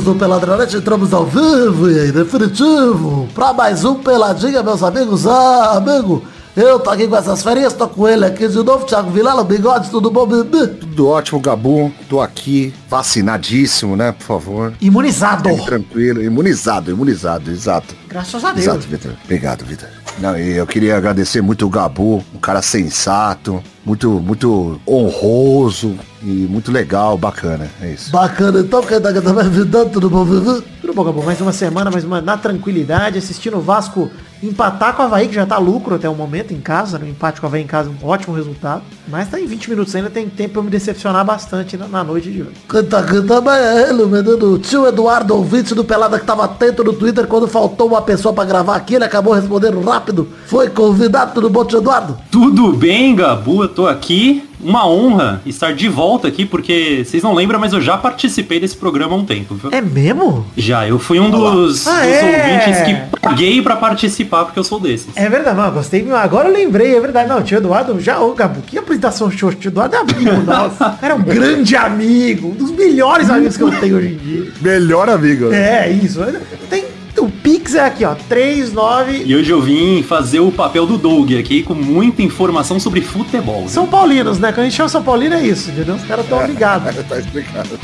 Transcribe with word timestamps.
ouvintes 0.00 0.04
do 0.04 0.14
Peladronete, 0.14 0.76
entramos 0.76 1.12
ao 1.12 1.26
vivo 1.26 1.90
e 1.90 2.10
definitivo 2.10 3.28
para 3.34 3.52
mais 3.52 3.84
um 3.84 3.94
Peladinha, 3.94 4.62
meus 4.62 4.82
amigos. 4.82 5.26
Ah, 5.26 5.76
amigo, 5.76 6.24
eu 6.56 6.78
tô 6.78 6.90
aqui 6.90 7.06
com 7.06 7.16
essas 7.16 7.42
férias, 7.42 7.72
tô 7.72 7.86
com 7.86 8.08
ele 8.08 8.24
aqui 8.24 8.48
de 8.48 8.62
novo, 8.62 8.84
Thiago 8.86 9.10
Vilela, 9.10 9.44
bigode, 9.44 9.90
tudo 9.90 10.10
bom, 10.10 10.26
bebê? 10.26 10.66
Tudo 10.66 11.08
ótimo, 11.08 11.40
Gabu. 11.40 11.92
Tô 12.08 12.20
aqui, 12.20 12.74
vacinadíssimo, 12.88 13.96
né, 13.96 14.12
por 14.12 14.24
favor. 14.24 14.72
Imunizado. 14.80 15.44
Bem 15.44 15.64
tranquilo, 15.64 16.22
imunizado, 16.22 16.90
imunizado, 16.90 17.50
exato. 17.50 17.94
Graças 18.08 18.44
a 18.44 18.52
Deus. 18.52 18.66
Exato, 18.66 18.88
Vitor. 18.88 19.12
Obrigado, 19.24 19.64
Vitor. 19.64 19.88
Não, 20.18 20.36
e 20.36 20.56
eu 20.56 20.66
queria 20.66 20.96
agradecer 20.96 21.40
muito 21.40 21.66
o 21.66 21.70
Gabu, 21.70 22.22
um 22.34 22.38
cara 22.38 22.62
sensato, 22.62 23.62
muito, 23.84 24.08
muito 24.10 24.80
honroso 24.86 25.96
e 26.22 26.26
muito 26.26 26.70
legal, 26.70 27.16
bacana. 27.16 27.70
É 27.80 27.92
isso. 27.92 28.10
Bacana, 28.10 28.60
então, 28.60 28.82
quem 28.82 29.00
tá, 29.00 29.12
tá 29.12 29.40
ajudando, 29.40 29.90
tudo 29.90 30.10
bom, 30.10 30.24
bebê? 30.24 30.62
Tudo 30.80 30.94
bom, 30.94 31.04
Gabo? 31.04 31.22
Mais 31.22 31.40
uma 31.40 31.52
semana, 31.52 31.90
mais 31.90 32.04
uma 32.04 32.20
na 32.20 32.36
tranquilidade, 32.36 33.18
assistindo 33.18 33.56
o 33.56 33.60
Vasco 33.60 34.10
empatar 34.42 34.94
com 34.96 35.02
o 35.02 35.06
Havaí, 35.06 35.28
que 35.28 35.34
já 35.34 35.44
tá 35.44 35.58
lucro 35.58 35.94
até 35.94 36.08
o 36.08 36.14
momento 36.14 36.52
em 36.54 36.60
casa, 36.60 36.98
no 36.98 37.06
empate 37.06 37.40
com 37.40 37.46
o 37.46 37.48
Havaí 37.48 37.62
em 37.62 37.66
casa, 37.66 37.90
um 37.90 38.06
ótimo 38.06 38.34
resultado. 38.34 38.82
Mas 39.06 39.28
tá 39.28 39.38
em 39.38 39.46
20 39.46 39.70
minutos 39.70 39.94
ainda, 39.94 40.08
tem 40.08 40.28
tempo 40.28 40.54
pra 40.54 40.60
eu 40.60 40.64
me 40.64 40.70
decepcionar 40.70 41.24
bastante 41.24 41.76
na, 41.76 41.86
na 41.86 42.02
noite 42.02 42.30
de 42.30 42.42
hoje. 42.42 42.52
Quem 42.68 42.82
tá, 42.84 43.02
quem 43.02 43.24
tá, 43.26 43.40
mas 43.40 43.62
é 43.62 43.90
ele, 43.90 44.02
o 44.02 44.08
menino, 44.08 44.54
o 44.54 44.58
tio 44.58 44.86
Eduardo, 44.86 45.34
ouvinte 45.36 45.74
do 45.74 45.84
Pelada, 45.84 46.18
que 46.18 46.24
tava 46.24 46.44
atento 46.44 46.82
no 46.82 46.92
Twitter 46.92 47.26
quando 47.26 47.46
faltou 47.46 47.88
uma 47.88 48.00
pessoa 48.02 48.32
pra 48.32 48.44
gravar 48.44 48.76
aqui, 48.76 48.94
ele 48.94 49.04
acabou 49.04 49.34
respondendo 49.34 49.80
rápido. 49.82 50.26
Foi 50.46 50.70
convidado, 50.70 51.34
tudo 51.34 51.50
bom, 51.50 51.64
tio 51.64 51.78
Eduardo? 51.78 52.18
Tudo 52.30 52.72
bem, 52.72 53.14
Gabu? 53.14 53.68
Eu 53.70 53.74
tô 53.74 53.86
aqui. 53.86 54.42
Uma 54.62 54.86
honra 54.86 55.40
estar 55.46 55.72
de 55.72 55.88
volta 55.88 56.28
aqui, 56.28 56.44
porque 56.44 57.02
vocês 57.02 57.22
não 57.22 57.32
lembram, 57.32 57.58
mas 57.58 57.72
eu 57.72 57.80
já 57.80 57.96
participei 57.96 58.60
desse 58.60 58.76
programa 58.76 59.14
há 59.14 59.16
um 59.16 59.24
tempo. 59.24 59.54
viu? 59.54 59.70
É 59.72 59.80
mesmo? 59.80 60.44
Já, 60.54 60.86
eu 60.86 60.98
fui 60.98 61.18
um 61.18 61.30
dos, 61.30 61.86
Ah, 61.86 62.00
dos 62.02 62.10
é? 62.10 62.24
ouvintes 62.66 62.82
que 62.82 63.18
paguei 63.20 63.62
pra 63.62 63.76
participar, 63.76 64.44
porque 64.44 64.58
eu 64.58 64.64
sou 64.64 64.78
desses. 64.78 65.16
É 65.16 65.30
verdade, 65.30 65.56
não, 65.56 65.70
gostei. 65.70 66.06
Agora 66.12 66.48
eu 66.48 66.52
lembrei, 66.52 66.94
é 66.94 67.00
verdade. 67.00 67.26
Não, 67.30 67.38
o 67.38 67.42
tio 67.42 67.56
Eduardo, 67.56 67.98
já, 68.00 68.20
ô 68.20 68.34
Gabu, 68.34 68.60
que 68.60 68.76
apresentação 68.76 69.30
show, 69.30 69.48
o 69.48 69.54
tio 69.54 69.70
Eduardo 69.70 69.96
é 69.96 69.98
amigo 70.00 70.42
nosso. 70.44 70.76
Era 71.00 71.14
um 71.14 71.22
grande 71.22 71.74
amigo, 71.76 72.48
um 72.48 72.54
dos 72.54 72.70
melhores 72.72 73.30
amigos 73.30 73.56
que 73.56 73.62
eu 73.62 73.70
tenho 73.80 73.96
hoje 73.96 74.08
em 74.08 74.16
dia. 74.18 74.52
Melhor 74.60 75.08
amigo. 75.08 75.50
É, 75.54 75.88
isso. 75.90 76.20
Tem, 76.68 76.84
o 77.20 77.30
Pix 77.30 77.74
é 77.74 77.84
aqui, 77.84 78.04
ó, 78.04 78.14
39 78.14 79.22
E 79.24 79.36
hoje 79.36 79.50
eu 79.50 79.60
vim 79.60 80.02
fazer 80.02 80.40
o 80.40 80.50
papel 80.50 80.86
do 80.86 80.98
Doug 80.98 81.32
aqui, 81.32 81.62
com 81.62 81.74
muita 81.74 82.22
informação 82.22 82.80
sobre 82.80 83.00
futebol. 83.00 83.68
São 83.68 83.86
Paulinos, 83.86 84.38
né? 84.38 84.50
Quando 84.52 84.60
a 84.60 84.64
gente 84.64 84.76
chama 84.76 84.88
São 84.88 85.02
Paulino 85.02 85.34
é 85.34 85.42
isso, 85.42 85.70
entendeu? 85.70 85.94
Os 85.94 86.04
caras 86.04 86.26
tão 86.26 86.44
ligados. 86.46 86.94
tá 87.08 87.18
explicado. 87.18 87.78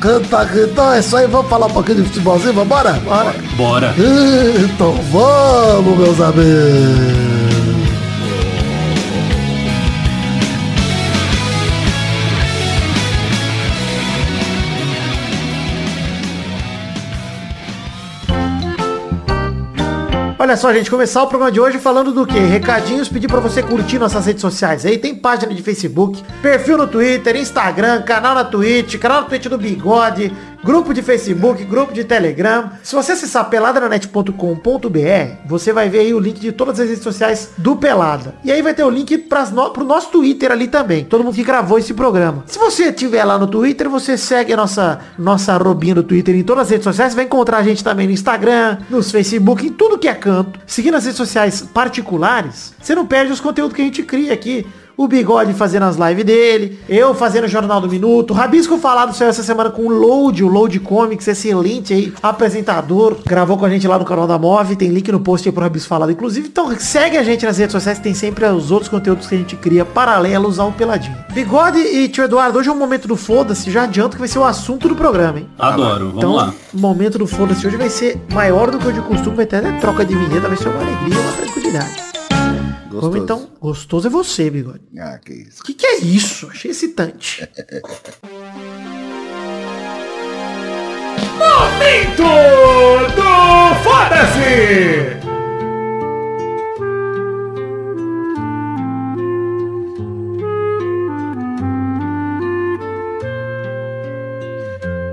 Canta, 0.00 0.50
então 0.54 0.92
é 0.92 1.00
isso 1.00 1.16
aí, 1.16 1.26
vamos 1.26 1.48
falar 1.48 1.66
um 1.66 1.70
pouquinho 1.70 2.02
de 2.02 2.08
futebolzinho, 2.08 2.52
vambora? 2.52 2.92
Bora. 2.92 3.34
Bora. 3.56 3.94
Então 4.64 4.92
vamos, 5.10 5.98
meus 5.98 6.20
amigos. 6.20 7.33
Olha 20.44 20.58
só, 20.58 20.74
gente, 20.74 20.90
começar 20.90 21.22
o 21.22 21.26
programa 21.26 21.50
de 21.50 21.58
hoje 21.58 21.78
falando 21.78 22.12
do 22.12 22.26
quê? 22.26 22.38
Recadinhos, 22.38 23.08
pedir 23.08 23.28
pra 23.28 23.40
você 23.40 23.62
curtir 23.62 23.98
nossas 23.98 24.26
redes 24.26 24.42
sociais 24.42 24.84
aí. 24.84 24.98
Tem 24.98 25.14
página 25.14 25.54
de 25.54 25.62
Facebook, 25.62 26.22
perfil 26.42 26.76
no 26.76 26.86
Twitter, 26.86 27.34
Instagram, 27.34 28.02
canal 28.02 28.34
na 28.34 28.44
Twitch, 28.44 28.98
canal 28.98 29.22
na 29.22 29.26
Twitch 29.26 29.46
do 29.46 29.56
Bigode, 29.56 30.30
grupo 30.64 30.94
de 30.94 31.02
Facebook, 31.02 31.62
grupo 31.64 31.92
de 31.92 32.04
Telegram. 32.04 32.70
Se 32.82 32.94
você 32.94 33.12
acessar 33.12 33.50
peladranet.com.br, 33.50 34.30
você 35.46 35.72
vai 35.74 35.90
ver 35.90 35.98
aí 35.98 36.14
o 36.14 36.18
link 36.18 36.40
de 36.40 36.52
todas 36.52 36.80
as 36.80 36.88
redes 36.88 37.02
sociais 37.04 37.50
do 37.58 37.76
Pelada. 37.76 38.34
E 38.42 38.50
aí 38.50 38.62
vai 38.62 38.72
ter 38.72 38.82
o 38.82 38.88
link 38.88 39.18
pras 39.18 39.50
no, 39.50 39.70
pro 39.70 39.84
nosso 39.84 40.08
Twitter 40.08 40.50
ali 40.50 40.66
também. 40.66 41.04
Todo 41.04 41.22
mundo 41.22 41.34
que 41.34 41.44
gravou 41.44 41.78
esse 41.78 41.92
programa. 41.92 42.44
Se 42.46 42.58
você 42.58 42.84
estiver 42.84 43.22
lá 43.24 43.38
no 43.38 43.46
Twitter, 43.46 43.90
você 43.90 44.16
segue 44.16 44.54
a 44.54 44.56
nossa, 44.56 45.00
nossa 45.18 45.54
robinha 45.58 45.96
do 45.96 46.02
Twitter 46.02 46.34
em 46.34 46.42
todas 46.42 46.64
as 46.64 46.70
redes 46.70 46.84
sociais. 46.84 47.12
Você 47.12 47.16
vai 47.16 47.26
encontrar 47.26 47.58
a 47.58 47.62
gente 47.62 47.84
também 47.84 48.06
no 48.06 48.12
Instagram, 48.14 48.78
nos 48.88 49.10
Facebook, 49.10 49.66
em 49.66 49.72
tudo 49.72 49.98
que 49.98 50.08
é 50.08 50.14
canto. 50.14 50.58
Seguindo 50.66 50.96
as 50.96 51.04
redes 51.04 51.18
sociais 51.18 51.60
particulares, 51.60 52.72
você 52.80 52.94
não 52.94 53.06
perde 53.06 53.32
os 53.32 53.40
conteúdos 53.40 53.76
que 53.76 53.82
a 53.82 53.84
gente 53.84 54.02
cria 54.02 54.32
aqui. 54.32 54.66
O 54.96 55.08
Bigode 55.08 55.52
fazendo 55.54 55.82
as 55.84 55.96
lives 55.96 56.24
dele, 56.24 56.78
eu 56.88 57.14
fazendo 57.14 57.44
o 57.44 57.48
Jornal 57.48 57.80
do 57.80 57.88
Minuto, 57.88 58.32
Rabisco 58.32 58.78
falado 58.78 59.12
saiu 59.12 59.28
essa 59.30 59.42
semana 59.42 59.68
com 59.70 59.82
o 59.82 59.88
Load, 59.88 60.44
o 60.44 60.48
Load 60.48 60.78
Comics, 60.80 61.26
excelente 61.26 61.92
aí, 61.92 62.12
apresentador, 62.22 63.16
gravou 63.26 63.58
com 63.58 63.64
a 63.64 63.68
gente 63.68 63.88
lá 63.88 63.98
no 63.98 64.04
canal 64.04 64.26
da 64.26 64.38
Move, 64.38 64.76
tem 64.76 64.90
link 64.90 65.10
no 65.10 65.18
post 65.18 65.48
aí 65.48 65.52
pro 65.52 65.62
Rabisco 65.62 65.88
falado, 65.88 66.12
inclusive, 66.12 66.46
então 66.46 66.70
segue 66.78 67.16
a 67.16 67.24
gente 67.24 67.44
nas 67.44 67.58
redes 67.58 67.72
sociais, 67.72 67.98
tem 67.98 68.14
sempre 68.14 68.44
os 68.46 68.70
outros 68.70 68.88
conteúdos 68.88 69.26
que 69.26 69.34
a 69.34 69.38
gente 69.38 69.56
cria 69.56 69.84
paralelos 69.84 70.60
ao 70.60 70.70
Peladinho. 70.70 71.16
Bigode 71.32 71.78
e 71.80 72.08
tio 72.08 72.24
Eduardo, 72.24 72.58
hoje 72.60 72.68
é 72.68 72.72
o 72.72 72.76
momento 72.76 73.08
do 73.08 73.16
Foda-se, 73.16 73.70
já 73.72 73.82
adianto 73.82 74.12
que 74.16 74.20
vai 74.20 74.28
ser 74.28 74.38
o 74.38 74.44
assunto 74.44 74.88
do 74.88 74.94
programa, 74.94 75.38
hein? 75.40 75.48
Adoro, 75.58 76.06
vamos 76.06 76.16
Então, 76.18 76.34
lá. 76.34 76.54
o 76.72 76.78
momento 76.78 77.18
do 77.18 77.26
foda-se 77.26 77.66
hoje 77.66 77.76
vai 77.76 77.90
ser 77.90 78.20
maior 78.32 78.70
do 78.70 78.78
que 78.78 78.86
o 78.86 78.92
de 78.92 79.00
costume, 79.00 79.36
vai 79.36 79.46
ter 79.46 79.56
até 79.56 79.72
troca 79.80 80.04
de 80.04 80.14
vinheta, 80.14 80.46
vai 80.46 80.56
ser 80.56 80.68
uma 80.68 80.80
alegria, 80.80 81.20
uma 81.20 81.32
tranquilidade. 81.32 82.13
Gostoso. 82.94 83.12
Vamos 83.12 83.24
então, 83.24 83.48
gostoso 83.60 84.06
é 84.06 84.10
você, 84.10 84.48
bigode. 84.48 84.82
Ah, 84.96 85.18
que 85.18 85.32
isso. 85.32 85.62
O 85.62 85.64
que, 85.64 85.74
que 85.74 85.84
é 85.84 85.98
isso? 85.98 86.48
Achei 86.48 86.70
excitante. 86.70 87.42
Momento 91.36 92.22
do 93.16 93.74
foda-se! 93.82 95.24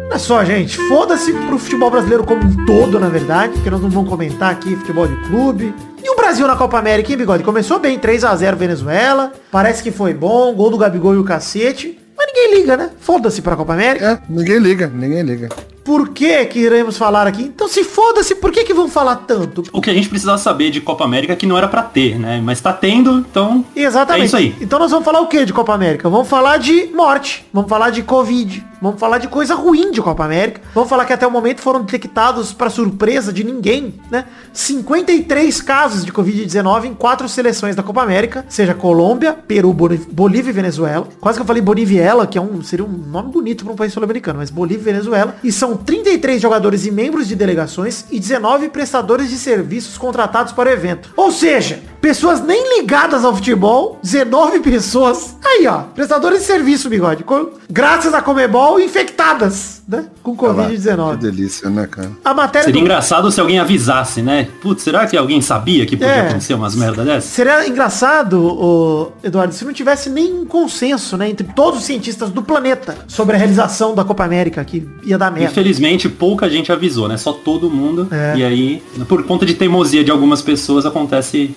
Olha 0.10 0.20
só, 0.20 0.46
gente, 0.46 0.78
foda-se 0.88 1.34
pro 1.34 1.58
futebol 1.58 1.90
brasileiro 1.90 2.24
como 2.24 2.44
um 2.44 2.66
todo, 2.66 3.00
na 3.00 3.10
verdade, 3.10 3.54
porque 3.54 3.72
nós 3.72 3.82
não 3.82 3.90
vamos 3.90 4.10
comentar 4.10 4.52
aqui 4.52 4.76
futebol 4.76 5.08
de 5.08 5.16
clube. 5.28 5.74
E 6.04 6.10
o 6.10 6.11
Brasil 6.22 6.46
na 6.46 6.56
Copa 6.56 6.78
América, 6.78 7.12
hein, 7.12 7.18
Bigode? 7.18 7.44
Começou 7.44 7.80
bem, 7.80 7.98
3 7.98 8.24
a 8.24 8.36
0 8.36 8.56
Venezuela, 8.56 9.32
parece 9.52 9.82
que 9.82 9.90
foi 9.90 10.14
bom, 10.14 10.54
gol 10.54 10.70
do 10.70 10.78
Gabigol 10.78 11.16
e 11.16 11.18
o 11.18 11.24
cacete, 11.24 12.00
mas 12.16 12.28
ninguém 12.28 12.60
liga, 12.60 12.78
né? 12.78 12.92
Foda-se 13.00 13.42
pra 13.42 13.56
Copa 13.56 13.74
América. 13.74 14.06
É, 14.06 14.20
ninguém 14.32 14.60
liga, 14.60 14.88
ninguém 14.88 15.24
liga. 15.24 15.50
Por 15.84 16.10
que 16.10 16.46
que 16.46 16.60
iremos 16.60 16.98
falar 16.98 17.28
aqui? 17.28 17.44
Então 17.44 17.68
se 17.68 17.84
foda-se, 17.84 18.36
por 18.36 18.52
que 18.52 18.64
que 18.64 18.74
vão 18.74 18.88
falar 18.88 19.16
tanto? 19.16 19.64
O 19.72 19.82
que 19.82 19.90
a 19.90 19.94
gente 19.94 20.10
precisava 20.10 20.38
saber 20.38 20.70
de 20.70 20.80
Copa 20.82 21.04
América 21.04 21.36
que 21.36 21.46
não 21.46 21.58
era 21.58 21.68
pra 21.68 21.82
ter, 21.82 22.20
né? 22.20 22.42
Mas 22.44 22.62
tá 22.62 22.72
tendo, 22.72 23.18
então. 23.20 23.66
Exatamente. 23.76 24.24
É 24.24 24.26
isso 24.26 24.38
aí. 24.38 24.56
Então 24.62 24.78
nós 24.80 24.92
vamos 24.92 25.06
falar 25.06 25.22
o 25.22 25.28
que 25.28 25.46
de 25.46 25.54
Copa 25.54 25.74
América? 25.74 26.10
Vamos 26.10 26.28
falar 26.28 26.58
de 26.58 26.88
morte, 26.94 27.46
vamos 27.52 27.70
falar 27.70 27.90
de 27.90 28.04
Covid, 28.04 28.66
vamos 28.82 29.00
falar 29.00 29.18
de 29.18 29.28
coisa 29.28 29.56
ruim 29.56 29.92
de 29.92 30.02
Copa 30.02 30.24
América, 30.26 30.62
vamos 30.74 30.90
falar 30.90 31.06
que 31.06 31.14
até 31.14 31.26
o 31.26 31.32
momento 31.32 31.62
foram 31.62 31.82
detectados, 31.82 32.54
para 32.54 32.70
surpresa 32.70 33.32
de 33.32 33.44
ninguém, 33.44 33.96
né? 34.10 34.26
53 34.54 35.62
casos 35.62 36.06
de 36.06 36.12
Covid-19 36.12 36.86
em 36.86 36.94
quatro 36.94 37.28
seleções 37.28 37.76
da 37.76 37.84
Copa 37.84 38.02
América, 38.02 38.46
seja 38.50 38.74
Colômbia, 38.74 39.34
Peru, 39.34 39.74
Bolívia 39.74 40.50
e 40.50 40.54
Venezuela. 40.54 41.08
Quase 41.20 41.38
que 41.38 41.42
eu 41.42 41.48
falei 41.48 41.62
Boliviela, 41.62 42.28
que 42.28 42.38
é 42.38 42.42
um, 42.42 42.62
seria 42.62 42.86
um 42.86 42.90
nome 42.90 43.32
bonito 43.32 43.64
para 43.64 43.74
um 43.74 43.76
país 43.76 43.94
sul-americano, 43.94 44.40
mas 44.40 44.50
Bolívia 44.50 44.82
e 44.82 44.86
Venezuela. 44.86 45.36
E 45.44 45.52
são 45.52 45.78
33 45.86 46.42
jogadores 46.42 46.86
e 46.86 46.92
membros 46.92 47.28
de 47.28 47.36
delegações 47.36 48.06
e 48.12 48.20
19 48.20 48.70
prestadores 48.70 49.30
de 49.30 49.38
serviços 49.38 49.98
contratados 49.98 50.54
para 50.54 50.70
o 50.70 50.74
evento. 50.74 51.14
Ou 51.16 51.32
seja, 51.32 51.82
pessoas 52.02 52.42
nem 52.44 52.80
ligadas 52.80 53.24
ao 53.24 53.34
futebol, 53.36 54.00
19 54.02 54.60
pessoas. 54.60 55.36
Aí, 55.46 55.68
ó, 55.68 55.80
prestadores 55.94 56.40
de 56.40 56.46
serviço, 56.46 56.90
bigode. 56.90 57.24
com- 57.24 57.50
Graças 57.70 58.14
a 58.14 58.22
Comebol, 58.22 58.80
infectadas, 58.80 59.82
né? 59.88 60.06
Com 60.22 60.36
Que 60.36 60.44
Covid-19. 60.46 61.16
delícia, 61.18 61.70
né, 61.70 61.88
cara? 61.90 62.12
A 62.26 62.34
matéria 62.34 62.66
Seria 62.66 62.82
do... 62.82 62.84
engraçado 62.86 63.32
se 63.32 63.40
alguém 63.40 63.60
avisasse, 63.60 64.22
né? 64.22 64.48
Putz, 64.62 64.84
será 64.84 65.06
que 65.08 65.16
alguém 65.16 65.42
sabia 65.42 65.86
que 65.86 65.96
podia 65.96 66.12
É. 66.14 66.22
acontecer 66.28 66.54
umas 66.54 66.76
merda 66.76 67.04
dessas? 67.06 67.26
Seria 67.32 67.66
engraçado, 67.68 68.44
ô, 68.46 69.12
Eduardo, 69.24 69.54
se 69.54 69.64
não 69.64 69.72
tivesse 69.74 70.10
nenhum 70.10 70.46
consenso, 70.46 71.16
né, 71.16 71.30
entre 71.30 71.48
todos 71.56 71.80
os 71.80 71.86
cientistas 71.86 72.30
do 72.30 72.42
planeta 72.44 72.98
sobre 73.08 73.36
a 73.36 73.40
realização 73.40 73.94
da 73.96 74.04
Copa 74.04 74.24
América, 74.26 74.64
que 74.66 74.88
ia 75.04 75.18
dar 75.18 75.32
merda. 75.32 75.50
Infelizmente, 75.52 76.10
pouca 76.10 76.50
gente 76.50 76.72
avisou, 76.72 77.08
né? 77.08 77.16
Só 77.18 77.32
todo 77.32 77.70
mundo. 77.70 78.08
É. 78.12 78.34
E 78.38 78.44
aí, 78.44 78.84
por 79.08 79.24
conta 79.24 79.46
de 79.46 79.54
teimosia 79.54 80.04
de 80.04 80.12
algumas 80.12 80.42
pessoas, 80.42 80.86
acontece 80.86 81.56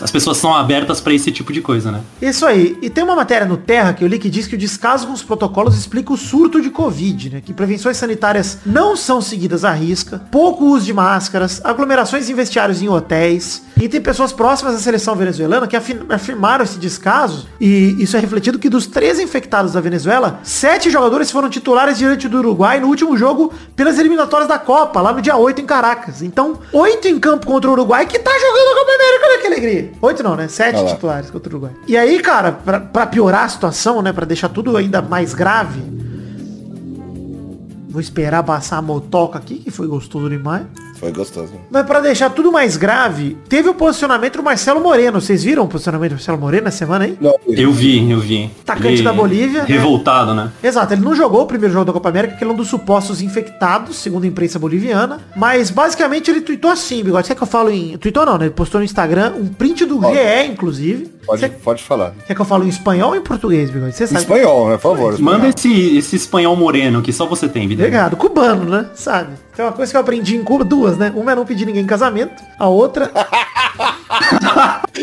as 0.00 0.10
pessoas 0.10 0.38
são 0.38 0.54
abertas 0.54 1.00
para 1.00 1.14
esse 1.14 1.30
tipo 1.30 1.52
de 1.52 1.60
coisa, 1.60 1.90
né? 1.90 2.00
Isso 2.20 2.44
aí. 2.44 2.76
E 2.82 2.90
tem 2.90 3.04
uma 3.04 3.14
matéria 3.14 3.46
no 3.46 3.56
Terra 3.56 3.92
que 3.92 4.02
eu 4.02 4.08
li 4.08 4.18
que 4.18 4.28
diz 4.28 4.46
que 4.46 4.54
o 4.54 4.58
descaso 4.58 5.06
com 5.06 5.12
os 5.12 5.22
protocolos 5.22 5.76
explica 5.76 6.12
o 6.12 6.16
surto 6.16 6.60
de 6.60 6.70
Covid, 6.70 7.30
né? 7.30 7.42
Que 7.44 7.52
prevenções 7.52 7.96
sanitárias 7.96 8.58
não 8.66 8.96
são 8.96 9.20
seguidas 9.20 9.64
à 9.64 9.72
risca, 9.72 10.22
pouco 10.30 10.64
uso 10.64 10.84
de 10.84 10.92
máscaras, 10.92 11.60
aglomerações 11.64 12.28
em 12.28 12.34
vestiários 12.34 12.82
em 12.82 12.88
hotéis. 12.88 13.62
E 13.80 13.88
tem 13.88 14.00
pessoas 14.00 14.32
próximas 14.32 14.74
à 14.74 14.78
seleção 14.78 15.14
venezuelana 15.14 15.66
que 15.66 15.76
afirmaram 15.76 16.64
esse 16.64 16.78
descaso. 16.78 17.46
E 17.60 17.96
isso 17.98 18.16
é 18.16 18.20
refletido 18.20 18.58
que 18.58 18.68
dos 18.68 18.86
13 18.86 19.22
infectados 19.22 19.72
da 19.72 19.80
Venezuela, 19.80 20.40
sete 20.42 20.90
jogadores 20.90 21.30
foram 21.30 21.48
titulares 21.48 21.98
diante 21.98 22.28
do 22.28 22.38
Uruguai 22.38 22.80
no 22.80 22.88
último 22.88 23.16
jogo 23.16 23.52
pelas 23.76 23.98
eliminatórias 23.98 24.48
da 24.48 24.58
Copa, 24.58 25.00
lá 25.00 25.12
no 25.12 25.22
dia 25.22 25.36
8 25.36 25.60
em 25.60 25.66
Caracas. 25.66 26.22
Então, 26.22 26.58
oito 26.72 27.08
em 27.08 27.18
campo 27.18 27.46
contra 27.46 27.68
o 27.70 27.72
Uruguai, 27.72 28.06
que 28.06 28.18
tá 28.18 28.30
jogando 28.30 28.72
a 28.72 28.78
Copa 28.78 28.92
América, 28.94 29.13
alegria. 29.64 29.92
Oito 30.00 30.22
não, 30.22 30.36
né? 30.36 30.48
Sete 30.48 30.78
Olá. 30.78 30.94
titulares 30.94 31.30
contra 31.30 31.48
o 31.48 31.56
Uruguai. 31.56 31.72
E 31.86 31.96
aí, 31.96 32.20
cara, 32.20 32.52
pra, 32.52 32.80
pra 32.80 33.06
piorar 33.06 33.44
a 33.44 33.48
situação, 33.48 34.02
né? 34.02 34.12
Pra 34.12 34.24
deixar 34.24 34.48
tudo 34.48 34.76
ainda 34.76 35.02
mais 35.02 35.34
grave. 35.34 35.82
Vou 37.88 38.00
esperar 38.00 38.42
passar 38.42 38.78
a 38.78 38.82
motoca 38.82 39.38
aqui, 39.38 39.56
que 39.58 39.70
foi 39.70 39.86
gostoso 39.86 40.28
demais. 40.28 40.64
Foi 41.04 41.12
gostoso. 41.12 41.52
Mas 41.70 41.84
para 41.84 42.00
deixar 42.00 42.30
tudo 42.30 42.50
mais 42.50 42.78
grave, 42.78 43.36
teve 43.46 43.68
o 43.68 43.74
posicionamento 43.74 44.38
do 44.38 44.42
Marcelo 44.42 44.80
Moreno. 44.80 45.20
Vocês 45.20 45.44
viram 45.44 45.64
o 45.64 45.68
posicionamento 45.68 46.12
do 46.12 46.14
Marcelo 46.14 46.38
Moreno 46.38 46.64
na 46.64 46.70
semana 46.70 47.04
aí? 47.04 47.18
Não. 47.20 47.34
Eu 47.46 47.70
vi, 47.70 48.10
eu 48.10 48.20
vi. 48.20 48.50
Atacante 48.62 49.02
da 49.02 49.12
Bolívia. 49.12 49.64
Revoltado, 49.64 50.34
né? 50.34 50.50
Exato, 50.62 50.94
ele 50.94 51.02
não 51.02 51.14
jogou 51.14 51.42
o 51.42 51.46
primeiro 51.46 51.74
jogo 51.74 51.84
da 51.84 51.92
Copa 51.92 52.08
América, 52.08 52.36
que 52.36 52.42
ele 52.42 52.50
é 52.50 52.54
um 52.54 52.56
dos 52.56 52.68
supostos 52.68 53.20
infectados, 53.20 53.96
segundo 53.96 54.24
a 54.24 54.26
imprensa 54.26 54.58
boliviana. 54.58 55.20
Mas 55.36 55.70
basicamente 55.70 56.30
ele 56.30 56.40
tweetou 56.40 56.70
assim, 56.70 57.04
bigode. 57.04 57.28
Quer 57.28 57.34
que 57.34 57.42
eu 57.42 57.46
falo 57.46 57.68
em. 57.68 57.98
Tweetou 57.98 58.24
não, 58.24 58.38
né? 58.38 58.46
Ele 58.46 58.54
postou 58.54 58.78
no 58.78 58.84
Instagram 58.86 59.34
um 59.36 59.46
print 59.48 59.84
do 59.84 60.00
Pode. 60.00 60.16
GE, 60.16 60.50
inclusive. 60.50 61.12
Pode, 61.26 61.40
Cê... 61.40 61.48
pode 61.48 61.82
falar. 61.82 62.14
Quer 62.26 62.34
que 62.34 62.40
eu 62.40 62.44
falo 62.44 62.64
em 62.64 62.68
espanhol 62.68 63.10
ou 63.10 63.16
em 63.16 63.20
português, 63.20 63.70
bigode? 63.70 63.94
Você 63.94 64.06
sabe. 64.06 64.20
Espanhol, 64.20 64.68
né? 64.68 64.76
Por 64.76 64.82
favor. 64.82 65.18
Manda 65.18 65.48
esse, 65.48 65.96
esse 65.96 66.16
espanhol 66.16 66.54
moreno 66.56 67.02
que 67.02 67.12
só 67.12 67.26
você 67.26 67.48
tem, 67.48 67.66
vida. 67.66 67.82
Obrigado. 67.82 68.16
Cubano, 68.16 68.64
né? 68.64 68.86
Sabe? 68.94 69.34
Tem 69.56 69.64
uma 69.64 69.72
coisa 69.72 69.90
que 69.90 69.96
eu 69.96 70.00
aprendi 70.00 70.36
em 70.36 70.44
Cuba, 70.44 70.64
duas, 70.64 70.96
né? 70.96 71.12
Uma 71.14 71.32
é 71.32 71.34
não 71.34 71.46
pedir 71.46 71.66
ninguém 71.66 71.82
em 71.82 71.86
casamento, 71.86 72.42
a 72.58 72.68
outra. 72.68 73.10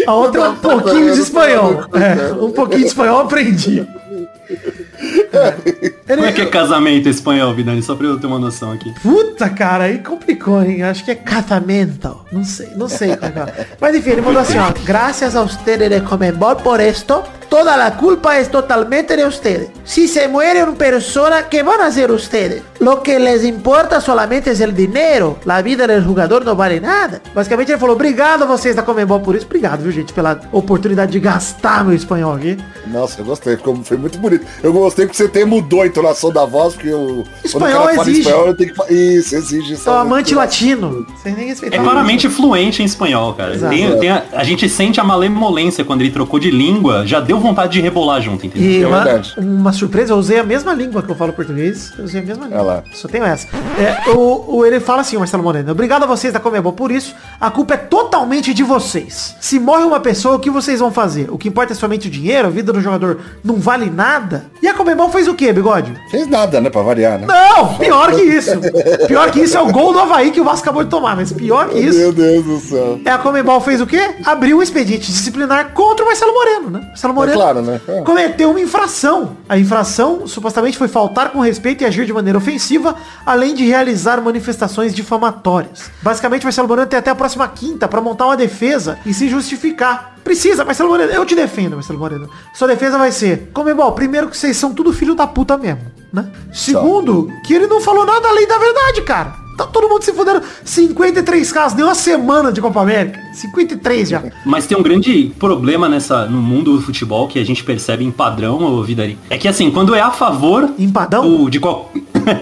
a 0.07 0.13
outra 0.13 0.41
é 0.41 0.49
um 0.49 0.55
pouquinho 0.55 1.13
de 1.13 1.21
espanhol. 1.21 1.85
É, 1.93 2.33
um 2.33 2.51
pouquinho 2.51 2.81
de 2.81 2.87
espanhol 2.87 3.19
eu 3.19 3.25
aprendi. 3.25 3.87
É. 5.33 6.15
Como 6.15 6.25
é 6.25 6.31
que 6.31 6.41
é 6.41 6.45
casamento 6.45 7.07
em 7.07 7.11
espanhol, 7.11 7.53
Vidani? 7.53 7.81
Só 7.81 7.95
pra 7.95 8.07
eu 8.07 8.19
ter 8.19 8.27
uma 8.27 8.39
noção 8.39 8.71
aqui. 8.71 8.93
Puta, 9.01 9.49
cara, 9.49 9.85
aí 9.85 9.99
complicou, 9.99 10.61
hein? 10.61 10.83
Acho 10.83 11.05
que 11.05 11.11
é 11.11 11.15
casamento. 11.15 12.25
Não 12.31 12.43
sei, 12.43 12.69
não 12.75 12.89
sei. 12.89 13.17
Mas 13.79 13.95
enfim, 13.95 14.11
ele 14.11 14.21
mandou 14.21 14.41
assim, 14.41 14.57
ó. 14.57 14.71
Graças 14.83 15.35
a 15.35 15.41
ustedes 15.41 15.89
de 15.89 16.01
Comembol 16.01 16.55
por 16.57 16.79
esto 16.79 17.23
toda 17.51 17.75
la 17.75 17.97
culpa 17.97 18.39
es 18.39 18.49
totalmente 18.49 19.17
de 19.17 19.25
ustedes. 19.25 19.69
Si 19.83 20.07
se 20.07 20.29
muere 20.29 20.63
una 20.63 20.73
persona, 20.73 21.49
¿qué 21.49 21.61
van 21.61 21.81
a 21.81 21.87
hacer 21.87 22.09
ustedes? 22.09 22.63
Lo 22.79 23.03
que 23.03 23.19
les 23.19 23.43
importa 23.43 23.99
solamente 23.99 24.51
es 24.51 24.61
el 24.61 24.73
dinero. 24.73 25.37
La 25.43 25.61
vida 25.61 25.85
del 25.85 26.01
jugador 26.01 26.45
não 26.45 26.55
vale 26.55 26.79
nada. 26.79 27.21
Basicamente 27.35 27.73
ele 27.73 27.77
falou, 27.77 27.95
obrigado 27.95 28.47
vocês 28.47 28.73
da 28.73 28.83
Comembol 28.83 29.19
por 29.19 29.35
isso. 29.35 29.45
Obrigado, 29.47 29.81
viu, 29.81 29.91
gente, 29.91 30.13
pela 30.13 30.39
oportunidade 30.53 31.11
de 31.11 31.19
gastar 31.19 31.83
meu 31.83 31.93
espanhol 31.93 32.35
aqui. 32.35 32.57
Nossa, 32.87 33.19
eu 33.19 33.25
gostei, 33.25 33.57
ficou, 33.57 33.75
foi 33.83 33.97
muito 33.97 34.17
bonito. 34.17 34.45
Eu 34.63 34.71
gostei 34.71 35.05
porque 35.05 35.20
você 35.21 35.25
até 35.25 35.45
mudou 35.45 35.81
a 35.81 35.87
entonação 35.87 36.31
da 36.31 36.45
voz, 36.45 36.73
porque 36.73 36.91
o 36.91 37.23
espanhol 37.43 37.89
exige. 37.89 38.21
Espanhol, 38.21 38.47
eu 38.47 38.55
tenho 38.55 38.73
que... 38.73 38.93
Isso, 38.93 39.35
exige. 39.35 39.77
Sou 39.77 39.93
amante 39.93 40.33
latino. 40.33 41.05
Sem 41.21 41.35
nem. 41.35 41.51
É 41.51 41.77
claramente 41.77 42.29
fluente 42.29 42.81
em 42.81 42.85
espanhol, 42.85 43.33
cara. 43.33 43.57
Tem, 43.57 43.99
tem 43.99 44.09
a, 44.09 44.23
a 44.33 44.43
gente 44.43 44.67
sente 44.67 44.99
a 44.99 45.03
malemolência 45.03 45.83
quando 45.83 46.01
ele 46.01 46.11
trocou 46.11 46.39
de 46.39 46.49
língua, 46.49 47.05
já 47.05 47.19
deu 47.19 47.39
vontade 47.39 47.73
de 47.73 47.81
rebolar 47.81 48.21
junto, 48.21 48.45
entendeu? 48.45 48.69
E 48.69 48.83
é 48.83 48.87
uma, 48.87 49.03
verdade. 49.03 49.33
uma 49.37 49.73
surpresa, 49.73 50.13
eu 50.13 50.17
usei 50.17 50.39
a 50.39 50.43
mesma 50.43 50.73
língua 50.73 51.03
que 51.03 51.11
eu 51.11 51.15
falo 51.15 51.33
português. 51.33 51.93
Eu 51.97 52.05
usei 52.05 52.21
a 52.21 52.23
mesma 52.23 52.45
língua. 52.45 52.61
lá. 52.61 52.83
Só 52.93 53.07
tenho 53.07 53.25
essa. 53.25 53.47
É, 53.77 54.09
o, 54.11 54.57
o, 54.57 54.65
ele 54.65 54.79
fala 54.79 55.01
assim, 55.01 55.15
o 55.15 55.19
Marcelo 55.19 55.43
Moreno. 55.43 55.71
Obrigado 55.71 56.03
a 56.03 56.07
vocês 56.07 56.33
da 56.33 56.39
Comebol 56.39 56.73
por 56.73 56.91
isso. 56.91 57.15
A 57.39 57.51
culpa 57.51 57.75
é 57.75 57.77
totalmente 57.77 58.53
de 58.53 58.63
vocês. 58.63 59.35
Se 59.39 59.59
morre 59.59 59.83
uma 59.83 59.99
pessoa, 59.99 60.35
o 60.35 60.39
que 60.39 60.49
vocês 60.49 60.79
vão 60.79 60.91
fazer? 60.91 61.29
O 61.29 61.37
que 61.37 61.47
importa 61.47 61.73
é 61.73 61.75
somente 61.75 62.07
o 62.07 62.11
dinheiro, 62.11 62.47
a 62.47 62.51
vida 62.51 62.73
do 62.73 62.81
jogador 62.81 63.19
não 63.43 63.55
vale 63.55 63.89
nada. 63.89 64.45
E 64.61 64.67
a 64.67 64.73
Comebol 64.73 65.10
fez 65.11 65.27
o 65.27 65.33
quê, 65.33 65.51
bigode? 65.51 65.93
Fez 66.09 66.27
nada, 66.27 66.59
né? 66.61 66.69
Pra 66.69 66.81
variar, 66.81 67.19
né? 67.19 67.27
Não, 67.27 67.75
pior 67.75 68.11
que 68.11 68.21
isso. 68.21 68.51
Pior 69.07 69.31
que 69.31 69.41
isso 69.41 69.57
é 69.57 69.61
o 69.61 69.71
gol 69.71 69.93
do 69.93 69.99
Havaí 69.99 70.31
que 70.31 70.41
o 70.41 70.43
Vasco 70.43 70.63
acabou 70.63 70.83
de 70.83 70.89
tomar. 70.89 71.15
Mas 71.15 71.31
pior 71.31 71.69
que 71.69 71.79
isso. 71.79 71.97
Meu 71.97 72.13
Deus 72.13 72.45
do 72.45 72.59
céu. 72.59 72.99
É 73.05 73.11
a 73.11 73.17
Comebol 73.17 73.59
fez 73.61 73.81
o 73.81 73.87
quê? 73.87 74.15
Abriu 74.25 74.57
um 74.57 74.61
expediente 74.61 75.11
disciplinar 75.11 75.71
contra 75.73 76.03
o 76.03 76.07
Marcelo 76.07 76.33
Moreno, 76.33 76.69
né? 76.69 76.79
Marcelo 76.87 77.13
Moreno. 77.13 77.33
É 77.33 77.41
claro, 77.41 77.61
né? 77.61 77.81
É. 77.87 78.01
Cometeu 78.01 78.49
uma 78.51 78.59
infração. 78.59 79.37
A 79.47 79.57
infração 79.57 80.27
supostamente 80.27 80.77
foi 80.77 80.87
faltar 80.87 81.31
com 81.31 81.39
respeito 81.39 81.83
e 81.83 81.85
agir 81.85 82.05
de 82.05 82.13
maneira 82.13 82.37
ofensiva, 82.37 82.95
além 83.25 83.53
de 83.53 83.65
realizar 83.65 84.21
manifestações 84.21 84.93
difamatórias. 84.93 85.91
Basicamente, 86.01 86.43
Marcelo 86.43 86.67
Moreno 86.67 86.87
tem 86.87 86.99
até 86.99 87.09
a 87.09 87.15
próxima 87.15 87.47
quinta 87.47 87.87
para 87.87 88.01
montar 88.01 88.25
uma 88.25 88.37
defesa 88.37 88.99
e 89.05 89.13
se 89.13 89.29
justificar. 89.29 90.10
Precisa, 90.23 90.63
Marcelo 90.63 90.89
Moreno. 90.89 91.11
Eu 91.11 91.25
te 91.25 91.35
defendo, 91.35 91.73
Marcelo 91.73 91.99
Moreno. 91.99 92.29
Sua 92.53 92.67
defesa 92.67 92.97
vai 92.97 93.11
ser, 93.11 93.49
Comebol, 93.53 93.91
primeiro 93.93 94.29
que 94.29 94.37
vocês 94.37 94.55
são 94.57 94.73
tudo 94.73 94.93
filho 94.93 95.15
da 95.15 95.27
puta 95.27 95.57
mesmo, 95.57 95.81
né? 96.11 96.29
Segundo, 96.53 97.31
que 97.45 97.53
ele 97.53 97.67
não 97.67 97.81
falou 97.81 98.05
nada 98.05 98.27
além 98.27 98.47
da 98.47 98.57
verdade, 98.57 99.01
cara. 99.01 99.41
Tá 99.57 99.67
todo 99.67 99.89
mundo 99.89 100.03
se 100.03 100.13
fudendo. 100.13 100.41
53 100.63 101.51
casos, 101.51 101.77
deu 101.77 101.85
uma 101.85 101.95
semana 101.95 102.51
de 102.51 102.61
Copa 102.61 102.81
América. 102.81 103.19
53 103.33 104.09
já. 104.09 104.23
Mas 104.45 104.65
tem 104.65 104.77
um 104.77 104.81
grande 104.81 105.31
problema 105.37 105.89
nessa 105.89 106.25
no 106.25 106.41
mundo 106.41 106.77
do 106.77 106.81
futebol 106.81 107.27
que 107.27 107.37
a 107.37 107.45
gente 107.45 107.63
percebe 107.63 108.03
em 108.03 108.11
padrão, 108.11 108.63
ô 108.63 108.81
Vidari. 108.83 109.17
É 109.29 109.37
que 109.37 109.47
assim, 109.47 109.69
quando 109.69 109.93
é 109.93 110.01
a 110.01 110.11
favor. 110.11 110.69
Em 110.79 110.89
padrão? 110.89 111.49
de 111.49 111.59
qual. 111.59 111.91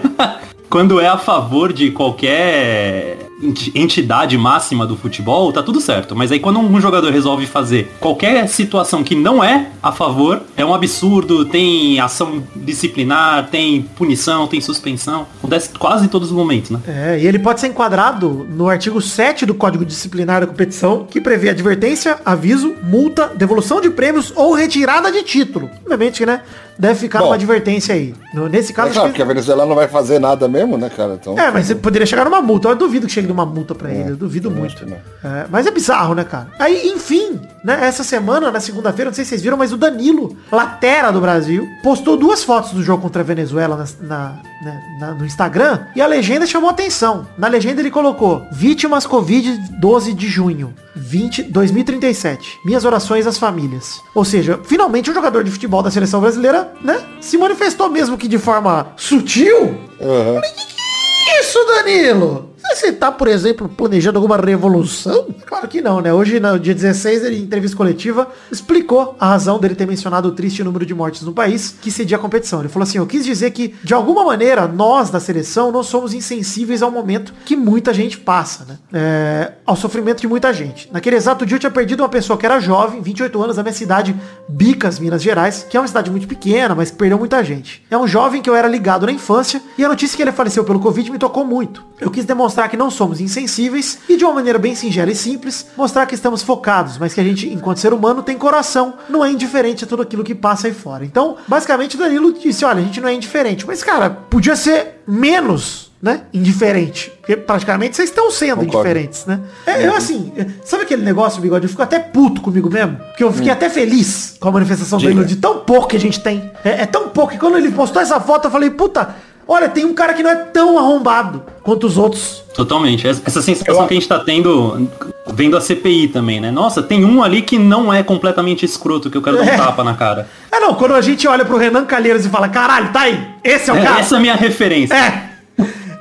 quando 0.70 1.00
é 1.00 1.08
a 1.08 1.18
favor 1.18 1.72
de 1.72 1.90
qualquer 1.90 3.29
entidade 3.74 4.36
máxima 4.36 4.86
do 4.86 4.96
futebol, 4.96 5.52
tá 5.52 5.62
tudo 5.62 5.80
certo. 5.80 6.14
Mas 6.14 6.30
aí 6.30 6.38
quando 6.38 6.58
um 6.58 6.80
jogador 6.80 7.10
resolve 7.10 7.46
fazer 7.46 7.90
qualquer 7.98 8.48
situação 8.48 9.02
que 9.02 9.14
não 9.14 9.42
é 9.42 9.68
a 9.82 9.92
favor, 9.92 10.42
é 10.56 10.64
um 10.64 10.74
absurdo, 10.74 11.44
tem 11.44 11.98
ação 12.00 12.42
disciplinar, 12.54 13.48
tem 13.48 13.82
punição, 13.82 14.46
tem 14.46 14.60
suspensão. 14.60 15.26
Acontece 15.38 15.70
quase 15.70 16.04
em 16.04 16.08
todos 16.08 16.30
os 16.30 16.36
momentos, 16.36 16.70
né? 16.70 16.80
É, 16.86 17.18
e 17.20 17.26
ele 17.26 17.38
pode 17.38 17.60
ser 17.60 17.68
enquadrado 17.68 18.46
no 18.50 18.68
artigo 18.68 19.00
7 19.00 19.46
do 19.46 19.54
Código 19.54 19.84
Disciplinar 19.84 20.40
da 20.40 20.46
Competição, 20.46 21.06
que 21.08 21.20
prevê 21.20 21.50
advertência, 21.50 22.18
aviso, 22.24 22.74
multa, 22.82 23.28
devolução 23.28 23.80
de 23.80 23.90
prêmios 23.90 24.32
ou 24.36 24.52
retirada 24.52 25.10
de 25.10 25.22
título. 25.22 25.70
Obviamente, 25.84 26.26
né? 26.26 26.42
deve 26.80 26.98
ficar 26.98 27.18
Bom, 27.18 27.26
uma 27.26 27.34
advertência 27.34 27.94
aí. 27.94 28.14
Nesse 28.50 28.72
caso. 28.72 28.88
É 28.88 28.92
claro, 28.94 29.08
que... 29.08 29.12
porque 29.12 29.22
a 29.22 29.26
Venezuela 29.26 29.66
não 29.66 29.74
vai 29.74 29.86
fazer 29.86 30.18
nada 30.18 30.48
mesmo, 30.48 30.78
né, 30.78 30.88
cara? 30.88 31.18
Então... 31.20 31.38
É, 31.38 31.50
mas 31.50 31.66
você 31.66 31.74
poderia 31.74 32.06
chegar 32.06 32.24
numa 32.24 32.40
multa. 32.40 32.68
Eu 32.68 32.74
duvido 32.74 33.06
que 33.06 33.12
chegue 33.12 33.29
numa 33.30 33.46
multa 33.46 33.74
pra 33.74 33.90
é, 33.90 34.00
ele. 34.00 34.10
Eu 34.10 34.16
duvido 34.16 34.50
muito. 34.50 34.84
É, 35.24 35.46
mas 35.50 35.66
é 35.66 35.70
bizarro, 35.70 36.14
né, 36.14 36.24
cara? 36.24 36.48
Aí, 36.58 36.88
enfim, 36.88 37.40
né, 37.64 37.86
essa 37.86 38.04
semana, 38.04 38.50
na 38.50 38.60
segunda-feira, 38.60 39.10
não 39.10 39.14
sei 39.14 39.24
se 39.24 39.30
vocês 39.30 39.42
viram, 39.42 39.56
mas 39.56 39.72
o 39.72 39.76
Danilo, 39.76 40.36
latera 40.50 41.10
do 41.10 41.20
Brasil, 41.20 41.66
postou 41.82 42.16
duas 42.16 42.42
fotos 42.42 42.72
do 42.72 42.82
jogo 42.82 43.02
contra 43.02 43.22
a 43.22 43.24
Venezuela 43.24 43.76
na, 44.00 44.06
na, 44.06 44.42
né, 44.62 44.82
na, 44.98 45.14
no 45.14 45.24
Instagram 45.24 45.86
e 45.94 46.02
a 46.02 46.06
legenda 46.06 46.46
chamou 46.46 46.68
atenção. 46.68 47.26
Na 47.38 47.48
legenda 47.48 47.80
ele 47.80 47.90
colocou 47.90 48.46
vítimas 48.52 49.06
Covid 49.06 49.58
12 49.80 50.12
de 50.12 50.28
junho. 50.28 50.74
20, 50.94 51.44
2037. 51.44 52.58
Minhas 52.64 52.84
orações 52.84 53.26
às 53.26 53.38
famílias. 53.38 54.00
Ou 54.14 54.24
seja, 54.24 54.60
finalmente 54.64 55.10
um 55.10 55.14
jogador 55.14 55.44
de 55.44 55.50
futebol 55.50 55.82
da 55.82 55.90
seleção 55.90 56.20
brasileira, 56.20 56.72
né, 56.82 57.00
se 57.20 57.38
manifestou 57.38 57.88
mesmo 57.88 58.18
que 58.18 58.28
de 58.28 58.38
forma 58.38 58.92
sutil. 58.96 59.60
Uhum. 60.00 60.40
que 60.40 61.30
é 61.30 61.40
isso, 61.40 61.58
Danilo? 61.66 62.49
Você 62.62 62.92
tá, 62.92 63.10
por 63.10 63.28
exemplo, 63.28 63.68
planejando 63.68 64.18
alguma 64.18 64.36
revolução? 64.36 65.26
Claro 65.46 65.66
que 65.66 65.80
não, 65.80 66.00
né? 66.00 66.12
Hoje, 66.12 66.38
no 66.38 66.58
dia 66.58 66.74
16, 66.74 67.24
ele, 67.24 67.36
em 67.36 67.42
entrevista 67.42 67.76
coletiva, 67.76 68.28
explicou 68.50 69.16
a 69.18 69.28
razão 69.28 69.58
dele 69.58 69.74
ter 69.74 69.86
mencionado 69.86 70.28
o 70.28 70.32
triste 70.32 70.62
número 70.62 70.86
de 70.86 70.94
mortes 70.94 71.22
no 71.22 71.32
país 71.32 71.74
que 71.80 71.90
cedia 71.90 72.16
a 72.16 72.20
competição. 72.20 72.60
Ele 72.60 72.68
falou 72.68 72.84
assim, 72.84 72.98
eu 72.98 73.06
quis 73.06 73.24
dizer 73.24 73.50
que, 73.50 73.74
de 73.82 73.92
alguma 73.92 74.24
maneira, 74.24 74.68
nós 74.68 75.10
da 75.10 75.18
seleção 75.18 75.72
não 75.72 75.82
somos 75.82 76.14
insensíveis 76.14 76.82
ao 76.82 76.90
momento 76.90 77.34
que 77.44 77.56
muita 77.56 77.92
gente 77.92 78.18
passa, 78.18 78.64
né? 78.64 78.78
É, 78.92 79.52
ao 79.66 79.74
sofrimento 79.74 80.20
de 80.20 80.28
muita 80.28 80.52
gente. 80.52 80.88
Naquele 80.92 81.16
exato 81.16 81.44
dia 81.44 81.56
eu 81.56 81.60
tinha 81.60 81.70
perdido 81.70 82.02
uma 82.02 82.08
pessoa 82.08 82.38
que 82.38 82.46
era 82.46 82.60
jovem, 82.60 83.00
28 83.00 83.42
anos, 83.42 83.56
da 83.56 83.62
minha 83.62 83.72
cidade, 83.72 84.14
Bicas, 84.48 84.98
Minas 84.98 85.22
Gerais, 85.22 85.66
que 85.68 85.76
é 85.76 85.80
uma 85.80 85.88
cidade 85.88 86.10
muito 86.10 86.28
pequena, 86.28 86.74
mas 86.74 86.90
perdeu 86.90 87.18
muita 87.18 87.42
gente. 87.42 87.82
É 87.90 87.98
um 87.98 88.06
jovem 88.06 88.40
que 88.40 88.48
eu 88.48 88.54
era 88.54 88.68
ligado 88.68 89.06
na 89.06 89.12
infância 89.12 89.60
e 89.76 89.84
a 89.84 89.88
notícia 89.88 90.16
que 90.16 90.22
ele 90.22 90.32
faleceu 90.32 90.64
pelo 90.64 90.78
Covid 90.78 91.10
me 91.10 91.18
tocou 91.18 91.44
muito. 91.44 91.84
Eu 92.00 92.10
quis 92.10 92.24
demonstrar 92.24 92.49
que 92.68 92.76
não 92.76 92.90
somos 92.90 93.20
insensíveis 93.20 93.98
e 94.08 94.16
de 94.16 94.24
uma 94.24 94.34
maneira 94.34 94.58
bem 94.58 94.74
singela 94.74 95.10
e 95.10 95.14
simples, 95.14 95.66
mostrar 95.76 96.06
que 96.06 96.14
estamos 96.14 96.42
focados, 96.42 96.98
mas 96.98 97.14
que 97.14 97.20
a 97.20 97.24
gente, 97.24 97.48
enquanto 97.48 97.78
ser 97.78 97.92
humano, 97.92 98.22
tem 98.22 98.36
coração, 98.36 98.94
não 99.08 99.24
é 99.24 99.30
indiferente 99.30 99.84
a 99.84 99.86
tudo 99.86 100.02
aquilo 100.02 100.24
que 100.24 100.34
passa 100.34 100.66
aí 100.66 100.74
fora. 100.74 101.04
Então, 101.04 101.36
basicamente, 101.46 101.96
o 101.96 101.98
Danilo 101.98 102.32
disse, 102.32 102.64
olha, 102.64 102.80
a 102.80 102.84
gente 102.84 103.00
não 103.00 103.08
é 103.08 103.14
indiferente. 103.14 103.66
Mas, 103.66 103.82
cara, 103.82 104.10
podia 104.10 104.56
ser 104.56 105.02
menos 105.06 105.90
né? 106.02 106.22
Indiferente. 106.32 107.12
Porque 107.20 107.36
praticamente 107.36 107.94
vocês 107.94 108.08
estão 108.08 108.30
sendo 108.30 108.64
Concordo. 108.64 108.88
indiferentes, 108.88 109.26
né? 109.26 109.40
É, 109.66 109.86
eu 109.86 109.94
assim, 109.94 110.32
sabe 110.64 110.84
aquele 110.84 111.02
negócio, 111.02 111.42
bigode? 111.42 111.64
Eu 111.64 111.68
fico 111.68 111.82
até 111.82 111.98
puto 111.98 112.40
comigo 112.40 112.70
mesmo. 112.70 112.96
Porque 112.96 113.22
eu 113.22 113.32
fiquei 113.32 113.50
até 113.50 113.68
feliz 113.68 114.36
com 114.40 114.48
a 114.48 114.52
manifestação 114.52 114.98
Diga. 114.98 115.14
dele 115.14 115.26
de 115.26 115.36
tão 115.36 115.58
pouco 115.58 115.88
que 115.88 115.96
a 115.96 116.00
gente 116.00 116.20
tem. 116.20 116.50
É, 116.64 116.82
é 116.82 116.86
tão 116.86 117.10
pouco 117.10 117.32
que 117.32 117.38
quando 117.38 117.58
ele 117.58 117.70
postou 117.70 118.00
essa 118.00 118.18
foto, 118.18 118.46
eu 118.46 118.50
falei, 118.50 118.70
puta, 118.70 119.14
olha, 119.46 119.68
tem 119.68 119.84
um 119.84 119.94
cara 119.94 120.14
que 120.14 120.22
não 120.22 120.30
é 120.30 120.36
tão 120.36 120.78
arrombado 120.78 121.42
quanto 121.62 121.86
os 121.86 121.96
outros. 121.98 122.42
Totalmente. 122.54 123.06
Essa 123.06 123.40
sensação 123.42 123.86
que 123.86 123.94
a 123.94 123.96
gente 123.96 124.08
tá 124.08 124.18
tendo 124.18 124.88
vendo 125.32 125.56
a 125.56 125.60
CPI 125.60 126.08
também, 126.08 126.40
né? 126.40 126.50
Nossa, 126.50 126.82
tem 126.82 127.04
um 127.04 127.22
ali 127.22 127.42
que 127.42 127.58
não 127.58 127.92
é 127.92 128.02
completamente 128.02 128.64
escroto, 128.64 129.08
que 129.10 129.16
eu 129.16 129.22
quero 129.22 129.36
dar 129.38 129.46
É. 129.48 129.54
um 129.54 129.56
tapa 129.56 129.84
na 129.84 129.94
cara. 129.94 130.28
É 130.50 130.58
não, 130.60 130.74
quando 130.74 130.94
a 130.94 131.00
gente 131.00 131.26
olha 131.28 131.44
pro 131.44 131.56
Renan 131.56 131.84
Calheiros 131.84 132.26
e 132.26 132.28
fala, 132.28 132.48
caralho, 132.48 132.92
tá 132.92 133.02
aí, 133.02 133.28
esse 133.44 133.70
é 133.70 133.72
o 133.72 133.76
É, 133.76 133.82
cara. 133.82 134.00
essa 134.00 134.16
é 134.16 134.18
a 134.18 134.20
minha 134.20 134.34
referência. 134.34 134.94
É. 134.94 135.30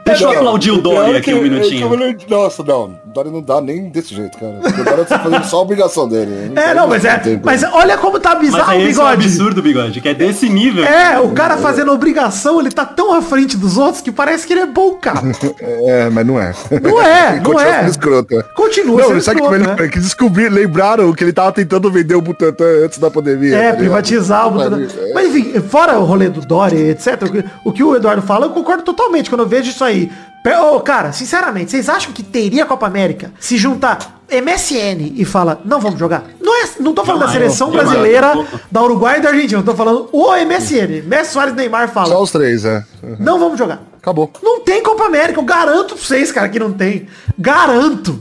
Deixa 0.06 0.24
eu 0.24 0.32
aplaudir 0.32 0.72
o 0.72 0.82
Dória 0.82 1.14
é 1.14 1.18
aqui 1.18 1.32
um 1.34 1.42
minutinho. 1.44 1.86
é 1.94 2.14
que 2.16 2.26
eu 2.26 2.38
não- 2.38 2.44
Nossa, 2.44 2.64
não. 2.64 2.98
O 3.10 3.12
Dória 3.12 3.32
não 3.32 3.42
dá 3.42 3.60
nem 3.60 3.90
desse 3.90 4.14
jeito, 4.14 4.38
cara. 4.38 4.60
O 4.60 4.84
Dória 4.84 5.04
tá 5.04 5.18
fazendo 5.18 5.44
só 5.46 5.58
a 5.58 5.62
obrigação 5.62 6.08
dele. 6.08 6.52
É, 6.56 6.76
não, 6.76 6.88
mas 6.88 7.04
é. 7.04 7.18
Tempo. 7.18 7.42
Mas 7.44 7.64
olha 7.64 7.98
como 7.98 8.20
tá 8.20 8.36
Mas 8.36 8.42
bizarro 8.52 8.68
o 8.68 8.70
aí 8.70 8.88
esse 8.88 9.00
é 9.00 9.04
um 9.04 9.08
bigode. 9.08 9.26
absurdo, 9.26 9.62
bigode, 9.64 10.00
que 10.02 10.10
é 10.10 10.14
desse 10.14 10.48
nível. 10.48 10.84
É, 10.86 11.20
o 11.20 11.30
cara 11.32 11.58
fazendo 11.58 11.92
obrigação, 11.92 12.60
ele 12.60 12.70
tá 12.70 12.86
tão 12.86 13.12
à 13.12 13.20
frente 13.20 13.58
dos 13.58 13.80
outros 13.80 14.04
que 14.04 14.12
parece 14.12 14.46
que 14.46 14.54
ele 14.54 14.60
é 14.62 14.66
bom, 14.68 14.94
cara. 14.94 15.22
É, 15.60 16.10
mas 16.10 16.26
não 16.26 16.40
é. 16.40 16.54
Não 16.82 17.02
é, 17.02 17.36
não 17.42 17.44
Continua 17.44 17.68
é. 17.68 17.80
sendo 17.80 17.90
escroto. 17.90 18.40
é. 18.40 18.44
Continua 18.56 19.02
Não, 19.02 19.08
sendo 19.10 19.22
sabe 19.22 19.42
que, 19.42 19.48
escroto, 19.48 19.70
né? 19.82 19.86
é 19.86 19.88
que 19.88 20.00
descobrir, 20.00 20.50
lembraram 20.50 21.12
que 21.14 21.24
ele 21.24 21.34
tava 21.34 21.52
tentando 21.52 21.92
vender 21.92 22.14
o 22.16 22.22
Butantan 22.22 22.86
antes 22.86 23.00
da 23.00 23.10
pandemia. 23.10 23.56
É, 23.58 23.72
tá 23.72 23.78
privatizar 23.78 24.48
o 24.48 24.52
Butantan. 24.52 24.86
que 24.86 24.94
pariu. 24.94 25.14
Mas 25.16 25.36
enfim, 25.36 25.60
fora 25.62 25.98
o 25.98 26.04
rolê 26.06 26.30
do 26.30 26.42
Dória, 26.42 26.78
etc, 26.92 27.24
o 27.24 27.32
que, 27.32 27.46
o 27.66 27.72
que 27.72 27.84
o 27.84 27.96
Eduardo 27.96 28.22
fala, 28.22 28.46
eu 28.46 28.52
concordo 28.52 28.84
totalmente 28.84 29.30
quando 29.30 29.42
eu 29.42 29.48
vejo 29.48 29.72
isso 29.72 29.84
aí. 29.84 30.12
Ô, 30.46 30.80
cara, 30.80 31.12
sinceramente, 31.12 31.72
vocês 31.72 31.90
acham 31.90 32.14
que 32.14 32.24
teria 32.24 32.66
Copa 32.66 32.88
América 32.88 33.32
se 33.40 33.58
juntar 33.58 34.20
MSN 34.32 35.14
e 35.16 35.26
fala, 35.26 35.60
não 35.66 35.80
vamos 35.80 36.00
jogar? 36.00 36.24
Não, 36.40 36.64
é, 36.64 36.70
não 36.80 36.94
tô 36.94 37.04
falando 37.04 37.22
da 37.22 37.28
Jamais, 37.28 37.54
seleção 37.54 37.72
brasileira, 37.72 38.34
da 38.72 38.82
Uruguai 38.82 39.20
e 39.20 39.22
da 39.22 39.30
Argentina, 39.30 39.60
eu 39.60 39.66
tô 39.66 39.76
falando 39.76 40.08
o 40.12 40.32
MSN. 40.34 41.04
Messi 41.06 41.34
Soares 41.34 41.54
e 41.54 41.58
Neymar 41.58 41.88
Só 41.88 41.94
fala, 41.94 42.20
os 42.20 42.32
três, 42.32 42.64
é. 42.64 42.84
não 43.20 43.40
vamos 43.40 43.58
jogar. 43.58 43.82
Acabou. 43.98 44.32
Não 44.42 44.62
tem 44.62 44.82
Copa 44.82 45.06
América, 45.06 45.40
eu 45.40 45.44
garanto 45.44 45.96
pra 45.96 46.04
vocês, 46.04 46.32
cara, 46.32 46.48
que 46.48 46.58
não 46.58 46.72
tem. 46.72 47.08
Garanto. 47.38 48.18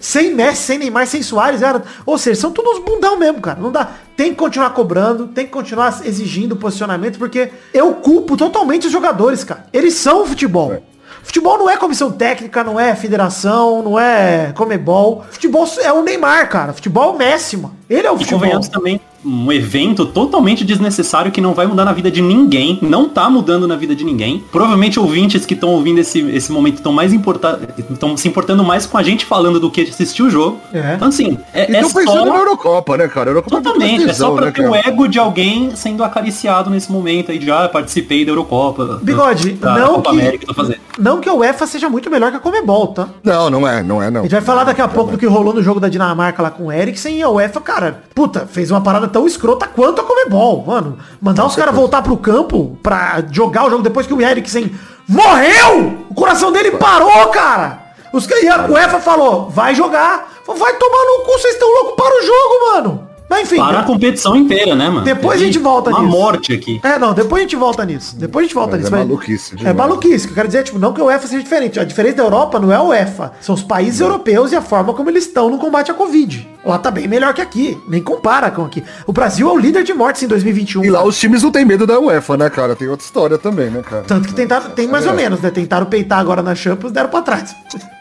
Sem 0.00 0.34
Messi, 0.34 0.62
sem 0.62 0.78
Neymar, 0.78 1.06
sem 1.06 1.22
Soares, 1.22 1.60
garanto. 1.60 1.86
Ou 2.04 2.18
seja, 2.18 2.40
são 2.40 2.50
todos 2.50 2.78
uns 2.78 2.84
bundão 2.84 3.16
mesmo, 3.16 3.40
cara. 3.40 3.60
Não 3.60 3.70
dá. 3.70 3.90
Tem 4.16 4.30
que 4.30 4.36
continuar 4.36 4.70
cobrando, 4.70 5.28
tem 5.28 5.46
que 5.46 5.52
continuar 5.52 6.00
exigindo 6.04 6.56
posicionamento, 6.56 7.16
porque 7.16 7.50
eu 7.72 7.94
culpo 7.94 8.36
totalmente 8.36 8.86
os 8.86 8.92
jogadores, 8.92 9.44
cara. 9.44 9.66
Eles 9.72 9.94
são 9.94 10.24
o 10.24 10.26
futebol. 10.26 10.82
Futebol 11.30 11.58
não 11.58 11.70
é 11.70 11.76
comissão 11.76 12.10
técnica, 12.10 12.64
não 12.64 12.78
é 12.78 12.92
federação, 12.96 13.82
não 13.82 13.96
é 13.96 14.52
comebol. 14.56 15.24
Futebol 15.30 15.64
é 15.80 15.92
o 15.92 16.02
Neymar, 16.02 16.48
cara. 16.48 16.72
Futebol 16.72 17.04
é 17.04 17.14
o 17.14 17.16
Messi, 17.16 17.56
mano. 17.56 17.76
Ele 17.88 18.04
é 18.04 18.10
o 18.10 18.16
E 18.16 18.18
futebol. 18.18 18.60
também, 18.62 19.00
um 19.24 19.52
evento 19.52 20.06
totalmente 20.06 20.64
desnecessário 20.64 21.30
que 21.30 21.40
não 21.40 21.54
vai 21.54 21.66
mudar 21.66 21.84
na 21.84 21.92
vida 21.92 22.10
de 22.10 22.22
ninguém, 22.22 22.78
não 22.82 23.08
tá 23.08 23.28
mudando 23.28 23.66
na 23.68 23.76
vida 23.76 23.94
de 23.94 24.04
ninguém. 24.04 24.42
Provavelmente 24.50 24.98
ouvintes 24.98 25.44
que 25.44 25.54
estão 25.54 25.70
ouvindo 25.70 25.98
esse, 25.98 26.20
esse 26.30 26.50
momento 26.50 26.76
estão 26.76 26.92
mais 26.92 27.12
importa 27.12 27.60
estão 27.90 28.16
se 28.16 28.28
importando 28.28 28.64
mais 28.64 28.86
com 28.86 28.96
a 28.96 29.02
gente 29.02 29.24
falando 29.24 29.60
do 29.60 29.70
que 29.70 29.82
assistir 29.82 30.22
o 30.22 30.30
jogo. 30.30 30.58
É. 30.72 30.94
Então 30.94 31.08
assim, 31.08 31.38
é, 31.52 31.70
E 31.70 31.76
é 31.76 31.82
pensando 31.82 32.24
na 32.24 32.32
só 32.32 32.38
Eurocopa, 32.38 32.96
né, 32.96 33.08
cara? 33.08 33.30
Eurocopa 33.30 33.56
é 33.58 33.60
Totalmente, 33.60 33.94
é 34.04 34.06
só 34.06 34.06
tesão, 34.06 34.36
pra 34.36 34.46
né, 34.46 34.52
ter 34.52 34.68
o 34.68 34.74
ego 34.74 35.06
de 35.06 35.18
alguém 35.18 35.74
sendo 35.76 36.02
acariciado 36.02 36.70
nesse 36.70 36.90
momento 36.90 37.30
aí 37.30 37.38
de 37.38 37.50
ah, 37.50 37.68
participei 37.68 38.24
da 38.24 38.30
Eurocopa. 38.30 39.00
Bigode, 39.02 39.52
da, 39.52 39.78
não 39.78 39.94
Copa 39.94 40.10
que- 40.10 40.20
América 40.20 40.46
tô 40.46 40.54
fazendo. 40.54 40.78
Não 40.98 41.20
que 41.20 41.28
a 41.28 41.34
UEFA 41.34 41.66
seja 41.66 41.88
muito 41.88 42.10
melhor 42.10 42.30
que 42.30 42.36
a 42.36 42.40
Comebol, 42.40 42.88
tá? 42.88 43.08
Não, 43.22 43.48
não 43.50 43.66
é, 43.66 43.82
não 43.82 44.02
é, 44.02 44.10
não. 44.10 44.20
A 44.20 44.22
gente 44.24 44.32
vai 44.32 44.40
falar 44.40 44.64
daqui 44.64 44.82
a 44.82 44.88
pouco 44.88 45.12
do 45.12 45.18
que 45.18 45.26
rolou 45.26 45.54
no 45.54 45.62
jogo 45.62 45.80
da 45.80 45.88
Dinamarca 45.88 46.42
lá 46.42 46.50
com 46.50 46.66
o 46.66 46.72
Eriksen 46.72 47.16
e 47.18 47.22
a 47.22 47.28
UEFA, 47.28 47.60
cara, 47.60 48.02
puta, 48.14 48.46
fez 48.46 48.70
uma 48.70 48.80
parada 48.80 49.08
tão 49.10 49.26
escrota 49.26 49.66
quanto 49.66 50.00
a 50.00 50.04
Comebol, 50.04 50.64
mano. 50.66 50.98
Mandar 51.20 51.44
os 51.46 51.54
caras 51.56 51.74
voltar 51.74 52.02
pro 52.02 52.16
campo 52.16 52.78
pra 52.82 53.22
jogar 53.30 53.66
o 53.66 53.70
jogo 53.70 53.82
depois 53.82 54.06
que 54.06 54.14
o 54.14 54.22
Eriksen 54.22 54.74
morreu! 55.08 55.98
O 56.08 56.14
coração 56.14 56.50
dele 56.52 56.72
parou, 56.72 57.28
cara! 57.28 57.78
Os, 58.12 58.26
ca- 58.26 58.40
e 58.40 58.48
a 58.48 58.66
UEFA 58.66 58.98
falou, 59.00 59.48
vai 59.50 59.74
jogar. 59.74 60.28
Falou, 60.44 60.60
Vai 60.60 60.74
tomar 60.76 61.04
no 61.04 61.24
cu, 61.24 61.32
vocês 61.38 61.54
estão 61.54 61.68
loucos 61.72 61.94
para 61.94 62.18
o 62.18 62.22
jogo, 62.26 62.72
mano. 62.72 63.09
Mas 63.30 63.42
enfim, 63.50 63.58
Para 63.62 63.78
a 63.78 63.82
competição 63.84 64.34
inteira, 64.36 64.74
né, 64.74 64.88
mano? 64.88 65.02
depois 65.02 65.36
a 65.36 65.38
Teve 65.38 65.52
gente 65.52 65.62
volta 65.62 65.90
uma 65.90 66.00
nisso. 66.00 66.10
morte 66.10 66.52
aqui. 66.52 66.80
É, 66.82 66.98
não, 66.98 67.14
depois 67.14 67.38
a 67.40 67.42
gente 67.44 67.54
volta 67.54 67.84
nisso. 67.84 68.16
Depois 68.18 68.42
a 68.42 68.46
gente 68.48 68.54
volta 68.54 68.72
Mas 68.72 68.80
nisso. 68.82 68.94
é 68.94 68.98
maluquice 68.98 69.54
É 69.54 69.56
demais. 69.56 69.76
maluquice. 69.76 70.26
que 70.26 70.32
Eu 70.32 70.34
quero 70.34 70.48
dizer, 70.48 70.64
tipo, 70.64 70.78
não 70.80 70.92
que 70.92 71.00
a 71.00 71.04
UEFA 71.04 71.28
seja 71.28 71.40
diferente. 71.42 71.78
A 71.78 71.84
diferença 71.84 72.16
da 72.16 72.22
Europa 72.24 72.58
não 72.58 72.72
é 72.72 72.74
a 72.76 72.82
UEFA. 72.82 73.30
São 73.40 73.54
os 73.54 73.62
países 73.62 74.00
europeus 74.00 74.50
e 74.50 74.56
a 74.56 74.60
forma 74.60 74.92
como 74.92 75.08
eles 75.08 75.26
estão 75.26 75.48
no 75.48 75.58
combate 75.58 75.92
à 75.92 75.94
Covid. 75.94 76.48
Lá 76.64 76.76
tá 76.76 76.90
bem 76.90 77.06
melhor 77.06 77.32
que 77.32 77.40
aqui. 77.40 77.80
Nem 77.88 78.02
compara 78.02 78.50
com 78.50 78.64
aqui. 78.64 78.82
O 79.06 79.12
Brasil 79.12 79.48
é 79.48 79.52
o 79.52 79.56
líder 79.58 79.84
de 79.84 79.94
mortes 79.94 80.22
em 80.24 80.26
2021. 80.26 80.84
E 80.84 80.90
lá 80.90 80.98
cara. 80.98 81.08
os 81.08 81.16
times 81.18 81.42
não 81.42 81.52
tem 81.52 81.64
medo 81.64 81.86
da 81.86 81.98
UEFA, 82.00 82.36
né, 82.36 82.50
cara? 82.50 82.74
Tem 82.74 82.88
outra 82.88 83.04
história 83.06 83.38
também, 83.38 83.70
né, 83.70 83.80
cara? 83.88 84.02
Tanto 84.02 84.26
que 84.28 84.34
tentaram, 84.34 84.70
tem 84.70 84.88
mais 84.88 85.06
ou 85.06 85.12
É. 85.12 85.16
menos, 85.16 85.40
né? 85.40 85.50
Tentaram 85.50 85.86
peitar 85.86 86.18
agora 86.18 86.42
na 86.42 86.54
Champions, 86.54 86.92
deram 86.92 87.08
pra 87.08 87.22
trás. 87.22 87.54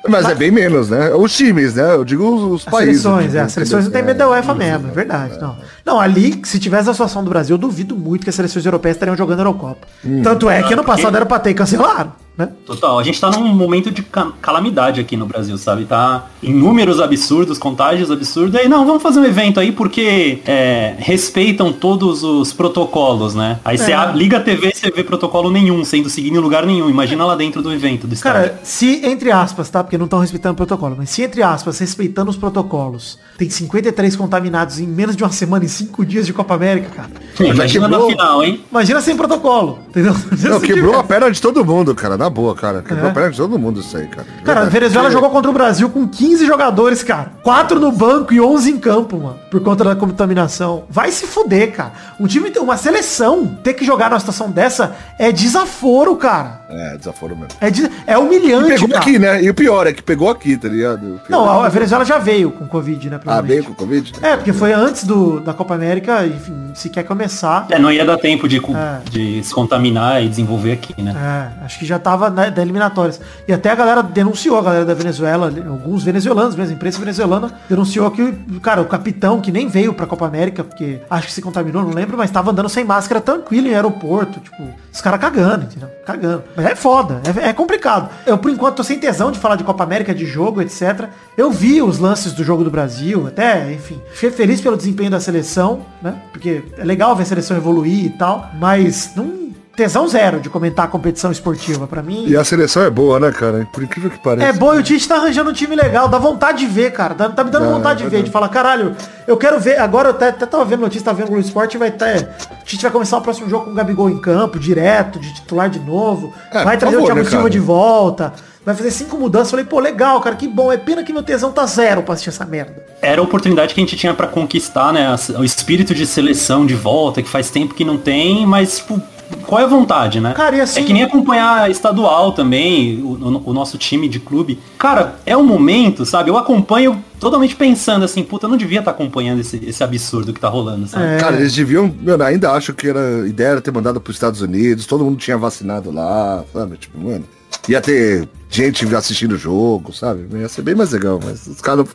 Mas 0.07 0.27
é 0.27 0.33
bem 0.33 0.49
menos, 0.51 0.89
né? 0.89 1.13
Os 1.13 1.35
times, 1.37 1.75
né? 1.75 1.93
Eu 1.93 2.03
digo 2.03 2.27
os, 2.27 2.61
os 2.61 2.67
As 2.67 2.73
países. 2.73 3.01
seleções, 3.03 3.35
é. 3.35 3.41
As 3.41 3.51
seleções 3.51 3.85
não 3.85 3.91
tem 3.91 4.01
medo 4.03 4.17
da 4.17 4.27
UEFA 4.29 4.55
mesmo, 4.55 4.87
é 4.89 4.91
verdade. 4.91 5.18
Não. 5.41 5.55
não, 5.85 5.99
ali, 5.99 6.39
se 6.43 6.59
tivesse 6.59 6.89
a 6.89 6.93
situação 6.93 7.23
do 7.23 7.29
Brasil, 7.29 7.55
eu 7.55 7.57
duvido 7.57 7.95
muito 7.95 8.23
que 8.23 8.29
as 8.29 8.35
seleções 8.35 8.65
europeias 8.65 8.95
estariam 8.95 9.15
jogando 9.17 9.39
a 9.39 9.41
Eurocopa. 9.41 9.87
Hum. 10.05 10.21
Tanto 10.23 10.49
é 10.49 10.63
que 10.63 10.73
ano 10.73 10.83
passado 10.83 11.15
era 11.15 11.25
pra 11.25 11.39
ter 11.39 11.53
cancelaram, 11.53 12.11
né? 12.37 12.49
Total, 12.65 12.97
a 12.99 13.03
gente 13.03 13.19
tá 13.19 13.29
num 13.31 13.53
momento 13.53 13.91
de 13.91 14.01
ca- 14.01 14.31
calamidade 14.41 14.99
aqui 15.01 15.17
no 15.17 15.25
Brasil, 15.25 15.57
sabe? 15.57 15.85
Tá 15.85 16.27
inúmeros 16.41 16.99
absurdos, 17.01 17.57
contágios 17.57 18.09
absurdos. 18.11 18.55
E 18.55 18.59
aí, 18.59 18.69
não, 18.69 18.85
vamos 18.85 19.03
fazer 19.03 19.19
um 19.19 19.25
evento 19.25 19.59
aí 19.59 19.71
porque 19.71 20.39
é, 20.45 20.95
respeitam 20.99 21.71
todos 21.73 22.23
os 22.23 22.53
protocolos, 22.53 23.35
né? 23.35 23.59
Aí 23.65 23.77
você 23.77 23.91
É. 23.91 23.95
a- 23.95 24.05
liga 24.11 24.37
a 24.37 24.39
TV 24.39 24.69
e 24.69 24.75
você 24.75 24.89
vê 24.91 25.03
protocolo 25.03 25.49
nenhum, 25.51 25.83
sendo 25.83 26.09
seguido 26.09 26.37
em 26.37 26.39
lugar 26.39 26.65
nenhum. 26.65 26.89
Imagina 26.89 27.25
lá 27.25 27.35
dentro 27.35 27.61
do 27.61 27.71
evento, 27.73 28.07
do 28.07 28.13
estádio. 28.13 28.49
Cara, 28.51 28.59
se, 28.63 29.05
entre 29.05 29.31
aspas, 29.31 29.69
tá? 29.69 29.83
Porque 29.83 29.97
não 29.97 30.05
estão 30.05 30.19
respeitando 30.19 30.53
o 30.53 30.57
protocolo, 30.57 30.95
mas 30.97 31.09
se, 31.09 31.21
entre 31.23 31.43
aspas, 31.43 31.77
respeitando 31.79 32.29
os 32.29 32.37
protocolos, 32.37 33.19
tem 33.37 33.49
53 33.49 34.15
contaminados 34.15 34.79
em 34.79 34.87
menos 34.87 35.08
de 35.15 35.23
uma 35.23 35.31
semana, 35.31 35.65
em 35.65 35.67
5 35.67 36.05
dias 36.05 36.25
de 36.25 36.33
Copa 36.33 36.53
América, 36.55 36.89
cara. 36.95 37.09
Imagina 37.39 37.87
na 37.87 37.97
quebrou. 37.97 38.09
final, 38.11 38.43
hein? 38.43 38.65
Imagina 38.69 39.01
sem 39.01 39.15
protocolo, 39.15 39.79
entendeu? 39.89 40.13
Não, 40.49 40.59
quebrou 40.59 40.97
a 40.99 41.03
perna 41.03 41.31
de 41.31 41.41
todo 41.41 41.63
mundo, 41.63 41.95
cara. 41.95 42.17
Na 42.17 42.29
boa, 42.29 42.53
cara. 42.55 42.81
Quebrou 42.81 43.07
É. 43.07 43.09
a 43.09 43.13
perna 43.13 43.31
de 43.31 43.37
todo 43.37 43.57
mundo 43.57 43.79
isso 43.79 43.95
aí, 43.97 44.07
cara. 44.07 44.27
Cara, 44.43 44.61
a. 44.61 44.65
Venezuela 44.65 45.09
jogou 45.09 45.29
contra 45.29 45.49
o 45.49 45.53
Brasil 45.53 45.89
com 45.89 46.07
15 46.07 46.45
jogadores, 46.45 47.01
cara. 47.03 47.31
4 47.43 47.79
no 47.79 47.91
banco 47.91 48.33
e 48.33 48.41
11 48.41 48.69
em 48.71 48.77
campo, 48.77 49.17
mano. 49.17 49.37
Por 49.49 49.61
conta 49.61 49.83
da 49.83 49.95
contaminação. 49.95 50.83
Vai 50.89 51.11
se 51.11 51.25
fuder, 51.25 51.71
cara. 51.71 51.93
Um 52.19 52.27
time, 52.27 52.51
uma 52.59 52.77
seleção, 52.77 53.45
ter 53.63 53.73
que 53.73 53.85
jogar 53.85 54.09
numa 54.09 54.19
situação 54.19 54.49
dessa 54.51 54.95
é 55.17 55.31
desaforo, 55.31 56.15
cara. 56.15 56.61
É, 56.69 56.97
desaforo 56.97 57.35
mesmo. 57.35 57.49
É, 57.59 57.69
de- 57.71 57.89
é 58.05 58.17
humilhante, 58.17 58.69
Pegou 58.73 58.89
cara. 58.89 58.99
aqui, 59.01 59.17
né? 59.19 59.41
E 59.43 59.49
o 59.49 59.53
pior 59.53 59.87
é 59.87 59.93
que 59.93 60.03
pegou 60.03 60.29
aqui, 60.29 60.55
tá 60.57 60.67
ligado? 60.67 61.19
Não, 61.29 61.61
a 61.63 61.69
Venezuela 61.69 62.05
já 62.05 62.17
veio 62.19 62.51
com 62.51 62.67
Covid, 62.67 63.09
né? 63.09 63.19
Ah, 63.25 63.41
bem 63.41 63.63
com 63.63 63.71
o 63.71 63.75
Covid? 63.75 64.13
É, 64.21 64.35
porque 64.35 64.53
foi 64.53 64.71
antes 64.73 64.98
do, 65.05 65.39
da 65.39 65.53
Copa 65.53 65.73
América, 65.73 66.25
enfim, 66.25 66.71
se 66.73 66.89
quer 66.89 67.03
começar. 67.03 67.65
É, 67.69 67.79
não 67.79 67.91
ia 67.91 68.05
dar 68.05 68.17
tempo 68.17 68.47
de, 68.47 68.57
É. 68.57 68.99
de 69.09 69.43
se 69.43 69.53
contaminar 69.53 70.23
e 70.23 70.29
desenvolver 70.29 70.73
aqui, 70.73 71.01
né? 71.01 71.13
É, 71.59 71.65
acho 71.65 71.79
que 71.79 71.85
já 71.85 71.97
tava 71.99 72.29
né, 72.29 72.49
da 72.51 72.61
eliminatórias. 72.61 73.19
E 73.47 73.53
até 73.53 73.69
a 73.69 73.75
galera 73.75 74.03
denunciou, 74.03 74.57
a 74.57 74.61
galera 74.61 74.85
da 74.85 74.93
Venezuela, 74.93 75.51
alguns 75.67 76.03
venezuelanos 76.03 76.55
mesmo, 76.55 76.71
a 76.73 76.75
imprensa 76.75 76.99
venezuelana, 76.99 77.51
denunciou 77.69 78.09
que, 78.11 78.31
cara, 78.61 78.81
o 78.81 78.85
capitão, 78.85 79.41
que 79.41 79.51
nem 79.51 79.67
veio 79.67 79.93
pra 79.93 80.05
Copa 80.05 80.25
América, 80.25 80.63
porque 80.63 80.99
acho 81.09 81.27
que 81.27 81.33
se 81.33 81.41
contaminou, 81.41 81.83
não 81.83 81.91
lembro, 81.91 82.17
mas 82.17 82.31
tava 82.31 82.51
andando 82.51 82.69
sem 82.69 82.83
máscara 82.83 83.21
tranquilo 83.21 83.67
em 83.67 83.73
aeroporto, 83.75 84.39
tipo, 84.39 84.63
os 84.91 85.01
caras 85.01 85.19
cagando, 85.19 85.65
entendeu? 85.65 85.89
Cagando. 86.05 86.43
Mas 86.55 86.65
é 86.65 86.75
foda, 86.75 87.21
é, 87.43 87.49
é 87.49 87.53
complicado. 87.53 88.09
Eu, 88.25 88.37
por 88.37 88.51
enquanto, 88.51 88.77
tô 88.77 88.83
sem 88.83 88.99
tesão 88.99 89.31
de 89.31 89.39
falar 89.39 89.55
de 89.55 89.63
Copa 89.63 89.83
América, 89.83 90.13
de 90.13 90.25
jogo, 90.25 90.61
etc. 90.61 91.05
Eu 91.37 91.51
vi 91.51 91.81
os 91.81 91.99
lances 91.99 92.33
do 92.33 92.43
jogo 92.43 92.63
do 92.63 92.71
Brasil, 92.71 93.27
até, 93.27 93.71
enfim, 93.73 93.99
fiquei 94.13 94.31
feliz 94.31 94.61
pelo 94.61 94.77
desempenho 94.89 95.11
da 95.11 95.19
seleção, 95.19 95.81
né? 96.01 96.15
Porque 96.31 96.63
é 96.77 96.83
legal 96.83 97.15
ver 97.15 97.23
a 97.23 97.25
seleção 97.25 97.55
evoluir 97.57 98.05
e 98.05 98.09
tal, 98.09 98.49
mas 98.59 99.11
não 99.15 99.49
tesão 99.75 100.05
zero 100.09 100.41
de 100.41 100.49
comentar 100.49 100.83
a 100.85 100.87
competição 100.89 101.31
esportiva. 101.31 101.87
Pra 101.87 102.01
mim, 102.03 102.25
E 102.27 102.35
a 102.35 102.43
seleção 102.43 102.83
é 102.83 102.89
boa, 102.89 103.17
né, 103.17 103.31
cara? 103.31 103.65
Por 103.71 103.81
incrível 103.81 104.09
que 104.09 104.17
pareça. 104.21 104.45
é 104.47 104.51
bom 104.51 104.75
e 104.75 104.79
o 104.79 104.83
Tite 104.83 105.07
tá 105.07 105.15
arranjando 105.15 105.51
um 105.51 105.53
time 105.53 105.73
legal. 105.73 106.09
Dá 106.09 106.17
vontade 106.17 106.59
de 106.59 106.65
ver, 106.65 106.91
cara. 106.91 107.13
Dá- 107.13 107.29
tá 107.29 107.43
me 107.45 107.49
dando 107.49 107.65
É, 107.67 107.69
vontade 107.69 107.99
de 107.99 108.05
é 108.07 108.09
ver. 108.09 108.23
De 108.23 108.29
falar, 108.29 108.49
caralho, 108.49 108.93
eu 109.25 109.37
quero 109.37 109.57
ver. 109.57 109.79
Agora 109.79 110.09
eu 110.09 110.13
até, 110.15 110.29
até 110.29 110.45
tava 110.45 110.65
vendo 110.65 110.81
notícia, 110.81 111.05
tava 111.05 111.19
vendo 111.19 111.31
no 111.31 111.39
esporte, 111.39 111.77
vai 111.77 111.91
ter. 111.91 112.27
O 112.61 112.65
Tite 112.65 112.81
vai 112.83 112.91
começar 112.91 113.17
o 113.17 113.21
próximo 113.21 113.49
jogo 113.49 113.65
com 113.65 113.71
o 113.71 113.73
Gabigol 113.73 114.09
em 114.09 114.19
campo, 114.19 114.59
direto, 114.59 115.17
de 115.17 115.33
titular 115.35 115.69
de 115.69 115.79
novo. 115.79 116.33
É, 116.51 116.63
vai 116.65 116.77
trazer 116.77 116.95
favor, 116.97 117.03
o 117.03 117.05
Thiago 117.13 117.23
né, 117.23 117.29
Silva 117.29 117.49
de 117.49 117.59
volta. 117.59 118.33
Vai 118.69 118.75
fazer 118.75 118.91
cinco 118.91 119.17
mudanças. 119.17 119.49
Falei, 119.49 119.65
pô, 119.65 119.79
legal, 119.79 120.21
cara, 120.21 120.35
que 120.35 120.47
bom. 120.47 120.71
É 120.71 120.77
pena 120.77 121.03
que 121.03 121.11
meu 121.11 121.23
tesão 121.23 121.51
tá 121.51 121.65
zero 121.65 122.03
pra 122.03 122.13
assistir 122.13 122.29
essa 122.29 122.45
merda. 122.45 122.85
Era 123.01 123.19
a 123.19 123.23
oportunidade 123.23 123.73
que 123.73 123.79
a 123.79 123.83
gente 123.83 123.95
tinha 123.97 124.13
pra 124.13 124.27
conquistar, 124.27 124.93
né? 124.93 125.07
O 125.39 125.43
espírito 125.43 125.95
de 125.95 126.05
seleção 126.05 126.65
de 126.67 126.75
volta, 126.75 127.21
que 127.23 127.29
faz 127.29 127.49
tempo 127.49 127.73
que 127.73 127.83
não 127.83 127.97
tem, 127.97 128.45
mas, 128.45 128.77
tipo, 128.77 129.01
qual 129.47 129.59
é 129.61 129.63
a 129.63 129.67
vontade, 129.67 130.19
né? 130.19 130.33
Cara, 130.33 130.55
e 130.55 130.61
assim- 130.61 130.81
É 130.81 130.83
que 130.83 130.93
nem 130.93 131.01
acompanhar 131.01 131.69
estadual 131.71 132.31
também, 132.33 133.01
o, 133.01 133.07
o- 133.13 133.49
o 133.49 133.53
nosso 133.53 133.75
time 133.77 134.07
de 134.07 134.19
clube. 134.19 134.59
Cara, 134.77 135.15
é 135.25 135.35
um 135.35 135.43
momento, 135.43 136.05
sabe? 136.05 136.29
Eu 136.29 136.37
acompanho 136.37 137.03
totalmente 137.19 137.55
pensando 137.55 138.05
assim, 138.05 138.21
puta, 138.23 138.45
eu 138.45 138.49
não 138.51 138.57
devia 138.57 138.79
estar 138.79 138.91
acompanhando 138.91 139.39
esse, 139.41 139.59
esse 139.65 139.83
absurdo 139.83 140.31
que 140.31 140.39
tá 140.39 140.47
rolando, 140.47 140.87
sabe? 140.87 141.05
É. 141.05 141.17
Cara, 141.17 141.37
eles 141.37 141.55
deviam, 141.55 141.91
mano, 142.03 142.23
ainda 142.23 142.51
acho 142.51 142.71
que 142.73 142.87
era 142.87 143.23
a 143.23 143.27
ideia 143.27 143.47
era 143.49 143.61
ter 143.61 143.71
mandado 143.71 143.99
pros 143.99 144.15
Estados 144.15 144.41
Unidos, 144.41 144.85
todo 144.85 145.03
mundo 145.03 145.17
tinha 145.17 145.37
vacinado 145.37 145.91
lá, 145.91 146.43
sabe? 146.53 146.77
Tipo, 146.77 146.99
mano, 146.99 147.23
ia 147.67 147.81
ter 147.81 148.27
gente 148.49 148.95
assistindo 148.95 149.33
o 149.33 149.37
jogo, 149.37 149.93
sabe? 149.93 150.27
Ia 150.37 150.49
ser 150.49 150.61
bem 150.61 150.75
mais 150.75 150.91
legal, 150.91 151.19
mas 151.23 151.45
os 151.47 151.61
caras. 151.61 151.87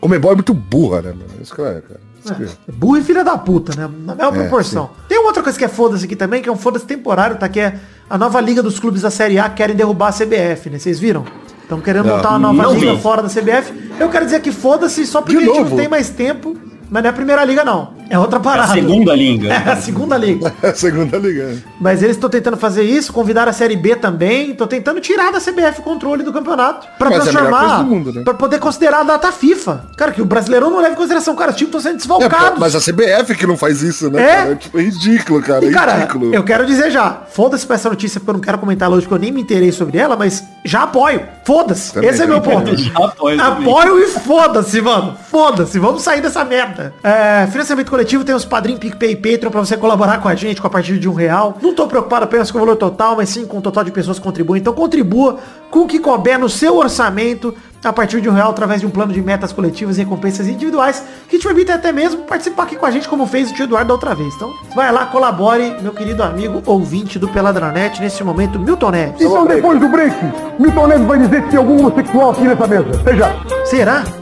Comebol 0.00 0.32
é 0.32 0.34
muito 0.34 0.52
burra, 0.54 1.02
né, 1.02 1.10
mano? 1.12 1.30
Isso 1.40 1.54
que 1.54 1.60
é, 1.62 1.80
cara. 1.80 2.00
Isso 2.24 2.34
que 2.34 2.42
é. 2.44 2.48
Burro 2.72 2.98
e 2.98 3.02
filha 3.02 3.24
da 3.24 3.36
puta, 3.38 3.72
né? 3.76 3.88
Na 4.04 4.14
mesma 4.14 4.30
É, 4.30 4.40
proporção. 4.40 4.90
Tem 5.08 5.18
uma 5.18 5.28
outra 5.28 5.42
coisa 5.42 5.58
que 5.58 5.64
é 5.64 5.68
foda-se 5.68 6.04
aqui 6.04 6.16
também, 6.16 6.42
que 6.42 6.48
é 6.48 6.52
um 6.52 6.56
foda-se 6.56 6.84
temporário, 6.86 7.36
tá? 7.36 7.48
Que 7.48 7.60
é 7.60 7.78
a 8.10 8.18
nova 8.18 8.40
liga 8.40 8.62
dos 8.62 8.78
clubes 8.78 9.02
da 9.02 9.10
Série 9.10 9.38
A 9.38 9.48
que 9.48 9.56
querem 9.56 9.74
derrubar 9.76 10.08
a 10.08 10.12
CBF, 10.12 10.70
né? 10.70 10.78
Vocês 10.78 10.98
viram? 10.98 11.24
Estão 11.62 11.80
querendo 11.80 12.06
Não, 12.06 12.16
montar 12.16 12.30
uma 12.36 12.52
nova 12.52 12.74
liga 12.74 12.94
vi. 12.94 13.00
fora 13.00 13.22
da 13.22 13.28
CBF. 13.28 13.72
Eu 13.98 14.10
quero 14.10 14.24
dizer 14.26 14.40
que 14.42 14.52
foda-se 14.52 15.06
só 15.06 15.22
porque 15.22 15.38
a 15.38 15.40
gente 15.40 15.70
não 15.70 15.76
tem 15.76 15.88
mais 15.88 16.10
tempo. 16.10 16.56
Mas 16.92 17.02
não 17.02 17.08
é 17.08 17.10
a 17.10 17.14
primeira 17.14 17.42
liga, 17.42 17.64
não. 17.64 17.94
É 18.10 18.18
outra 18.18 18.36
É 18.36 18.40
a 18.40 18.42
parada. 18.42 18.74
segunda 18.74 19.14
liga. 19.16 19.48
É 19.50 19.70
a 19.70 19.76
segunda 19.76 20.16
liga. 20.18 20.52
É 20.62 20.68
a 20.68 20.74
segunda 20.74 21.16
liga. 21.16 21.56
Mas 21.80 22.02
eles 22.02 22.16
estão 22.16 22.28
tentando 22.28 22.58
fazer 22.58 22.82
isso, 22.82 23.12
convidar 23.14 23.48
a 23.48 23.52
Série 23.54 23.74
B 23.76 23.96
também, 23.96 24.50
estão 24.50 24.66
tentando 24.66 25.00
tirar 25.00 25.32
da 25.32 25.40
CBF 25.40 25.80
o 25.80 25.82
controle 25.82 26.22
do 26.22 26.30
campeonato. 26.34 26.86
Pra 26.98 27.08
Mas 27.08 27.20
é 27.26 27.30
transformar, 27.30 27.82
mundo, 27.82 28.12
né? 28.12 28.22
pra 28.22 28.34
poder 28.34 28.58
considerar 28.58 29.00
a 29.00 29.04
data 29.04 29.32
FIFA. 29.32 29.86
Cara, 29.96 30.12
que 30.12 30.20
o 30.20 30.26
brasileirão 30.26 30.70
não 30.70 30.80
leva 30.80 30.92
em 30.92 30.96
consideração. 30.96 31.34
Cara, 31.34 31.50
os 31.52 31.56
times 31.56 31.74
estão 31.74 31.80
sendo 31.80 31.94
É, 31.94 31.96
desfalcados. 31.96 32.58
mas 32.58 32.76
a 32.76 32.80
CBF 32.80 33.34
que 33.34 33.46
não 33.46 33.56
faz 33.56 33.80
isso, 33.82 34.10
né? 34.10 34.22
É? 34.22 34.36
cara? 34.36 34.50
É, 34.50 34.54
tipo, 34.56 34.78
é 34.78 34.82
ridículo, 34.82 35.40
cara. 35.42 35.64
E, 35.64 35.68
é 35.68 35.72
cara, 35.72 35.92
ridículo. 35.94 36.34
eu 36.34 36.42
quero 36.44 36.66
dizer 36.66 36.90
já, 36.90 37.22
foda-se 37.30 37.66
pra 37.66 37.76
essa 37.76 37.88
notícia, 37.88 38.20
porque 38.20 38.30
eu 38.30 38.34
não 38.34 38.40
quero 38.42 38.58
comentar 38.58 38.90
lógico 38.90 39.08
que 39.08 39.14
eu 39.14 39.18
nem 39.18 39.32
me 39.32 39.40
interei 39.40 39.72
sobre 39.72 39.96
ela, 39.96 40.14
mas 40.14 40.44
já 40.62 40.82
apoio. 40.82 41.22
Foda-se. 41.44 41.98
Esse 42.04 42.22
é 42.22 42.26
meu 42.26 42.42
ponto. 42.42 42.76
Já 42.76 42.92
apoio 43.06 43.38
também. 43.38 43.62
Apoio 43.70 43.98
e 43.98 44.06
foda-se, 44.08 44.80
mano. 44.82 45.16
Foda-se. 45.30 45.78
Vamos 45.78 46.02
sair 46.02 46.20
dessa 46.20 46.44
merda. 46.44 46.81
É, 47.02 47.46
financiamento 47.48 47.90
coletivo 47.90 48.24
tem 48.24 48.34
os 48.34 48.44
padrinhos 48.44 48.80
PicPay 48.80 49.12
e 49.12 49.16
Patreon 49.16 49.50
pra 49.50 49.60
você 49.60 49.76
colaborar 49.76 50.20
com 50.20 50.28
a 50.28 50.34
gente 50.34 50.60
com 50.60 50.66
a 50.66 50.70
partir 50.70 50.98
de 50.98 51.08
um 51.08 51.14
real. 51.14 51.58
Não 51.60 51.74
tô 51.74 51.86
preocupado 51.86 52.24
apenas 52.24 52.50
com 52.50 52.58
o 52.58 52.60
valor 52.60 52.76
total, 52.76 53.16
mas 53.16 53.28
sim 53.28 53.46
com 53.46 53.58
o 53.58 53.60
total 53.60 53.84
de 53.84 53.90
pessoas 53.90 54.18
que 54.18 54.24
contribuem. 54.24 54.60
Então 54.60 54.72
contribua 54.72 55.38
com 55.70 55.80
o 55.80 55.86
que 55.86 55.98
couber 55.98 56.38
no 56.38 56.48
seu 56.48 56.76
orçamento 56.76 57.54
a 57.84 57.92
partir 57.92 58.20
de 58.20 58.28
um 58.28 58.32
real 58.32 58.50
através 58.50 58.80
de 58.80 58.86
um 58.86 58.90
plano 58.90 59.12
de 59.12 59.20
metas 59.20 59.52
coletivas 59.52 59.98
e 59.98 60.02
recompensas 60.02 60.46
individuais 60.46 61.02
que 61.28 61.38
te 61.38 61.44
permitem 61.44 61.74
até 61.74 61.92
mesmo 61.92 62.22
participar 62.22 62.64
aqui 62.64 62.76
com 62.76 62.86
a 62.86 62.90
gente 62.90 63.08
como 63.08 63.26
fez 63.26 63.50
o 63.50 63.54
tio 63.54 63.64
Eduardo 63.64 63.88
da 63.88 63.94
outra 63.94 64.14
vez. 64.14 64.34
Então 64.34 64.52
vai 64.74 64.92
lá, 64.92 65.06
colabore, 65.06 65.74
meu 65.80 65.92
querido 65.92 66.22
amigo 66.22 66.62
ouvinte 66.66 67.18
do 67.18 67.28
Peladranet, 67.28 68.00
nesse 68.00 68.22
momento, 68.22 68.58
Milton 68.58 68.90
Neves. 68.90 69.20
Então 69.20 69.46
depois 69.46 69.80
do 69.80 69.88
break, 69.88 70.14
Milton 70.58 70.86
Neves 70.86 71.06
vai 71.06 71.18
dizer 71.18 71.42
se 71.42 71.48
tem 71.48 71.58
algum 71.58 71.78
homossexual 71.78 72.30
aqui 72.30 72.42
nessa 72.42 72.66
mesa. 72.66 73.16
Já. 73.16 73.64
Será? 73.64 74.21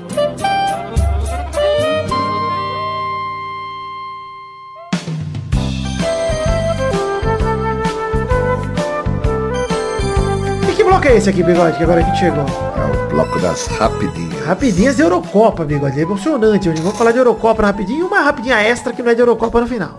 Bloco 11.00 11.08
é 11.08 11.16
esse 11.16 11.30
aqui, 11.30 11.42
Bigode, 11.42 11.78
que 11.78 11.82
agora 11.82 12.00
a 12.00 12.02
gente 12.02 12.18
chegou? 12.18 12.44
É 12.44 13.06
o 13.06 13.08
bloco 13.08 13.38
das 13.40 13.66
rapidinhas. 13.66 14.44
Rapidinhas 14.44 14.96
de 14.96 15.02
Eurocopa, 15.02 15.64
Bigode. 15.64 15.98
É 15.98 16.02
emocionante. 16.02 16.68
Hoje 16.68 16.82
vamos 16.82 16.98
falar 16.98 17.12
de 17.12 17.18
Eurocopa 17.18 17.62
rapidinho 17.62 18.00
e 18.00 18.02
uma 18.02 18.20
rapidinha 18.20 18.60
extra 18.60 18.92
que 18.92 19.02
não 19.02 19.10
é 19.10 19.14
de 19.14 19.20
Eurocopa 19.20 19.60
no 19.60 19.66
final. 19.66 19.96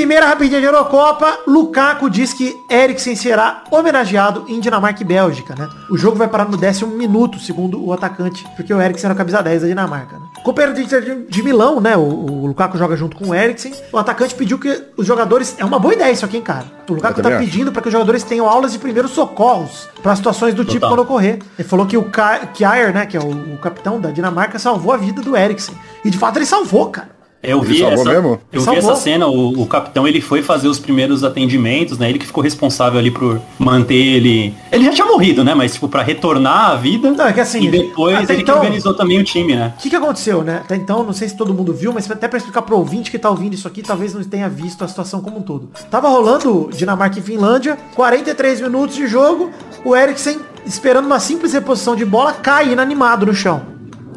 Primeira 0.00 0.24
rapidinha 0.24 0.60
de 0.60 0.64
Eurocopa, 0.66 1.40
Lukaku 1.46 2.08
diz 2.08 2.32
que 2.32 2.58
Eriksen 2.70 3.14
será 3.14 3.64
homenageado 3.70 4.46
em 4.48 4.58
Dinamarca 4.58 5.02
e 5.02 5.04
Bélgica, 5.04 5.54
né? 5.54 5.68
O 5.90 5.98
jogo 5.98 6.16
vai 6.16 6.26
parar 6.26 6.46
no 6.46 6.56
décimo 6.56 6.96
minuto, 6.96 7.38
segundo 7.38 7.84
o 7.84 7.92
atacante, 7.92 8.46
porque 8.56 8.72
o 8.72 8.80
Eriksen 8.80 9.08
era 9.08 9.12
a 9.12 9.16
camisa 9.16 9.42
10 9.42 9.60
da 9.60 9.68
Dinamarca, 9.68 10.16
né? 10.16 10.22
Companheiro 10.42 10.74
de 10.74 10.84
Inter 10.84 11.26
de, 11.28 11.42
Milão, 11.42 11.82
né? 11.82 11.98
O, 11.98 12.00
o 12.00 12.46
Lukaku 12.46 12.78
joga 12.78 12.96
junto 12.96 13.14
com 13.14 13.28
o 13.28 13.34
Eriksen. 13.34 13.74
O 13.92 13.98
atacante 13.98 14.34
pediu 14.34 14.58
que 14.58 14.84
os 14.96 15.06
jogadores... 15.06 15.54
É 15.58 15.64
uma 15.66 15.78
boa 15.78 15.92
ideia 15.92 16.10
isso 16.10 16.24
aqui, 16.24 16.38
hein, 16.38 16.42
cara? 16.42 16.64
O 16.88 16.94
Lukaku 16.94 17.20
tá 17.20 17.36
pedindo 17.36 17.70
para 17.70 17.82
que 17.82 17.88
os 17.88 17.92
jogadores 17.92 18.22
tenham 18.22 18.48
aulas 18.48 18.72
de 18.72 18.78
primeiros 18.78 19.10
socorros 19.10 19.86
para 20.02 20.16
situações 20.16 20.54
do 20.54 20.64
tipo 20.64 20.80
Total. 20.80 20.90
quando 20.92 21.00
ocorrer. 21.00 21.40
Ele 21.58 21.68
falou 21.68 21.84
que 21.84 21.98
o 21.98 22.04
Ka- 22.04 22.46
Kjaer, 22.54 22.94
né, 22.94 23.04
que 23.04 23.18
é 23.18 23.20
o, 23.20 23.54
o 23.54 23.58
capitão 23.58 24.00
da 24.00 24.10
Dinamarca, 24.10 24.58
salvou 24.58 24.94
a 24.94 24.96
vida 24.96 25.20
do 25.20 25.36
Eriksen. 25.36 25.74
E 26.02 26.08
de 26.08 26.16
fato 26.16 26.38
ele 26.38 26.46
salvou, 26.46 26.88
cara. 26.90 27.19
Eu 27.42 27.58
Ele 27.64 27.68
vi, 27.68 27.82
essa, 27.82 28.04
mesmo? 28.04 28.38
eu 28.52 28.60
vi 28.60 28.76
essa 28.76 28.94
cena, 28.96 29.26
o, 29.26 29.62
o 29.62 29.66
capitão 29.66 30.06
ele 30.06 30.20
foi 30.20 30.42
fazer 30.42 30.68
os 30.68 30.78
primeiros 30.78 31.24
atendimentos, 31.24 31.96
né? 31.98 32.10
Ele 32.10 32.18
que 32.18 32.26
ficou 32.26 32.42
responsável 32.44 32.98
ali 32.98 33.10
por 33.10 33.40
manter 33.58 33.94
ele. 33.94 34.54
Ele 34.70 34.84
já 34.84 34.92
tinha 34.92 35.06
morrido, 35.06 35.42
né? 35.42 35.54
Mas 35.54 35.72
tipo, 35.72 35.88
pra 35.88 36.02
retornar 36.02 36.72
à 36.72 36.76
vida. 36.76 37.10
Não, 37.10 37.26
é 37.26 37.32
que 37.32 37.40
assim, 37.40 37.62
E 37.62 37.70
depois 37.70 38.28
ele 38.28 38.42
então- 38.42 38.56
que 38.56 38.60
organizou 38.66 38.92
também 38.94 39.18
o 39.18 39.24
time, 39.24 39.56
né? 39.56 39.72
O 39.78 39.80
que, 39.82 39.88
que 39.88 39.96
aconteceu, 39.96 40.42
né? 40.42 40.60
Até 40.64 40.76
então, 40.76 41.02
não 41.02 41.14
sei 41.14 41.30
se 41.30 41.36
todo 41.36 41.54
mundo 41.54 41.72
viu, 41.72 41.94
mas 41.94 42.10
até 42.10 42.28
pra 42.28 42.36
explicar 42.36 42.60
pro 42.60 42.76
ouvinte 42.76 43.10
que 43.10 43.18
tá 43.18 43.30
ouvindo 43.30 43.54
isso 43.54 43.66
aqui, 43.66 43.80
talvez 43.82 44.12
não 44.12 44.22
tenha 44.22 44.48
visto 44.48 44.84
a 44.84 44.88
situação 44.88 45.22
como 45.22 45.38
um 45.38 45.42
todo. 45.42 45.70
Tava 45.90 46.10
rolando 46.10 46.68
Dinamarca 46.76 47.18
e 47.18 47.22
Finlândia, 47.22 47.78
43 47.94 48.60
minutos 48.60 48.94
de 48.96 49.06
jogo, 49.06 49.50
o 49.82 49.96
Eriksen, 49.96 50.40
esperando 50.66 51.06
uma 51.06 51.18
simples 51.18 51.54
reposição 51.54 51.96
de 51.96 52.04
bola, 52.04 52.34
cai 52.34 52.72
inanimado 52.72 53.24
no 53.24 53.32
chão. 53.34 53.62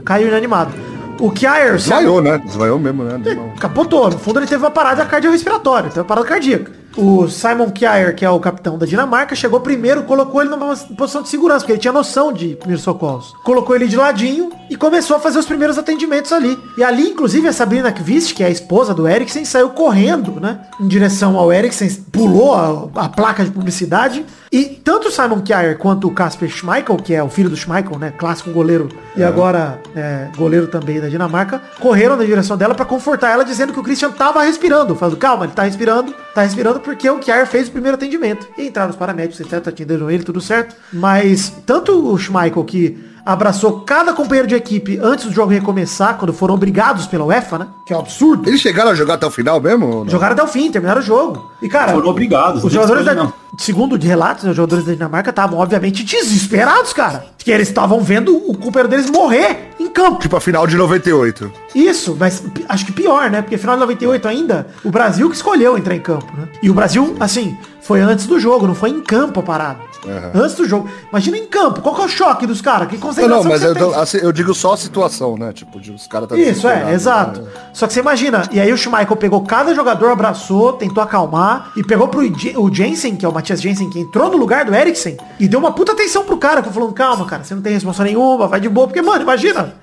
Caiu 0.03 0.27
inanimado. 0.27 0.73
O 1.19 1.31
Kjaer... 1.31 1.79
se- 1.79 1.89
Desvaiou, 1.89 2.21
né? 2.21 2.37
Desvaiou 2.39 2.79
mesmo, 2.79 3.03
né? 3.03 3.19
Capotou. 3.59 4.09
No 4.09 4.17
fundo 4.19 4.39
ele 4.39 4.47
teve 4.47 4.63
uma 4.63 4.71
parada 4.71 5.05
cardiorrespiratória, 5.05 5.89
teve 5.89 5.99
uma 6.01 6.05
parada 6.05 6.27
cardíaca. 6.27 6.71
O 6.95 7.27
Simon 7.27 7.71
Kjaer, 7.71 8.15
que 8.15 8.23
é 8.23 8.29
o 8.29 8.39
capitão 8.39 8.77
da 8.77 8.85
Dinamarca, 8.85 9.35
chegou 9.35 9.59
primeiro, 9.59 10.03
colocou 10.03 10.41
ele 10.41 10.49
numa 10.49 10.75
posição 10.75 11.21
de 11.21 11.29
segurança, 11.29 11.61
porque 11.61 11.73
ele 11.73 11.79
tinha 11.79 11.93
noção 11.93 12.31
de 12.31 12.55
primeiros 12.55 12.83
socorros. 12.83 13.33
Colocou 13.43 13.75
ele 13.75 13.87
de 13.87 13.97
ladinho 13.97 14.51
e 14.69 14.75
começou 14.75 15.17
a 15.17 15.19
fazer 15.19 15.39
os 15.39 15.45
primeiros 15.45 15.77
atendimentos 15.77 16.31
ali. 16.31 16.57
E 16.77 16.83
ali, 16.83 17.09
inclusive, 17.09 17.47
a 17.47 17.53
Sabrina 17.53 17.91
Kvist, 17.91 18.33
que 18.35 18.43
é 18.43 18.47
a 18.47 18.49
esposa 18.49 18.93
do 18.93 19.07
Eriksen, 19.07 19.43
saiu 19.45 19.69
correndo, 19.69 20.39
né? 20.39 20.61
Em 20.79 20.87
direção 20.87 21.37
ao 21.37 21.51
Eriksen, 21.51 21.89
pulou 22.11 22.53
a, 22.53 23.05
a 23.05 23.09
placa 23.09 23.43
de 23.43 23.51
publicidade. 23.51 24.25
E 24.51 24.65
tanto 24.65 25.07
o 25.07 25.11
Simon 25.11 25.41
Kjaer 25.41 25.77
quanto 25.79 26.07
o 26.07 26.11
Kasper 26.11 26.47
Schmeichel, 26.47 26.97
que 26.97 27.13
é 27.15 27.23
o 27.23 27.29
filho 27.29 27.49
do 27.49 27.55
Schmeichel, 27.55 27.97
né? 27.97 28.13
Clássico 28.15 28.51
goleiro 28.51 28.87
e 29.15 29.23
agora 29.23 29.79
é, 29.95 30.27
goleiro 30.35 30.67
também 30.67 30.99
da 30.99 31.07
Dinamarca, 31.07 31.61
correram 31.79 32.15
na 32.15 32.23
direção 32.23 32.55
dela 32.55 32.75
pra 32.75 32.85
confortar 32.85 33.31
ela, 33.31 33.43
dizendo 33.43 33.73
que 33.73 33.79
o 33.79 33.83
Christian 33.83 34.11
tava 34.11 34.43
respirando. 34.43 34.95
Falando, 34.95 35.17
calma, 35.17 35.45
ele 35.45 35.53
tá 35.53 35.63
respirando, 35.63 36.13
tá 36.35 36.43
respirando 36.43 36.79
porque 36.83 37.09
o 37.09 37.19
Kjaer 37.19 37.47
fez 37.47 37.67
o 37.67 37.71
primeiro 37.71 37.95
atendimento. 37.95 38.47
E 38.57 38.67
entraram 38.67 38.91
os 38.91 38.95
paramédicos, 38.95 39.39
etc, 39.39 39.67
atenderam 39.67 40.11
ele, 40.11 40.23
tudo 40.23 40.41
certo. 40.41 40.75
Mas 40.91 41.49
tanto 41.65 42.11
o 42.11 42.17
Schmeichel, 42.17 42.63
que 42.63 43.12
abraçou 43.25 43.81
cada 43.81 44.13
companheiro 44.13 44.47
de 44.47 44.55
equipe 44.55 44.99
antes 45.01 45.25
do 45.25 45.31
jogo 45.31 45.51
recomeçar, 45.51 46.17
quando 46.17 46.33
foram 46.33 46.53
obrigados 46.55 47.05
pela 47.07 47.23
UEFA, 47.25 47.59
né? 47.59 47.67
Que 47.85 47.93
é 47.93 47.95
um 47.97 47.99
absurdo. 47.99 48.49
Eles 48.49 48.59
chegaram 48.61 48.91
a 48.91 48.95
jogar 48.95 49.15
até 49.15 49.25
o 49.25 49.31
final 49.31 49.59
mesmo? 49.61 50.05
Jogaram 50.09 50.33
até 50.33 50.43
o 50.43 50.47
fim, 50.47 50.71
terminaram 50.71 51.01
o 51.01 51.03
jogo. 51.03 51.51
E, 51.61 51.69
cara, 51.69 51.93
Foram 51.93 52.09
obrigados, 52.09 52.57
Os 52.63 52.73
não 52.73 52.81
jogadores, 52.81 53.05
da, 53.05 53.13
não. 53.13 53.31
segundo 53.57 53.97
de 53.97 54.07
relatos, 54.07 54.43
né, 54.43 54.49
os 54.51 54.55
jogadores 54.57 54.85
da 54.85 54.93
Dinamarca 54.93 55.29
estavam, 55.29 55.59
obviamente, 55.59 56.03
desesperados, 56.03 56.91
cara. 56.93 57.25
Que 57.37 57.51
eles 57.51 57.67
estavam 57.67 58.01
vendo 58.01 58.35
o 58.35 58.55
companheiro 58.57 58.89
deles 58.89 59.09
morrer 59.09 59.71
em 59.79 59.87
campo. 59.89 60.19
Tipo 60.19 60.35
a 60.37 60.41
final 60.41 60.65
de 60.67 60.75
98. 60.77 61.51
Isso, 61.75 62.15
mas 62.19 62.43
acho 62.69 62.85
que 62.85 62.91
pior, 62.91 63.29
né? 63.29 63.41
Porque 63.41 63.57
final 63.57 63.75
de 63.75 63.81
98 63.81 64.27
ainda, 64.27 64.67
o 64.83 64.89
Brasil 64.89 65.29
que 65.29 65.35
escolheu 65.35 65.77
entrar 65.77 65.95
em 65.95 65.99
campo, 65.99 66.27
né? 66.37 66.47
E 66.61 66.69
o 66.69 66.73
Brasil, 66.73 67.15
assim, 67.19 67.57
foi 67.83 68.01
antes 68.01 68.25
do 68.25 68.39
jogo, 68.39 68.65
não 68.65 68.75
foi 68.75 68.89
em 68.89 69.01
campo 69.01 69.39
a 69.39 69.43
parada. 69.43 69.93
Antes 70.33 70.55
do 70.55 70.67
jogo. 70.67 70.89
Imagina 71.09 71.37
em 71.37 71.45
campo, 71.45 71.81
qual 71.81 71.95
que 71.95 72.01
é 72.01 72.05
o 72.05 72.09
choque 72.09 72.45
dos 72.45 72.61
caras? 72.61 72.87
Que 72.89 72.97
concentração 72.97 73.43
não, 73.43 73.49
mas 73.49 73.63
eu, 73.63 73.99
assim, 73.99 74.17
eu 74.17 74.31
digo 74.31 74.53
só 74.53 74.73
a 74.73 74.77
situação, 74.77 75.37
né? 75.37 75.53
Tipo, 75.53 75.79
de 75.79 75.91
os 75.91 76.07
caras 76.07 76.27
tá 76.27 76.37
Isso, 76.37 76.67
é, 76.67 76.93
exato. 76.93 77.41
né? 77.41 77.49
Só 77.71 77.87
que 77.87 77.93
você 77.93 77.99
imagina, 77.99 78.47
e 78.51 78.59
aí 78.59 78.71
o 78.71 78.77
Schmeichel 78.77 79.15
pegou 79.15 79.41
cada 79.43 79.73
jogador, 79.73 80.11
abraçou, 80.11 80.73
tentou 80.73 81.01
acalmar, 81.01 81.71
e 81.75 81.83
pegou 81.83 82.07
pro 82.07 82.21
o 82.21 82.73
Jensen, 82.73 83.15
que 83.15 83.25
é 83.25 83.29
o 83.29 83.33
Matias 83.33 83.61
Jensen, 83.61 83.89
que 83.89 83.99
entrou 83.99 84.29
no 84.29 84.37
lugar 84.37 84.65
do 84.65 84.75
Eriksen, 84.75 85.17
e 85.39 85.47
deu 85.47 85.59
uma 85.59 85.71
puta 85.71 85.93
atenção 85.93 86.23
pro 86.25 86.37
cara, 86.37 86.61
falando, 86.63 86.93
calma, 86.93 87.25
cara, 87.25 87.43
você 87.43 87.55
não 87.55 87.61
tem 87.61 87.73
responsa 87.73 88.03
nenhuma, 88.03 88.47
vai 88.47 88.59
de 88.59 88.69
boa, 88.69 88.87
porque, 88.87 89.01
mano, 89.01 89.21
imagina. 89.21 89.73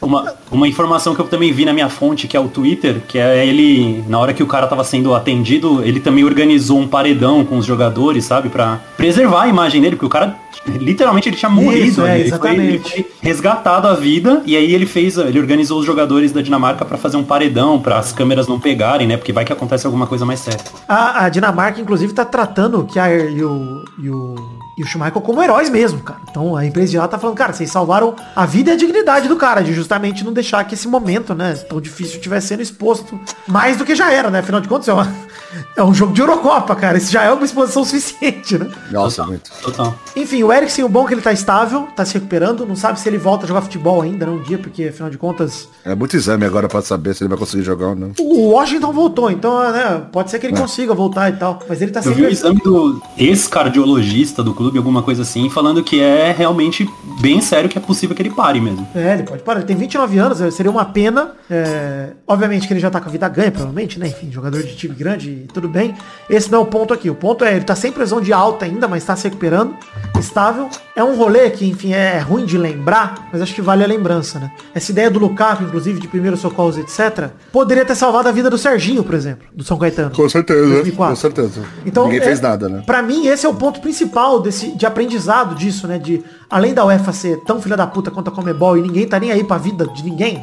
Uma, 0.00 0.34
uma 0.50 0.66
informação 0.66 1.14
que 1.14 1.20
eu 1.20 1.26
também 1.26 1.52
vi 1.52 1.64
na 1.64 1.72
minha 1.72 1.88
fonte, 1.88 2.26
que 2.26 2.36
é 2.36 2.40
o 2.40 2.48
Twitter, 2.48 3.02
que 3.06 3.18
é 3.18 3.46
ele, 3.46 4.04
na 4.08 4.18
hora 4.18 4.34
que 4.34 4.42
o 4.42 4.46
cara 4.46 4.66
tava 4.66 4.82
sendo 4.82 5.14
atendido, 5.14 5.82
ele 5.84 6.00
também 6.00 6.24
organizou 6.24 6.78
um 6.78 6.88
paredão 6.88 7.23
com 7.44 7.56
os 7.56 7.64
jogadores, 7.64 8.24
sabe? 8.24 8.48
Pra 8.48 8.80
preservar 8.96 9.42
a 9.42 9.48
imagem 9.48 9.80
dele, 9.80 9.96
porque 9.96 10.06
o 10.06 10.08
cara, 10.08 10.36
literalmente, 10.66 11.28
ele 11.28 11.36
tinha 11.36 11.50
morrido. 11.50 11.86
Isso, 11.86 12.04
é, 12.04 12.20
ele, 12.20 12.30
foi, 12.30 12.50
ele 12.50 12.62
exatamente. 12.76 12.90
foi 12.90 13.06
resgatado 13.22 13.88
a 13.88 13.94
vida, 13.94 14.42
e 14.44 14.56
aí 14.56 14.74
ele 14.74 14.84
fez, 14.84 15.16
ele 15.16 15.38
organizou 15.38 15.80
os 15.80 15.86
jogadores 15.86 16.32
da 16.32 16.42
Dinamarca 16.42 16.84
pra 16.84 16.98
fazer 16.98 17.16
um 17.16 17.24
paredão, 17.24 17.80
para 17.80 17.98
as 17.98 18.12
câmeras 18.12 18.46
não 18.46 18.60
pegarem, 18.60 19.06
né? 19.06 19.16
Porque 19.16 19.32
vai 19.32 19.44
que 19.44 19.52
acontece 19.52 19.86
alguma 19.86 20.06
coisa 20.06 20.26
mais 20.26 20.40
séria. 20.40 20.60
A, 20.88 21.24
a 21.24 21.28
Dinamarca, 21.28 21.80
inclusive, 21.80 22.12
tá 22.12 22.24
tratando 22.24 22.80
o 22.80 22.84
Kjaer 22.84 23.32
e 23.32 23.42
o, 23.42 23.84
e 23.98 24.10
o, 24.10 24.34
e 24.76 24.82
o 24.82 24.86
Schmeichel 24.86 25.20
como 25.20 25.42
heróis 25.42 25.68
mesmo, 25.70 26.00
cara. 26.00 26.20
Então 26.30 26.56
a 26.56 26.64
empresa 26.64 26.90
de 26.90 26.98
lá 26.98 27.06
tá 27.08 27.18
falando, 27.18 27.36
cara, 27.36 27.52
vocês 27.52 27.70
salvaram 27.70 28.14
a 28.34 28.44
vida 28.46 28.70
e 28.70 28.74
a 28.74 28.76
dignidade 28.76 29.28
do 29.28 29.36
cara, 29.36 29.62
de 29.62 29.72
justamente 29.72 30.24
não 30.24 30.32
deixar 30.32 30.64
que 30.64 30.74
esse 30.74 30.88
momento, 30.88 31.34
né, 31.34 31.54
tão 31.54 31.80
difícil 31.80 32.16
estivesse 32.16 32.48
sendo 32.48 32.62
exposto 32.62 33.18
mais 33.46 33.76
do 33.76 33.84
que 33.84 33.94
já 33.94 34.10
era, 34.12 34.30
né? 34.30 34.40
Afinal 34.40 34.60
de 34.60 34.68
contas, 34.68 34.88
é, 34.88 34.92
uma, 34.92 35.12
é 35.76 35.82
um 35.84 35.94
jogo 35.94 36.12
de 36.12 36.20
Eurocopa, 36.20 36.74
cara. 36.74 36.98
Isso 36.98 37.12
já 37.12 37.22
é 37.22 37.30
uma 37.32 37.44
exposição 37.44 37.84
suficiente, 37.86 38.58
né? 38.58 38.68
Nossa, 38.90 39.16
Total, 39.22 39.26
muito. 39.28 39.50
total. 39.62 39.94
Enfim, 40.16 40.42
o 40.42 40.52
Eriksen, 40.52 40.84
o 40.84 40.88
bom 40.88 41.04
é 41.04 41.08
que 41.08 41.14
ele 41.14 41.22
tá 41.22 41.32
estável, 41.32 41.88
tá 41.94 42.04
se 42.04 42.14
recuperando, 42.14 42.66
não 42.66 42.76
sabe 42.76 42.98
se 43.00 43.08
ele 43.08 43.18
volta 43.18 43.44
a 43.44 43.48
jogar 43.48 43.62
futebol 43.62 44.02
ainda, 44.02 44.26
não 44.26 44.34
um 44.36 44.42
dia, 44.42 44.58
porque 44.58 44.84
afinal 44.84 45.10
de 45.10 45.18
contas, 45.18 45.68
É 45.84 45.94
muito 45.94 46.16
exame 46.16 46.44
agora 46.44 46.68
pra 46.68 46.82
saber 46.82 47.14
se 47.14 47.22
ele 47.22 47.28
vai 47.28 47.38
conseguir 47.38 47.62
jogar 47.62 47.88
ou 47.88 47.94
não. 47.96 48.12
o 48.20 48.48
Washington 48.50 48.92
voltou, 48.92 49.30
então, 49.30 49.72
né, 49.72 50.02
pode 50.12 50.30
ser 50.30 50.38
que 50.38 50.46
ele 50.46 50.56
consiga 50.56 50.92
voltar 50.94 51.30
e 51.30 51.34
tal, 51.36 51.60
mas 51.68 51.80
ele 51.80 51.92
tá 51.92 52.00
Eu 52.00 52.04
vi 52.04 52.10
o 52.10 52.14
sempre... 52.14 52.32
exame 52.32 52.60
do 52.64 53.02
ex-cardiologista 53.16 54.42
do 54.42 54.54
clube, 54.54 54.63
alguma 54.76 55.02
coisa 55.02 55.22
assim, 55.22 55.48
falando 55.50 55.82
que 55.82 56.00
é 56.00 56.32
realmente 56.36 56.88
bem 57.20 57.40
sério 57.40 57.68
que 57.68 57.78
é 57.78 57.80
possível 57.80 58.14
que 58.14 58.22
ele 58.22 58.30
pare 58.30 58.60
mesmo. 58.60 58.86
É, 58.94 59.14
ele 59.14 59.22
pode 59.22 59.42
parar. 59.42 59.60
Ele 59.60 59.66
tem 59.66 59.76
29 59.76 60.18
anos, 60.18 60.40
eh, 60.40 60.50
seria 60.50 60.70
uma 60.70 60.84
pena. 60.84 61.32
é, 61.50 62.10
Obviamente 62.26 62.66
que 62.66 62.72
ele 62.72 62.80
já 62.80 62.90
tá 62.90 63.00
com 63.00 63.08
a 63.08 63.12
vida 63.12 63.28
ganha, 63.28 63.50
provavelmente, 63.50 63.98
né? 63.98 64.08
Enfim, 64.08 64.30
jogador 64.30 64.62
de 64.62 64.74
time 64.74 64.94
grande 64.94 65.30
e 65.30 65.48
tudo 65.52 65.68
bem. 65.68 65.94
Esse 66.28 66.50
não 66.50 66.60
é 66.60 66.62
o 66.62 66.66
ponto 66.66 66.92
aqui. 66.94 67.08
O 67.10 67.14
ponto 67.14 67.44
é, 67.44 67.54
ele 67.56 67.64
tá 67.64 67.74
sem 67.74 67.92
lesão 67.92 68.20
de 68.20 68.32
alta 68.32 68.64
ainda, 68.64 68.88
mas 68.88 69.04
tá 69.04 69.14
se 69.16 69.24
recuperando. 69.24 69.74
Estável. 70.18 70.68
É 70.96 71.02
um 71.02 71.16
rolê 71.16 71.50
que, 71.50 71.68
enfim, 71.68 71.92
é 71.92 72.18
ruim 72.18 72.44
de 72.46 72.56
lembrar, 72.56 73.28
mas 73.32 73.42
acho 73.42 73.54
que 73.54 73.60
vale 73.60 73.82
a 73.82 73.86
lembrança, 73.86 74.38
né? 74.38 74.50
Essa 74.74 74.92
ideia 74.92 75.10
do 75.10 75.18
Lukaku, 75.18 75.64
inclusive, 75.64 75.98
de 76.00 76.06
primeiros 76.08 76.40
socorros, 76.40 76.78
etc., 76.78 77.30
poderia 77.52 77.84
ter 77.84 77.94
salvado 77.96 78.28
a 78.28 78.32
vida 78.32 78.48
do 78.48 78.56
Serginho, 78.56 79.02
por 79.02 79.14
exemplo, 79.14 79.46
do 79.52 79.64
São 79.64 79.76
Caetano. 79.76 80.10
Com 80.10 80.28
certeza, 80.28 80.60
2004. 80.66 81.14
com 81.14 81.20
certeza. 81.20 81.62
Então, 81.84 82.04
Ninguém 82.04 82.20
é, 82.20 82.22
fez 82.22 82.40
nada, 82.40 82.68
né? 82.68 82.82
Pra 82.86 83.02
mim, 83.02 83.26
esse 83.26 83.44
é 83.44 83.48
o 83.48 83.54
ponto 83.54 83.80
principal 83.80 84.40
desse, 84.40 84.53
de 84.76 84.86
aprendizado 84.86 85.54
disso, 85.54 85.86
né? 85.86 85.98
De, 85.98 86.22
além 86.50 86.74
da 86.74 86.84
UEFA 86.84 87.12
ser 87.12 87.38
tão 87.44 87.60
filha 87.60 87.76
da 87.76 87.86
puta 87.86 88.10
quanto 88.10 88.28
a 88.28 88.30
Comebol 88.30 88.76
e 88.76 88.82
ninguém 88.82 89.06
tá 89.06 89.18
nem 89.18 89.30
aí 89.30 89.44
pra 89.44 89.58
vida 89.58 89.86
de 89.86 90.04
ninguém. 90.04 90.42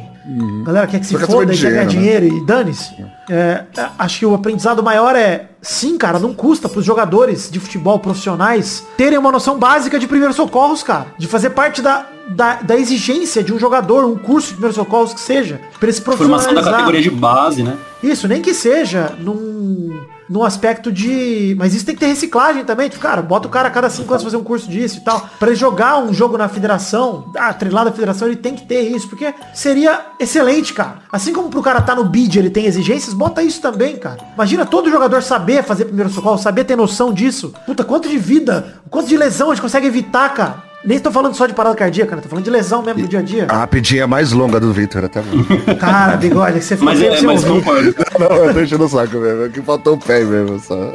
Galera 0.64 0.86
quer 0.86 1.00
que 1.00 1.06
se 1.06 1.16
quer 1.16 1.26
foda 1.26 1.52
e 1.52 1.58
quer 1.58 1.70
ganhar 1.70 1.86
dinheiro, 1.86 2.26
dinheiro 2.26 2.44
e 2.44 2.46
dane-se. 2.46 2.94
É, 3.28 3.64
é, 3.76 3.88
acho 3.98 4.20
que 4.20 4.26
o 4.26 4.34
aprendizado 4.34 4.82
maior 4.82 5.16
é, 5.16 5.48
sim, 5.60 5.98
cara, 5.98 6.18
não 6.18 6.32
custa 6.32 6.68
pros 6.68 6.84
jogadores 6.84 7.50
de 7.50 7.58
futebol 7.58 7.98
profissionais 7.98 8.84
terem 8.96 9.18
uma 9.18 9.32
noção 9.32 9.58
básica 9.58 9.98
de 9.98 10.06
primeiros 10.06 10.36
socorros, 10.36 10.82
cara. 10.82 11.06
De 11.18 11.26
fazer 11.26 11.50
parte 11.50 11.82
da, 11.82 12.06
da, 12.28 12.54
da 12.62 12.76
exigência 12.76 13.42
de 13.42 13.52
um 13.52 13.58
jogador, 13.58 14.04
um 14.04 14.16
curso 14.16 14.48
de 14.48 14.54
primeiros 14.54 14.76
socorros 14.76 15.12
que 15.12 15.20
seja. 15.20 15.60
Pra 15.78 15.88
ele 15.88 15.92
se 15.92 16.02
Formação 16.02 16.28
da 16.28 16.36
profissionalizar. 16.36 16.72
categoria 16.72 17.02
de 17.02 17.10
base, 17.10 17.62
né? 17.64 17.76
Isso, 18.02 18.28
nem 18.28 18.40
que 18.40 18.54
seja 18.54 19.14
num, 19.18 19.90
num 20.28 20.42
aspecto 20.42 20.90
de. 20.90 21.54
Mas 21.58 21.74
isso 21.74 21.84
tem 21.84 21.94
que 21.94 22.00
ter 22.00 22.06
reciclagem 22.06 22.64
também. 22.64 22.88
Tipo, 22.88 23.02
cara, 23.02 23.22
bota 23.22 23.48
o 23.48 23.50
cara 23.50 23.68
a 23.68 23.70
cada 23.70 23.90
cinco 23.90 24.12
anos 24.12 24.24
fazer 24.24 24.36
um 24.36 24.44
curso 24.44 24.68
disso 24.68 24.98
e 24.98 25.00
tal. 25.00 25.28
Pra 25.38 25.48
ele 25.48 25.56
jogar 25.56 25.98
um 25.98 26.12
jogo 26.12 26.36
na 26.36 26.48
federação, 26.48 27.30
ah, 27.36 27.52
treinado 27.52 27.90
da 27.90 27.92
federação, 27.92 28.28
ele 28.28 28.36
tem 28.36 28.54
que 28.54 28.66
ter 28.66 28.82
isso. 28.82 29.08
Porque 29.08 29.34
seria 29.54 30.06
excelente, 30.18 30.72
cara. 30.74 30.98
Assim 31.10 31.32
como 31.32 31.48
pro 31.48 31.62
cara 31.62 31.80
tá 31.80 31.94
no 31.94 32.04
bid, 32.04 32.38
ele 32.38 32.50
tem 32.50 32.66
exigências, 32.66 33.14
bota 33.14 33.42
isso 33.42 33.60
também, 33.60 33.96
cara. 33.96 34.18
Imagina 34.34 34.64
todo 34.64 34.90
jogador 34.90 35.22
saber 35.22 35.62
fazer 35.62 35.86
primeiro 35.86 36.10
socorro, 36.10 36.38
saber 36.38 36.64
ter 36.64 36.76
noção 36.76 37.12
disso. 37.12 37.52
Puta, 37.66 37.84
quanto 37.84 38.08
de 38.08 38.18
vida, 38.18 38.80
quanto 38.90 39.08
de 39.08 39.16
lesão 39.16 39.50
a 39.50 39.54
gente 39.54 39.62
consegue 39.62 39.86
evitar, 39.86 40.32
cara. 40.34 40.71
Nem 40.84 40.98
tô 40.98 41.12
falando 41.12 41.34
só 41.34 41.46
de 41.46 41.54
parada 41.54 41.76
cardíaca, 41.76 42.16
né? 42.16 42.22
Tô 42.22 42.28
falando 42.28 42.44
de 42.44 42.50
lesão 42.50 42.82
mesmo 42.82 43.02
no 43.02 43.08
dia 43.08 43.20
a 43.20 43.22
dia. 43.22 43.46
A 43.48 43.58
rapidinha 43.58 44.06
mais 44.06 44.32
longa 44.32 44.58
do 44.58 44.72
Vitor 44.72 45.04
até 45.04 45.20
agora. 45.20 45.74
Cara, 45.76 46.16
bigode, 46.16 46.60
você 46.60 46.76
ficou 46.76 46.86
Mas, 46.92 46.98
sem 46.98 47.08
é, 47.08 47.16
você 47.16 47.26
mas 47.26 47.44
ouvir. 47.44 47.64
concordo. 47.64 47.94
Não, 48.18 48.36
eu 48.36 48.54
tô 48.54 48.60
enchendo 48.60 48.84
o 48.84 48.88
saco 48.88 49.16
mesmo. 49.18 49.44
é 49.44 49.48
Que 49.48 49.62
faltou 49.62 49.94
o 49.94 49.98
pé 49.98 50.24
mesmo, 50.24 50.58
só. 50.58 50.92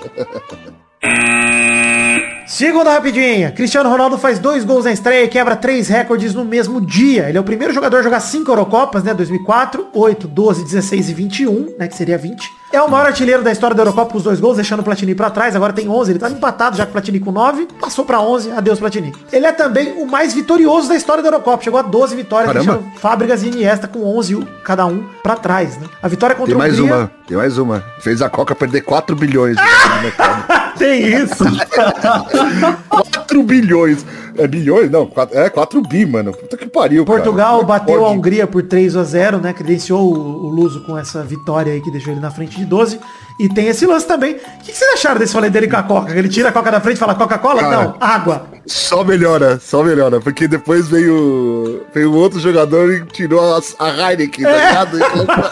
Segunda 2.45 2.91
rapidinha. 2.93 3.51
Cristiano 3.51 3.89
Ronaldo 3.89 4.17
faz 4.17 4.39
dois 4.39 4.63
gols 4.63 4.85
na 4.85 4.91
estreia 4.91 5.23
e 5.25 5.27
quebra 5.27 5.55
três 5.55 5.87
recordes 5.89 6.33
no 6.33 6.43
mesmo 6.45 6.79
dia. 6.79 7.27
Ele 7.29 7.37
é 7.37 7.41
o 7.41 7.43
primeiro 7.43 7.73
jogador 7.73 7.97
a 7.99 8.01
jogar 8.03 8.19
cinco 8.21 8.51
Eurocopas, 8.51 9.03
né? 9.03 9.13
2004, 9.13 9.87
8, 9.93 10.27
12, 10.27 10.63
16 10.63 11.09
e 11.09 11.13
21, 11.13 11.75
né? 11.77 11.87
Que 11.87 11.95
seria 11.95 12.17
20. 12.17 12.49
É 12.71 12.81
o 12.81 12.91
maior 12.91 13.07
artilheiro 13.07 13.41
da 13.43 13.51
história 13.51 13.73
da 13.75 13.81
Eurocopa 13.81 14.11
com 14.11 14.17
os 14.17 14.23
dois 14.25 14.39
gols, 14.41 14.57
deixando 14.57 14.81
o 14.81 14.83
Platini 14.83 15.15
pra 15.15 15.29
trás. 15.29 15.55
Agora 15.55 15.71
tem 15.71 15.87
11. 15.87 16.11
Ele 16.11 16.19
tá 16.19 16.29
empatado 16.29 16.75
já 16.75 16.83
com 16.85 16.89
o 16.89 16.93
Platini 16.93 17.17
com 17.19 17.31
9. 17.31 17.65
Passou 17.79 18.03
pra 18.03 18.19
11. 18.19 18.51
Adeus, 18.51 18.77
Platini. 18.77 19.13
Ele 19.31 19.45
é 19.45 19.53
também 19.53 19.93
o 19.93 20.05
mais 20.05 20.33
vitorioso 20.33 20.89
da 20.89 20.95
história 20.95 21.23
da 21.23 21.29
Eurocopa. 21.29 21.63
Chegou 21.63 21.79
a 21.79 21.83
12 21.83 22.15
vitórias. 22.15 22.51
Caramba. 22.51 22.73
deixando 22.73 22.99
Fábricas 22.99 23.41
e 23.43 23.47
Iniesta 23.47 23.87
com 23.87 24.03
11 24.17 24.35
o- 24.35 24.45
cada 24.65 24.85
um 24.85 25.05
pra 25.23 25.35
trás, 25.35 25.77
né? 25.77 25.87
A 26.03 26.07
vitória 26.09 26.35
contra 26.35 26.51
Tem 26.51 26.57
mais 26.57 26.77
Hungria- 26.77 26.95
uma, 26.95 27.11
tem 27.25 27.37
mais 27.37 27.57
uma. 27.57 27.83
Fez 27.99 28.21
a 28.21 28.29
Coca 28.29 28.53
perder 28.53 28.81
4 28.81 29.15
bilhões 29.15 29.55
de 29.55 29.63
no 29.95 30.01
mercado. 30.01 30.77
Tem 30.77 31.07
isso. 31.07 31.43
4 32.89 33.43
bilhões. 33.43 34.05
É 34.37 34.47
bilhões? 34.47 34.89
Não, 34.91 35.05
quatro- 35.05 35.37
é 35.37 35.49
4 35.49 35.81
bi, 35.81 36.05
mano. 36.05 36.31
Puta 36.31 36.55
que 36.57 36.67
pariu, 36.67 37.05
cara. 37.05 37.17
Portugal 37.19 37.59
Como 37.59 37.73
é 37.73 37.79
bateu 37.79 38.05
a? 38.05 38.11
Hungria 38.11 38.45
por 38.47 38.63
3 38.63 38.95
a 38.95 39.03
0, 39.03 39.39
né? 39.39 39.53
Credenciou 39.53 40.01
o, 40.01 40.45
o 40.45 40.49
Luso 40.49 40.83
com 40.85 40.97
essa 40.97 41.23
vitória 41.23 41.73
aí 41.73 41.81
que 41.81 41.91
deixou 41.91 42.13
ele 42.13 42.21
na 42.21 42.29
frente 42.31 42.57
de 42.57 42.65
12. 42.65 42.99
E 43.39 43.47
tem 43.49 43.67
esse 43.67 43.85
lance 43.85 44.07
também. 44.07 44.33
O 44.33 44.37
que, 44.63 44.71
que 44.71 44.77
vocês 44.77 44.93
acharam 44.93 45.19
desse 45.19 45.33
rolê 45.35 45.49
dele 45.49 45.67
com 45.67 45.75
a 45.77 45.83
Coca? 45.83 46.11
Ele 46.15 46.27
tira 46.27 46.49
a 46.49 46.51
Coca 46.51 46.71
da 46.71 46.81
frente 46.81 46.97
e 46.97 46.99
fala 46.99 47.13
Coca-Cola? 47.13 47.61
Cara. 47.61 47.83
Não, 47.83 47.95
água. 47.99 48.47
Só 48.65 49.03
melhora, 49.03 49.59
só 49.59 49.83
melhora. 49.83 50.19
Porque 50.19 50.47
depois 50.47 50.87
veio, 50.87 51.83
veio 51.93 52.13
outro 52.13 52.39
jogador 52.39 52.91
e 52.93 53.05
tirou 53.05 53.39
a, 53.55 53.59
a 53.79 54.11
Heineken, 54.11 54.43
tá 54.43 54.51
ligado? 54.51 54.97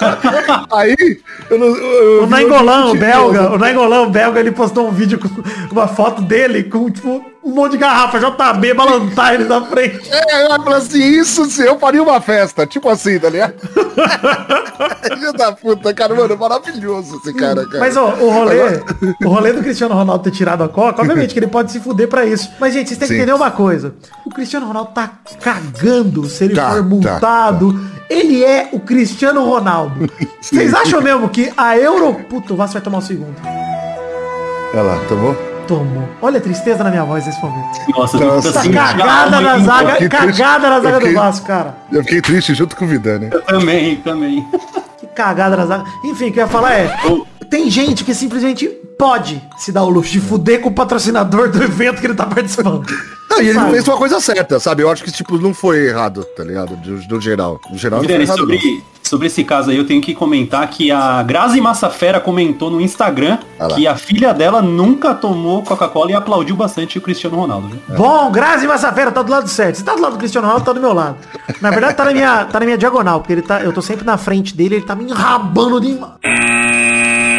Aí, 0.74 1.20
eu 1.50 1.60
não... 1.60 1.68
Eu, 1.68 2.24
O 2.24 2.28
Nainggolan, 2.28 2.88
o 2.88 2.96
belga, 2.98 3.52
o 3.54 3.58
Nainggolan, 3.58 4.02
o 4.02 4.10
belga, 4.10 4.40
ele 4.40 4.52
postou 4.52 4.88
um 4.88 4.92
vídeo 4.92 5.20
com 5.20 5.30
uma 5.72 5.88
foto 5.88 6.22
dele 6.24 6.64
com, 6.64 6.90
tipo, 6.90 7.24
um 7.46 7.52
monte 7.52 7.74
de 7.74 7.78
garrafa 7.78 8.18
JB, 8.20 8.74
Ballantine 8.74 9.44
na 9.48 9.62
frente. 9.66 10.10
É, 10.12 10.46
eu 10.46 10.64
falei 10.64 10.80
assim, 10.80 11.00
isso 11.00 11.46
sim, 11.46 11.62
eu 11.62 11.78
faria 11.78 12.02
uma 12.02 12.20
festa, 12.20 12.66
tipo 12.66 12.90
assim, 12.90 13.20
tá 13.20 13.30
ligado? 13.30 13.54
Filho 15.08 15.32
da 15.34 15.52
puta, 15.52 15.94
cara, 15.94 16.16
mano, 16.16 16.36
maravilhoso 16.36 17.18
esse 17.18 17.32
cara, 17.34 17.64
cara. 17.68 17.80
Mas 17.80 17.96
ó, 17.96 18.16
o 18.16 18.32
rolê, 18.32 18.84
o 19.24 19.30
rolê 19.30 19.54
do 19.54 19.62
Cristiano 19.62 19.94
Ronaldo 19.94 20.24
ter 20.24 20.32
tirado 20.32 20.64
a 20.64 20.68
Coca, 20.70 21.02
obviamente 21.04 21.34
que 21.34 21.40
ele 21.40 21.48
pode 21.48 21.72
se 21.72 21.80
fuder 21.80 22.08
pra 22.08 22.26
isso. 22.26 22.50
Mas, 22.60 22.74
gente, 22.74 22.88
vocês 22.88 22.98
têm 22.98 23.08
que 23.08 23.14
Sim. 23.14 23.22
entender 23.22 23.34
uma 23.36 23.52
coisa. 23.52 23.94
O 24.26 24.32
Cristiano 24.32 24.66
Ronaldo 24.66 24.90
tá 24.94 25.12
cagando 25.40 26.26
se 26.28 26.46
ele 26.46 26.56
Tá, 26.56 26.70
for 26.72 26.78
tá, 26.78 26.84
multado. 26.84 27.80
Ele 28.10 28.44
é 28.44 28.70
o 28.72 28.80
Cristiano 28.80 29.46
Ronaldo. 29.46 30.10
Vocês 30.42 30.74
acham 30.74 31.02
mesmo 31.02 31.30
que 31.30 31.52
a 31.56 31.78
Euro... 31.78 32.16
Puta, 32.30 32.54
o 32.54 32.56
Vasco 32.58 32.74
vai 32.74 32.82
tomar 32.82 32.98
o 33.00 33.02
segundo. 33.02 33.36
Olha 34.74 34.82
lá, 34.82 35.00
tomou? 35.08 35.55
Tomou. 35.68 36.08
Olha 36.22 36.38
a 36.38 36.42
tristeza 36.42 36.84
na 36.84 36.90
minha 36.90 37.04
voz 37.04 37.26
nesse 37.26 37.42
momento. 37.42 37.80
Nossa, 37.90 38.18
Nossa. 38.18 38.54
Tá 38.54 38.60
assim, 38.60 38.72
cagada 38.72 39.42
na 39.42 39.58
zaga, 39.60 40.10
cagada 40.10 40.70
na 40.70 40.80
zaga 40.80 41.00
do 41.00 41.14
Vasco, 41.14 41.46
cara. 41.46 41.76
Eu 41.92 42.04
fiquei 42.04 42.22
triste 42.22 42.54
junto 42.54 42.76
com 42.76 42.86
o 42.86 42.88
Vidani. 42.88 43.30
Eu 43.32 43.42
também, 43.42 43.96
também. 43.98 44.48
Que 44.98 45.08
cagada 45.08 45.56
na 45.56 45.66
zaga. 45.66 45.86
Enfim, 46.04 46.30
o 46.30 46.32
que 46.32 46.40
eu 46.40 46.44
ia 46.44 46.48
falar 46.48 46.74
é... 46.74 46.98
Tem 47.50 47.70
gente 47.70 48.04
que 48.04 48.14
simplesmente 48.14 48.68
pode 48.98 49.42
se 49.58 49.72
dar 49.72 49.84
o 49.84 49.90
luxo 49.90 50.12
de 50.12 50.20
fuder 50.20 50.62
com 50.62 50.70
o 50.70 50.74
patrocinador 50.74 51.50
do 51.50 51.62
evento 51.64 52.00
que 52.00 52.08
ele 52.08 52.16
tá 52.16 52.26
participando. 52.26 52.86
Não, 53.30 53.42
e 53.42 53.50
ele 53.50 53.54
Sabe? 53.54 53.72
fez 53.72 53.88
uma 53.88 53.98
coisa 53.98 54.20
certa, 54.20 54.60
sabe? 54.60 54.84
Eu 54.84 54.90
acho 54.90 55.04
que, 55.04 55.12
tipo, 55.12 55.38
não 55.38 55.54
foi 55.54 55.88
errado, 55.88 56.24
tá 56.24 56.44
ligado? 56.44 56.76
Do, 56.78 57.00
do 57.08 57.20
geral. 57.20 57.60
No 57.70 57.78
geral 57.78 58.04
errado, 58.04 58.38
sobre, 58.38 58.84
sobre 59.04 59.28
esse 59.28 59.44
caso 59.44 59.72
aí, 59.72 59.78
eu 59.78 59.86
tenho 59.86 60.02
que 60.02 60.14
comentar 60.14 60.68
que 60.70 60.92
a 60.92 61.22
Grazi 61.24 61.60
Massafera 61.60 62.20
comentou 62.20 62.70
no 62.70 62.80
Instagram 62.80 63.40
Ah 63.60 63.68
que 63.68 63.88
a 63.88 63.96
filha 63.96 64.34
dela 64.34 64.62
nunca 64.62 65.14
tomou 65.14 65.64
Coca-Cola 65.64 66.12
e 66.12 66.14
aplaudiu 66.14 66.56
bastante 66.56 66.98
o 66.98 67.02
Cristiano 67.02 67.36
Ronaldo. 67.36 67.68
Viu? 67.68 67.98
Bom, 67.98 68.32
Grazi 68.32 68.68
Massafera 68.68 69.12
tá 69.12 69.22
do 69.22 69.32
lado 69.32 69.50
certo. 69.50 69.78
Você 69.78 69.84
tá 69.84 69.96
do 69.96 70.02
lado 70.02 70.14
do 70.14 70.20
Cristiano 70.20 70.48
Ronaldo, 70.48 70.66
tá 70.66 70.74
do 70.74 70.80
meu 70.80 70.94
lado. 70.94 71.18
Na 71.62 71.72
verdade, 71.72 71.96
tá 71.96 72.06
na 72.06 72.12
minha, 72.12 72.46
tá 72.46 72.60
na 72.60 72.66
minha 72.66 72.78
diagonal, 72.78 73.20
porque 73.20 73.34
ele 73.34 73.42
tá, 73.42 73.62
eu 73.62 73.74
tô 73.74 73.82
sempre 73.82 74.06
na 74.06 74.18
frente 74.18 74.56
dele, 74.56 74.76
ele 74.76 74.86
tá 74.86 74.96
me 74.96 75.04
enrabando 75.04 75.82
de... 75.82 76.00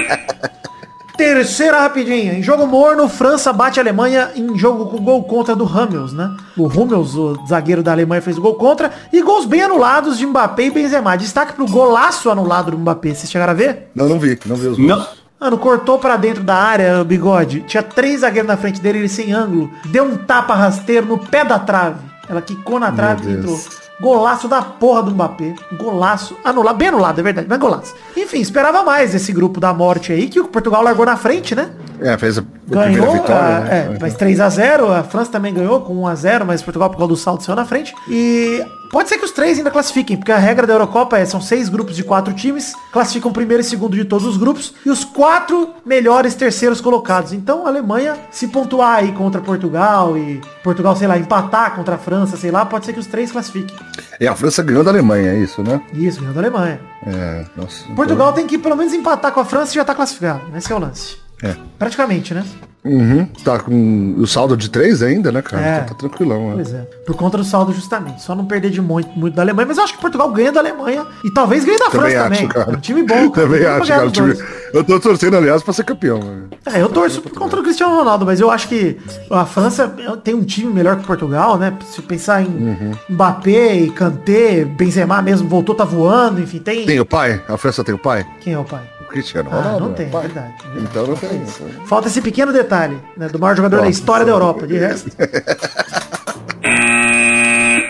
Terceira 1.16 1.81
rapidinha. 1.81 2.35
Em 2.35 2.42
jogo 2.42 2.66
morno, 2.66 3.09
França 3.09 3.51
bate 3.53 3.81
a 3.81 3.83
Alemanha 3.83 4.33
em 4.37 4.57
jogo 4.59 4.87
com 4.87 4.99
gol 5.03 5.25
contra 5.25 5.57
do 5.57 5.64
Hummels, 5.64 6.12
né? 6.12 6.37
O 6.57 6.66
Hummels, 6.66 7.14
o 7.14 7.38
zagueiro 7.49 7.83
da 7.83 7.92
Alemanha, 7.92 8.21
fez 8.21 8.38
gol 8.38 8.55
contra. 8.55 8.90
E 9.11 9.23
gols 9.23 9.47
bem 9.47 9.62
anulados 9.62 10.19
de 10.19 10.27
Mbappé 10.27 10.64
e 10.64 10.71
Benzema. 10.71 11.16
Destaque 11.16 11.55
pro 11.55 11.66
golaço 11.66 12.31
anulado 12.31 12.71
do 12.71 12.79
Mbappé. 12.79 13.14
Vocês 13.14 13.31
chegaram 13.31 13.53
a 13.53 13.57
ver? 13.57 13.90
Não, 13.95 14.07
não 14.09 14.19
vi, 14.19 14.38
não 14.45 14.57
vi 14.57 14.66
os 14.66 14.79
Não, 14.79 15.07
Mano, 15.40 15.59
cortou 15.59 15.99
pra 15.99 16.16
dentro 16.16 16.42
da 16.42 16.55
área 16.55 17.01
o 17.01 17.05
bigode. 17.05 17.61
Tinha 17.66 17.83
três 17.83 18.21
zagueiros 18.21 18.49
na 18.49 18.57
frente 18.57 18.81
dele, 18.81 18.99
ele 18.99 19.09
sem 19.09 19.33
ângulo. 19.33 19.71
Deu 19.87 20.05
um 20.05 20.16
tapa 20.16 20.55
rasteiro 20.55 21.07
no 21.07 21.19
pé 21.19 21.45
da 21.45 21.59
trave. 21.59 22.01
Ela 22.29 22.42
quicou 22.42 22.79
na 22.79 22.90
trave 22.92 23.23
e 23.23 23.37
Deus. 23.37 23.38
entrou. 23.38 23.86
Golaço 24.00 24.46
da 24.46 24.61
porra 24.61 25.02
do 25.02 25.11
Mbappé. 25.11 25.54
Golaço. 25.78 26.37
Anulado. 26.44 26.76
Bem 26.76 26.88
anulado, 26.88 27.18
é 27.18 27.22
verdade, 27.22 27.46
mas 27.48 27.59
golaço. 27.59 27.94
Enfim, 28.16 28.40
esperava 28.40 28.82
mais 28.82 29.14
esse 29.14 29.32
grupo 29.32 29.59
da 29.59 29.72
morte 29.72 30.12
aí, 30.12 30.28
que 30.28 30.38
o 30.38 30.48
Portugal 30.48 30.82
largou 30.82 31.06
na 31.06 31.16
frente, 31.16 31.54
né? 31.54 31.70
É, 32.00 32.16
fez 32.18 32.37
a 32.38 32.44
Ganhou, 32.68 33.12
vitória. 33.12 33.35
ah, 33.37 33.61
né? 33.61 33.90
é, 33.94 33.98
mas 33.98 34.14
3 34.14 34.38
a 34.40 34.48
0 34.50 34.92
a 34.92 35.02
França 35.02 35.30
também 35.32 35.54
ganhou 35.54 35.80
com 35.80 35.94
1 36.02 36.06
a 36.09 36.14
0 36.14 36.44
mas 36.44 36.61
Portugal 36.61 36.90
por 36.90 36.98
causa 36.98 37.09
do 37.09 37.16
saldo 37.16 37.42
saiu 37.42 37.56
na 37.56 37.64
frente. 37.64 37.94
E 38.09 38.62
Pode 38.90 39.09
ser 39.09 39.18
que 39.18 39.25
os 39.25 39.31
três 39.31 39.59
ainda 39.59 39.70
classifiquem, 39.70 40.16
porque 40.16 40.33
a 40.33 40.38
regra 40.38 40.66
da 40.66 40.75
Eurocopa 40.75 41.18
é, 41.18 41.25
são 41.25 41.40
seis 41.40 41.68
grupos 41.68 41.96
de 41.96 42.05
quatro 42.05 42.33
times, 42.35 42.75
classificam 42.92 43.33
primeiro 43.33 43.61
e 43.61 43.64
segundo 43.64 43.96
de 43.96 44.05
todos 44.05 44.27
os 44.27 44.37
grupos, 44.37 44.75
e 44.85 44.90
os 44.90 45.05
quatro 45.05 45.70
melhores 45.85 46.35
terceiros 46.35 46.81
colocados. 46.81 47.33
Então 47.33 47.66
a 47.66 47.68
Alemanha, 47.68 48.16
se 48.31 48.49
pontuar 48.49 48.99
aí 48.99 49.12
contra 49.12 49.40
Portugal 49.40 50.16
e 50.16 50.40
Portugal, 50.62 50.96
sei 50.96 51.09
lá, 51.09 51.18
empatar 51.18 51.75
contra 51.75 51.96
a 51.96 51.99
França, 51.99 52.37
sei 52.37 52.51
lá, 52.51 52.64
pode 52.64 52.87
ser 52.87 52.92
que 52.92 53.01
os 53.01 53.07
três 53.07 53.33
classifiquem. 53.33 53.77
E 54.20 54.27
a 54.27 54.35
França 54.35 54.62
ganhou 54.62 54.83
da 54.83 54.90
Alemanha, 54.90 55.33
é 55.33 55.38
isso, 55.38 55.62
né? 55.62 55.81
Isso, 55.92 56.20
ganhou 56.20 56.35
da 56.35 56.40
Alemanha. 56.40 56.81
É, 57.07 57.44
nossa. 57.57 57.85
Portugal 57.94 58.33
tem 58.33 58.46
que 58.46 58.59
pelo 58.59 58.77
menos 58.77 58.92
empatar 58.92 59.33
com 59.33 59.40
a 59.40 59.44
França 59.44 59.72
e 59.72 59.75
já 59.75 59.85
tá 59.85 59.94
classificado. 59.94 60.42
Esse 60.57 60.72
é 60.72 60.75
o 60.75 60.79
lance. 60.79 61.25
É. 61.42 61.55
Praticamente, 61.79 62.33
né? 62.35 62.44
Uhum. 62.85 63.27
Tá 63.44 63.59
com 63.59 64.14
o 64.16 64.27
saldo 64.29 64.57
de 64.57 64.70
três 64.70 65.03
ainda, 65.03 65.33
né, 65.33 65.42
cara? 65.42 65.61
É. 65.66 65.75
Então 65.79 65.88
tá 65.88 65.94
tranquilão, 65.94 66.51
né? 66.51 66.53
Pois 66.55 66.72
é. 66.72 66.83
Por 67.05 67.16
conta 67.16 67.37
do 67.37 67.42
saldo, 67.42 67.72
justamente. 67.72 68.22
Só 68.22 68.33
não 68.33 68.44
perder 68.46 68.70
de 68.70 68.81
muito, 68.81 69.09
muito 69.18 69.35
da 69.35 69.42
Alemanha. 69.42 69.66
Mas 69.66 69.77
eu 69.77 69.83
acho 69.83 69.94
que 69.94 70.01
Portugal 70.01 70.31
ganha 70.31 70.53
da 70.53 70.61
Alemanha. 70.61 71.05
E 71.25 71.31
talvez 71.33 71.64
ganhe 71.64 71.77
da 71.81 71.87
Também 71.90 72.12
França 72.12 72.20
acho, 72.29 72.35
também. 72.35 72.49
cara. 72.49 72.70
É 72.70 72.77
um 72.77 72.81
time 72.81 73.03
bom, 73.03 73.31
cara. 73.31 73.46
Também 73.49 73.66
acho, 73.66 73.88
cara. 73.88 74.11
time-. 74.12 74.37
Eu 74.72 74.85
tô 74.85 75.01
torcendo, 75.01 75.37
aliás, 75.37 75.64
pra 75.64 75.72
ser 75.72 75.83
campeão. 75.85 76.20
Né? 76.20 76.42
É, 76.75 76.81
eu 76.81 76.88
torço 76.88 77.20
por 77.20 77.33
contra 77.33 77.59
o 77.59 77.62
Cristiano 77.64 77.96
Ronaldo, 77.96 78.25
mas 78.25 78.38
eu 78.38 78.53
acho 78.53 78.68
que 78.68 78.96
a 79.33 79.44
França 79.44 79.92
tem 80.22 80.35
um 80.37 80.44
time 80.44 80.72
melhor 80.72 80.96
que 80.96 81.05
Portugal, 81.05 81.59
né? 81.59 81.77
Se 81.92 82.01
pensar 82.03 82.40
em 82.42 82.46
Uhum. 82.46 82.92
Mbappé 83.11 83.75
e 83.79 83.90
Kanté, 83.90 84.64
Benzema 84.64 85.20
mesmo 85.20 85.49
voltou, 85.49 85.75
tá 85.75 85.85
voando, 85.85 86.40
enfim, 86.40 86.61
tem... 86.61 86.87
Tem 86.87 87.01
o 87.01 87.05
pai? 87.07 87.42
A 87.49 87.57
França 87.57 87.83
tem 87.83 87.94
o 87.94 87.99
pai? 87.99 88.25
Quem 88.40 88.53
é 88.53 88.59
o 88.59 88.64
pai? 88.64 88.83
O 89.16 89.18
Cristiano 89.18 89.48
Ah, 89.50 89.57
Ronaldo. 89.57 89.81
não 89.81 89.88
né? 89.88 89.94
tem, 89.94 90.09
Pai. 90.11 90.22
verdade. 90.22 90.52
Então 90.76 91.07
não 91.07 91.14
tem. 91.16 91.42
Falta 91.87 92.09
esse 92.09 92.20
pequeno 92.20 92.52
detalhe, 92.52 93.00
né? 93.16 93.29
Do 93.29 93.38
maior 93.38 93.57
jogador 93.57 93.76
da 93.76 93.85
Nossa, 93.85 93.98
história 93.98 94.26
da 94.26 94.33
Europa. 94.33 94.66
De 94.66 94.76
resto. 94.76 95.11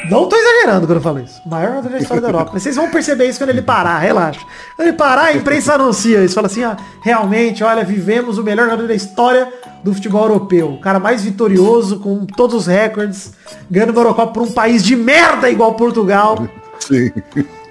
Não 0.09 0.29
tô 0.29 0.37
exagerando 0.37 0.87
quando 0.87 0.99
eu 0.99 1.03
falo 1.03 1.19
isso. 1.19 1.41
Maior 1.47 1.69
jogador 1.71 1.89
da 1.91 1.99
história 1.99 2.21
da 2.23 2.29
Europa. 2.29 2.51
Mas 2.55 2.63
vocês 2.63 2.77
vão 2.77 2.89
perceber 2.91 3.27
isso 3.29 3.41
quando 3.41 3.51
ele 3.51 3.63
parar, 3.63 3.99
relaxa. 3.99 4.39
Quando 4.77 4.87
ele 4.89 4.97
parar, 4.97 5.25
a 5.25 5.33
imprensa 5.35 5.75
anuncia 5.75 6.23
isso. 6.25 6.35
Fala 6.37 6.47
assim, 6.47 6.63
ah, 6.63 6.77
realmente, 7.03 7.65
olha, 7.65 7.85
vivemos 7.85 8.39
o 8.39 8.45
melhor 8.45 8.67
jogador 8.67 8.87
da 8.87 8.95
história 8.95 9.53
do 9.83 9.93
futebol 9.93 10.23
europeu. 10.23 10.75
O 10.75 10.81
cara 10.81 11.01
mais 11.01 11.25
vitorioso, 11.25 11.99
com 11.99 12.25
todos 12.25 12.55
os 12.55 12.67
recordes, 12.69 13.33
ganhando 13.69 13.91
uma 13.91 13.99
Eurocopa 14.01 14.33
por 14.33 14.43
um 14.45 14.53
país 14.53 14.85
de 14.85 14.95
merda 14.95 15.51
igual 15.51 15.75
Portugal. 15.75 16.47
Sim. 16.79 17.11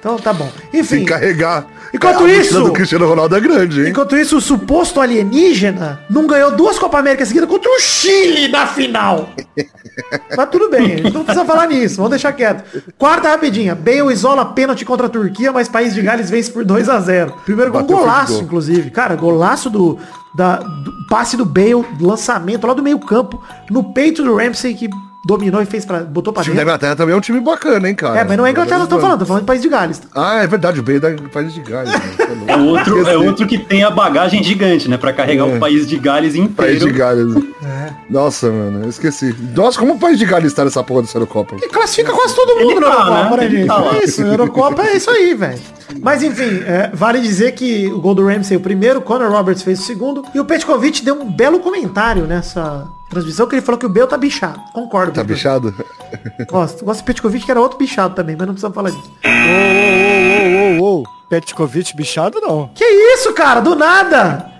Então 0.05 0.17
tá 0.19 0.31
bom. 0.31 0.47
Se 0.69 0.77
Enfim, 0.77 1.03
carregar. 1.03 1.65
Enquanto 1.91 2.17
a 2.17 2.21
mochila 2.21 2.39
isso- 2.39 2.61
do 2.63 2.71
Cristiano 2.73 3.07
Ronaldo 3.09 3.35
é 3.35 3.39
grande, 3.39 3.81
hein? 3.81 3.89
Enquanto 3.89 4.15
isso, 4.15 4.37
o 4.37 4.41
suposto 4.41 5.01
alienígena 5.01 5.99
não 6.11 6.27
ganhou 6.27 6.51
duas 6.51 6.77
Copa 6.77 6.99
América 6.99 7.25
seguidas 7.25 7.49
contra 7.49 7.67
o 7.71 7.79
Chile 7.79 8.47
na 8.47 8.67
final. 8.67 9.29
Mas 10.37 10.49
tudo 10.51 10.69
bem, 10.69 10.83
a 10.93 10.97
gente 10.97 11.11
não 11.11 11.23
precisa 11.23 11.43
falar 11.43 11.65
nisso, 11.67 11.95
vamos 11.95 12.11
deixar 12.11 12.33
quieto. 12.33 12.83
Quarta 12.99 13.29
rapidinha. 13.29 13.73
Bale 13.73 14.13
isola 14.13 14.45
pênalti 14.45 14.85
contra 14.85 15.07
a 15.07 15.09
Turquia, 15.09 15.51
mas 15.51 15.67
País 15.69 15.95
de 15.95 16.01
Gales 16.03 16.29
vence 16.29 16.51
por 16.51 16.63
2 16.63 16.87
a 16.87 16.99
0 16.99 17.33
Primeiro 17.43 17.71
gol, 17.71 17.81
Bateu 17.81 17.97
golaço, 17.97 18.33
gol. 18.33 18.41
inclusive. 18.43 18.91
Cara, 18.91 19.15
golaço 19.15 19.71
do, 19.71 19.97
da, 20.35 20.57
do 20.57 20.91
passe 21.09 21.35
do 21.35 21.45
Bale, 21.45 21.83
lançamento 21.99 22.67
lá 22.67 22.73
do 22.75 22.83
meio 22.83 22.99
campo, 22.99 23.41
no 23.71 23.85
peito 23.93 24.21
do 24.23 24.35
Ramsey, 24.35 24.75
que 24.75 24.87
dominou 25.25 25.59
e 25.61 25.65
fez 25.65 25.83
pra, 25.83 26.01
botou 26.01 26.31
pra 26.31 26.41
O 26.41 26.43
time 26.43 26.55
da 26.55 26.61
dentro. 26.61 26.69
Inglaterra 26.75 26.95
também 26.95 27.13
é 27.15 27.17
um 27.17 27.21
time 27.21 27.39
bacana, 27.41 27.89
hein, 27.89 27.95
cara? 27.95 28.19
É, 28.19 28.23
mas 28.23 28.37
não 28.37 28.45
é 28.45 28.51
Inglaterra 28.51 28.77
que 28.77 28.83
eu 28.83 28.87
tô 28.87 28.99
falando, 28.99 29.19
tô 29.19 29.25
falando 29.25 29.41
de 29.41 29.47
País 29.47 29.61
de 29.61 29.67
Gales. 29.69 29.97
tá? 29.97 30.07
Ah, 30.13 30.43
é 30.43 30.47
verdade, 30.47 30.79
o 30.79 30.83
Bale 30.83 30.99
da 30.99 31.09
país 31.33 31.53
de 31.53 31.61
Gales. 31.61 31.91
né? 31.91 31.99
É 32.47 32.55
outro, 32.55 33.07
é 33.09 33.17
outro 33.17 33.47
que 33.47 33.57
tem 33.57 33.83
a 33.83 33.89
bagagem 33.89 34.43
gigante, 34.43 34.87
né? 34.87 34.97
Pra 34.97 35.11
carregar 35.11 35.47
É. 35.49 35.55
o 35.55 35.59
país 35.59 35.87
de 35.87 35.97
Gales 35.97 36.35
inteiro. 36.35 36.53
País 36.55 36.79
de 36.79 36.91
Gales. 36.91 37.35
É. 37.65 37.91
Nossa, 38.07 38.51
mano, 38.51 38.83
eu 38.83 38.89
esqueci. 38.89 39.35
Nossa, 39.55 39.79
como 39.79 39.93
o 39.95 39.99
país 39.99 40.19
de 40.19 40.25
Gales 40.25 40.53
tá 40.53 40.63
nessa 40.63 40.83
porra 40.83 41.01
dessa 41.01 41.17
Eurocopa? 41.17 41.55
E 41.55 41.67
classifica 41.67 42.11
quase 42.13 42.35
todo 42.35 42.51
Ele 42.51 42.65
mundo 42.65 42.81
na 42.81 42.87
tá, 42.91 43.01
Eurocopa, 43.01 43.37
né? 43.37 43.43
né, 43.43 43.49
gente? 43.49 43.67
tá 43.67 43.77
lá. 43.77 43.95
é 43.97 44.03
isso, 44.03 44.21
Eurocopa 44.21 44.83
é 44.83 44.95
isso 44.97 45.09
aí, 45.09 45.33
velho. 45.33 45.59
Mas 45.99 46.21
enfim, 46.21 46.61
é, 46.67 46.91
vale 46.93 47.19
dizer 47.19 47.53
que 47.53 47.87
o 47.91 47.99
gol 47.99 48.13
do 48.13 48.23
Ramsey 48.27 48.55
o 48.55 48.59
primeiro, 48.59 48.99
o 48.99 49.01
Conor 49.01 49.31
Roberts 49.31 49.63
fez 49.63 49.79
o 49.79 49.83
segundo, 49.83 50.23
e 50.35 50.39
o 50.39 50.45
Petkovic 50.45 51.03
deu 51.03 51.15
um 51.19 51.31
belo 51.31 51.59
comentário 51.59 52.25
nessa 52.27 52.87
transmissão, 53.09 53.47
que 53.47 53.55
ele 53.55 53.61
falou 53.61 53.79
que 53.79 53.85
o 53.85 53.89
Bale 53.89 54.07
tá 54.07 54.17
bichado. 54.17 54.59
Concordo. 54.73 55.11
Tá 55.13 55.21
com 55.21 55.27
ele. 55.27 55.33
bichado? 55.35 55.73
Gosto. 56.49 56.85
Gosto 56.85 57.01
do 57.01 57.05
Petkovic, 57.05 57.45
que 57.45 57.51
era 57.51 57.61
outro 57.61 57.77
bichado 57.77 58.15
também, 58.15 58.35
mas 58.35 58.47
não 58.47 58.53
precisamos 58.53 58.75
falar 58.75 58.89
disso. 58.89 59.11
Ô, 59.23 60.79
ô, 60.79 60.81
ô, 60.81 60.83
ô, 60.83 60.97
ô, 60.97 61.01
ô. 61.01 61.03
Petkovic 61.29 61.95
bichado 61.95 62.39
não. 62.39 62.69
Que 62.75 62.83
isso, 62.85 63.33
cara? 63.33 63.59
Do 63.59 63.75
nada! 63.75 64.54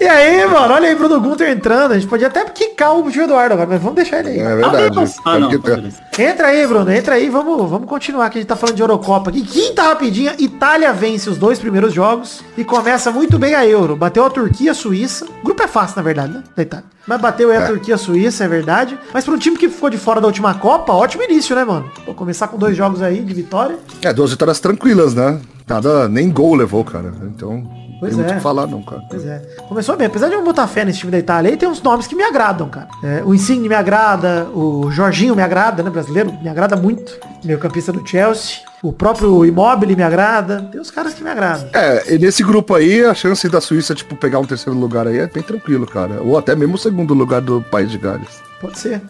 E 0.00 0.04
aí, 0.04 0.46
mano? 0.46 0.74
Olha 0.74 0.88
aí, 0.88 0.94
Bruno 0.94 1.20
Gunter 1.20 1.50
entrando. 1.50 1.92
A 1.92 1.94
gente 1.94 2.08
podia 2.08 2.26
até 2.26 2.44
quicar 2.44 2.94
o 2.94 3.10
Gil 3.10 3.24
Eduardo 3.24 3.54
agora, 3.54 3.68
mas 3.68 3.80
vamos 3.80 3.96
deixar 3.96 4.20
ele 4.20 4.30
aí. 4.30 4.40
É 4.40 4.56
verdade. 4.56 5.14
Ah, 5.24 5.38
não. 5.38 5.50
É 5.50 5.58
porque 5.58 5.70
tá-. 5.70 6.22
Entra 6.22 6.48
aí, 6.48 6.66
Bruno, 6.66 6.92
entra 6.92 7.14
aí, 7.14 7.28
vamos, 7.28 7.70
vamos 7.70 7.88
continuar 7.88 8.28
que 8.30 8.38
a 8.38 8.40
gente 8.40 8.48
tá 8.48 8.56
falando 8.56 8.76
de 8.76 8.82
Eurocopa 8.82 9.30
aqui. 9.30 9.42
Quinta 9.42 9.82
rapidinha, 9.82 10.34
Itália 10.38 10.92
vence 10.92 11.28
os 11.28 11.38
dois 11.38 11.58
primeiros 11.58 11.92
jogos 11.92 12.42
e 12.56 12.64
começa 12.64 13.10
muito 13.10 13.38
bem 13.38 13.54
a 13.54 13.66
Euro. 13.66 13.96
Bateu 13.96 14.24
a 14.24 14.30
Turquia, 14.30 14.72
a 14.72 14.74
Suíça. 14.74 15.24
O 15.24 15.44
grupo 15.44 15.62
é 15.62 15.68
fácil, 15.68 15.96
na 15.96 16.02
verdade, 16.02 16.32
né? 16.34 16.42
Da 16.54 16.62
Itália. 16.62 16.84
Mas 17.06 17.20
bateu 17.20 17.50
aí 17.50 17.56
a 17.56 17.66
Turquia, 17.66 17.96
a 17.96 17.98
Suíça, 17.98 18.44
é 18.44 18.48
verdade. 18.48 18.98
Mas 19.12 19.24
para 19.24 19.34
um 19.34 19.38
time 19.38 19.56
que 19.56 19.68
ficou 19.68 19.90
de 19.90 19.98
fora 19.98 20.20
da 20.20 20.26
última 20.26 20.54
Copa, 20.54 20.92
ótimo 20.92 21.22
início, 21.24 21.56
né, 21.56 21.64
mano? 21.64 21.90
Vou 22.06 22.14
começar 22.14 22.46
com 22.48 22.56
dois 22.56 22.76
jogos 22.76 23.02
aí 23.02 23.20
de 23.20 23.34
vitória. 23.34 23.76
É, 24.02 24.12
duas 24.12 24.30
vitórias 24.30 24.60
tranquilas, 24.60 25.14
né? 25.14 25.40
Nada, 25.66 26.08
nem 26.08 26.30
gol 26.30 26.54
levou, 26.54 26.84
cara. 26.84 27.12
Então, 27.24 27.64
Pois 28.02 28.16
tem 28.16 28.18
muito 28.18 28.32
é. 28.32 28.34
o 28.34 28.36
que 28.38 28.42
falar, 28.42 28.66
não, 28.66 28.82
cara. 28.82 29.00
Pois 29.08 29.24
é. 29.24 29.40
Começou 29.68 29.96
bem. 29.96 30.08
Apesar 30.08 30.28
de 30.28 30.34
eu 30.34 30.42
botar 30.42 30.66
fé 30.66 30.84
nesse 30.84 30.98
time 30.98 31.12
da 31.12 31.20
Itália, 31.20 31.52
aí 31.52 31.56
tem 31.56 31.68
uns 31.68 31.80
nomes 31.80 32.08
que 32.08 32.16
me 32.16 32.24
agradam, 32.24 32.68
cara. 32.68 32.88
É, 33.00 33.22
o 33.24 33.32
Insigne 33.32 33.68
me 33.68 33.76
agrada, 33.76 34.48
o 34.52 34.90
Jorginho 34.90 35.36
me 35.36 35.42
agrada, 35.42 35.84
né, 35.84 35.88
brasileiro? 35.88 36.32
Me 36.42 36.48
agrada 36.48 36.74
muito. 36.74 37.16
Meio 37.44 37.60
campista 37.60 37.92
do 37.92 38.04
Chelsea. 38.04 38.56
O 38.82 38.92
próprio 38.92 39.46
Immobile 39.46 39.94
me 39.94 40.02
agrada. 40.02 40.68
Tem 40.72 40.80
os 40.80 40.90
caras 40.90 41.14
que 41.14 41.22
me 41.22 41.30
agradam. 41.30 41.68
É, 41.72 42.12
e 42.12 42.18
nesse 42.18 42.42
grupo 42.42 42.74
aí, 42.74 43.04
a 43.04 43.14
chance 43.14 43.48
da 43.48 43.60
Suíça, 43.60 43.94
tipo, 43.94 44.16
pegar 44.16 44.40
um 44.40 44.46
terceiro 44.46 44.76
lugar 44.76 45.06
aí 45.06 45.18
é 45.20 45.28
bem 45.28 45.44
tranquilo, 45.44 45.86
cara. 45.86 46.20
Ou 46.24 46.36
até 46.36 46.56
mesmo 46.56 46.74
o 46.74 46.78
segundo 46.78 47.14
lugar 47.14 47.40
do 47.40 47.62
país 47.62 47.88
de 47.88 47.98
Gales. 47.98 48.42
Pode 48.60 48.80
ser. 48.80 49.00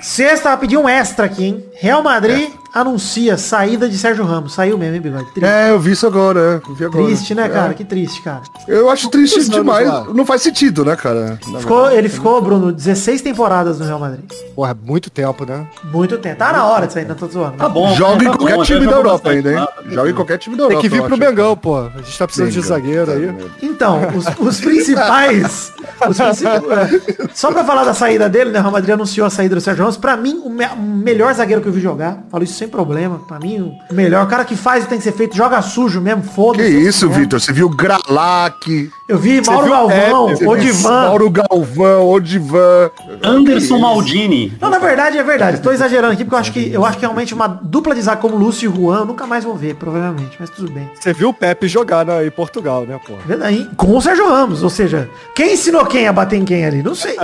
Sexta, 0.00 0.48
rapidinho 0.48 0.80
um 0.80 0.88
extra 0.88 1.26
aqui, 1.26 1.44
hein? 1.44 1.64
Real 1.74 2.02
Madrid 2.02 2.48
anuncia 2.80 3.36
saída 3.36 3.88
de 3.88 3.96
Sérgio 3.96 4.24
Ramos. 4.24 4.54
Saiu 4.54 4.76
mesmo, 4.78 4.94
hein, 4.96 5.00
Bigode? 5.00 5.24
Triste, 5.32 5.44
É, 5.44 5.70
eu 5.70 5.78
vi 5.80 5.92
isso 5.92 6.06
agora, 6.06 6.60
é. 6.64 6.74
Vi 6.74 6.84
agora. 6.84 7.04
Triste, 7.04 7.34
né, 7.34 7.46
É. 7.46 7.48
cara? 7.48 7.74
Que 7.74 7.84
triste, 7.84 8.22
cara. 8.22 8.42
Eu 8.68 8.90
acho 8.90 9.08
triste 9.10 9.34
Quantos 9.36 9.50
demais. 9.50 9.88
Não 10.14 10.24
faz 10.26 10.42
sentido, 10.42 10.84
né, 10.84 10.94
cara? 10.96 11.38
Ficou, 11.60 11.90
ele 11.90 12.08
ficou, 12.08 12.40
Bruno, 12.40 12.72
16 12.72 13.22
temporadas 13.22 13.78
no 13.78 13.84
Real 13.86 13.98
Madrid. 13.98 14.24
Porra, 14.54 14.76
muito 14.84 15.10
tempo, 15.10 15.44
né? 15.44 15.66
Muito 15.84 16.18
tempo. 16.18 16.36
Tá 16.36 16.52
na 16.52 16.64
hora 16.66 16.86
de 16.86 16.92
sair, 16.92 17.06
não 17.06 17.14
tô 17.14 17.26
zoando. 17.28 17.56
Tá 17.56 17.68
bom. 17.68 17.94
Joga 17.94 18.18
tá 18.18 18.24
em 18.24 18.36
qualquer 18.36 18.56
bom, 18.56 18.62
time 18.64 18.86
da 18.86 18.92
Europa 18.92 19.30
ainda, 19.30 19.50
hein? 19.50 19.56
tá? 19.56 19.72
Joga 19.90 20.10
em 20.10 20.14
qualquer 20.14 20.38
time 20.38 20.56
da 20.56 20.66
Tem 20.66 20.76
Europa. 20.76 20.88
que 20.88 20.94
vir 20.94 21.02
pro. 21.02 21.16
Mengão, 21.16 21.56
pô. 21.56 21.76
A 21.78 21.88
gente 22.02 22.18
tá 22.18 22.26
precisando 22.26 22.50
de 22.50 22.60
zagueiro 22.60 23.10
aí. 23.10 23.34
Então, 23.62 24.00
os, 24.14 24.26
os 24.38 24.60
principais. 24.64 25.72
é, 26.00 27.28
só 27.34 27.50
pra 27.52 27.64
falar 27.64 27.84
da 27.84 27.94
saída 27.94 28.28
dele, 28.28 28.50
né? 28.50 28.58
O 28.58 28.62
Real 28.62 28.72
Madrid 28.72 28.90
anunciou 28.94 29.26
a 29.26 29.30
saída 29.30 29.54
do 29.54 29.60
Sérgio 29.60 29.82
Ramos. 29.82 29.96
Pra 29.96 30.16
mim, 30.16 30.40
o, 30.44 30.50
me- 30.50 30.66
o 30.66 30.76
melhor 30.78 31.32
zagueiro 31.34 31.60
que 31.62 31.68
eu 31.68 31.72
vi 31.72 31.80
jogar. 31.80 32.24
Falo 32.30 32.44
isso 32.44 32.54
sem 32.54 32.65
problema. 32.68 33.20
Pra 33.26 33.38
mim, 33.38 33.74
o 33.90 33.94
melhor. 33.94 34.24
O 34.24 34.28
cara 34.28 34.44
que 34.44 34.56
faz 34.56 34.84
que 34.84 34.90
tem 34.90 34.98
que 34.98 35.04
ser 35.04 35.12
feito, 35.12 35.36
joga 35.36 35.60
sujo 35.62 36.00
mesmo, 36.00 36.22
Que 36.22 36.28
foda-se. 36.28 36.68
isso, 36.88 37.06
É. 37.06 37.08
Vitor? 37.08 37.40
Você 37.40 37.52
viu 37.52 37.68
Gralac, 37.68 38.90
Eu 39.08 39.18
vi 39.18 39.40
Mauro 39.46 39.64
viu 39.64 39.72
Galvão, 39.74 40.28
você 40.28 40.46
Odivan. 40.46 40.90
Mauro 40.90 41.30
Galvão, 41.30 42.08
Odivan. 42.08 42.90
Anderson 43.22 43.78
Maldini. 43.78 44.52
Não, 44.60 44.68
na 44.70 44.78
verdade 44.78 45.16
é 45.18 45.22
verdade. 45.22 45.56
Estou 45.58 45.72
exagerando 45.72 46.12
aqui 46.12 46.24
porque 46.24 46.34
eu 46.34 46.38
acho 46.40 46.52
que 46.52 46.72
eu 46.72 46.84
acho 46.84 46.96
que 46.98 47.02
realmente 47.02 47.32
uma 47.34 47.46
dupla 47.46 47.94
de 47.94 48.02
zague 48.02 48.20
como 48.20 48.36
Lúcio 48.36 48.70
e 48.70 48.74
Juan 48.76 48.98
eu 49.00 49.04
nunca 49.06 49.26
mais 49.26 49.44
vou 49.44 49.54
ver, 49.54 49.74
provavelmente, 49.76 50.36
mas 50.38 50.50
tudo 50.50 50.70
bem. 50.70 50.90
Você 50.98 51.12
viu 51.12 51.28
o 51.30 51.34
Pepe 51.34 51.68
jogar 51.68 52.04
na, 52.04 52.24
em 52.24 52.30
Portugal, 52.30 52.82
né, 52.86 52.98
pô? 53.06 53.14
Verdade, 53.26 53.68
Com 53.76 53.96
o 53.96 54.00
Sérgio 54.02 54.28
Ramos, 54.28 54.62
ou 54.62 54.70
seja, 54.70 55.08
quem 55.34 55.54
ensinou 55.54 55.84
quem 55.86 56.06
a 56.08 56.12
bater 56.12 56.36
em 56.36 56.44
quem 56.44 56.64
ali? 56.64 56.82
Não 56.82 56.94
sei. 56.94 57.16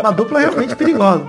Uma 0.00 0.12
dupla 0.12 0.40
realmente 0.40 0.74
perigosa. 0.76 1.24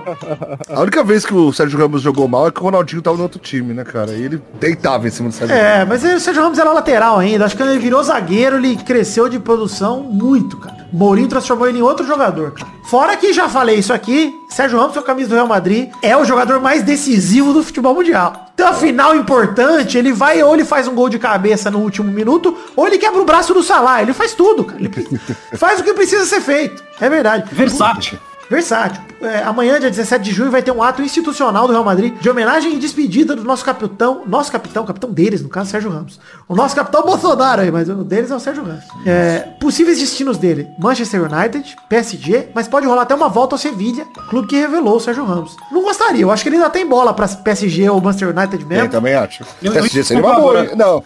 A 0.68 0.80
única 0.80 1.02
vez 1.04 1.24
que 1.26 1.34
o 1.34 1.52
Sérgio 1.52 1.78
Ramos 1.78 2.02
jogou 2.02 2.26
mal 2.28 2.48
é 2.48 2.50
que 2.50 2.60
o 2.60 2.62
Ronaldinho 2.62 3.02
tava 3.02 3.16
no 3.16 3.22
outro 3.24 3.38
time, 3.38 3.49
né, 3.58 3.84
cara? 3.84 4.12
E 4.12 4.22
ele 4.22 4.42
deitava 4.58 5.06
em 5.06 5.10
cima 5.10 5.28
do 5.28 5.34
Sérgio 5.34 5.54
É, 5.54 5.84
mas 5.84 6.04
o 6.04 6.20
Sérgio 6.20 6.42
Ramos 6.42 6.58
era 6.58 6.72
lateral 6.72 7.18
ainda. 7.18 7.44
Acho 7.44 7.56
que 7.56 7.62
ele 7.62 7.78
virou 7.78 8.02
zagueiro, 8.02 8.56
ele 8.56 8.76
cresceu 8.76 9.28
de 9.28 9.38
produção 9.38 10.02
muito, 10.02 10.56
cara. 10.56 10.86
Mourinho 10.92 11.28
transformou 11.28 11.68
ele 11.68 11.78
em 11.78 11.82
outro 11.82 12.06
jogador, 12.06 12.52
cara. 12.52 12.70
Fora 12.84 13.16
que 13.16 13.32
já 13.32 13.48
falei 13.48 13.76
isso 13.76 13.92
aqui, 13.92 14.34
Sérgio 14.48 14.78
Ramos, 14.78 14.94
com 14.94 15.00
a 15.00 15.02
camisa 15.02 15.28
do 15.28 15.34
Real 15.34 15.46
Madrid, 15.46 15.90
é 16.02 16.16
o 16.16 16.24
jogador 16.24 16.60
mais 16.60 16.82
decisivo 16.82 17.52
do 17.52 17.62
futebol 17.62 17.94
mundial. 17.94 18.50
Então, 18.54 18.68
a 18.68 18.74
final 18.74 19.14
importante, 19.14 19.96
ele 19.96 20.12
vai 20.12 20.42
ou 20.42 20.54
ele 20.54 20.64
faz 20.64 20.88
um 20.88 20.94
gol 20.94 21.08
de 21.08 21.18
cabeça 21.18 21.70
no 21.70 21.78
último 21.78 22.10
minuto, 22.10 22.56
ou 22.76 22.86
ele 22.86 22.98
quebra 22.98 23.20
o 23.20 23.24
braço 23.24 23.54
do 23.54 23.62
Salah. 23.62 24.02
Ele 24.02 24.12
faz 24.12 24.34
tudo, 24.34 24.64
cara. 24.64 24.80
Ele 24.80 24.90
faz 25.56 25.80
o 25.80 25.84
que 25.84 25.94
precisa 25.94 26.24
ser 26.24 26.40
feito. 26.40 26.82
É 27.00 27.08
verdade. 27.08 27.54
Versátil. 27.54 28.18
Versátil. 28.50 29.09
É, 29.20 29.42
amanhã, 29.44 29.78
dia 29.78 29.90
17 29.90 30.24
de 30.24 30.30
junho, 30.32 30.50
vai 30.50 30.62
ter 30.62 30.70
um 30.70 30.82
ato 30.82 31.02
institucional 31.02 31.66
do 31.66 31.72
Real 31.72 31.84
Madrid 31.84 32.14
de 32.20 32.28
homenagem 32.30 32.74
e 32.74 32.78
despedida 32.78 33.36
do 33.36 33.44
nosso 33.44 33.64
capitão, 33.64 34.22
nosso 34.26 34.50
capitão, 34.50 34.84
capitão 34.86 35.10
deles, 35.10 35.42
no 35.42 35.48
caso, 35.48 35.70
Sérgio 35.70 35.90
Ramos. 35.90 36.18
O 36.48 36.54
nosso 36.54 36.74
capitão 36.74 37.02
Bolsonaro 37.02 37.60
aí, 37.62 37.70
mas 37.70 37.88
o 37.88 37.94
deles 38.04 38.30
é 38.30 38.34
o 38.34 38.40
Sérgio 38.40 38.64
Ramos. 38.64 38.84
É, 39.06 39.40
possíveis 39.60 39.98
destinos 39.98 40.38
dele, 40.38 40.68
Manchester 40.78 41.22
United, 41.30 41.76
PSG, 41.88 42.48
mas 42.54 42.66
pode 42.68 42.86
rolar 42.86 43.02
até 43.02 43.14
uma 43.14 43.28
volta 43.28 43.54
ao 43.54 43.58
Sevilla, 43.58 44.04
clube 44.28 44.48
que 44.48 44.56
revelou 44.56 44.96
o 44.96 45.00
Sérgio 45.00 45.24
Ramos. 45.24 45.56
Não 45.70 45.82
gostaria, 45.82 46.22
eu 46.22 46.30
acho 46.30 46.42
que 46.42 46.48
ele 46.48 46.56
ainda 46.56 46.70
tem 46.70 46.86
bola 46.86 47.12
pra 47.12 47.28
PSG 47.28 47.88
ou 47.90 48.00
Manchester 48.00 48.28
United 48.36 48.62
Eu 48.62 48.68
mesmo. 48.68 48.88
também 48.88 49.14
acho. 49.14 49.44
Eu- 49.62 49.72
PSG 49.72 50.00
eu- 50.00 50.04
seria 50.04 50.22
uma 50.24 50.34
boa. 50.40 50.60
agora- 50.62 50.76
Não. 50.76 51.02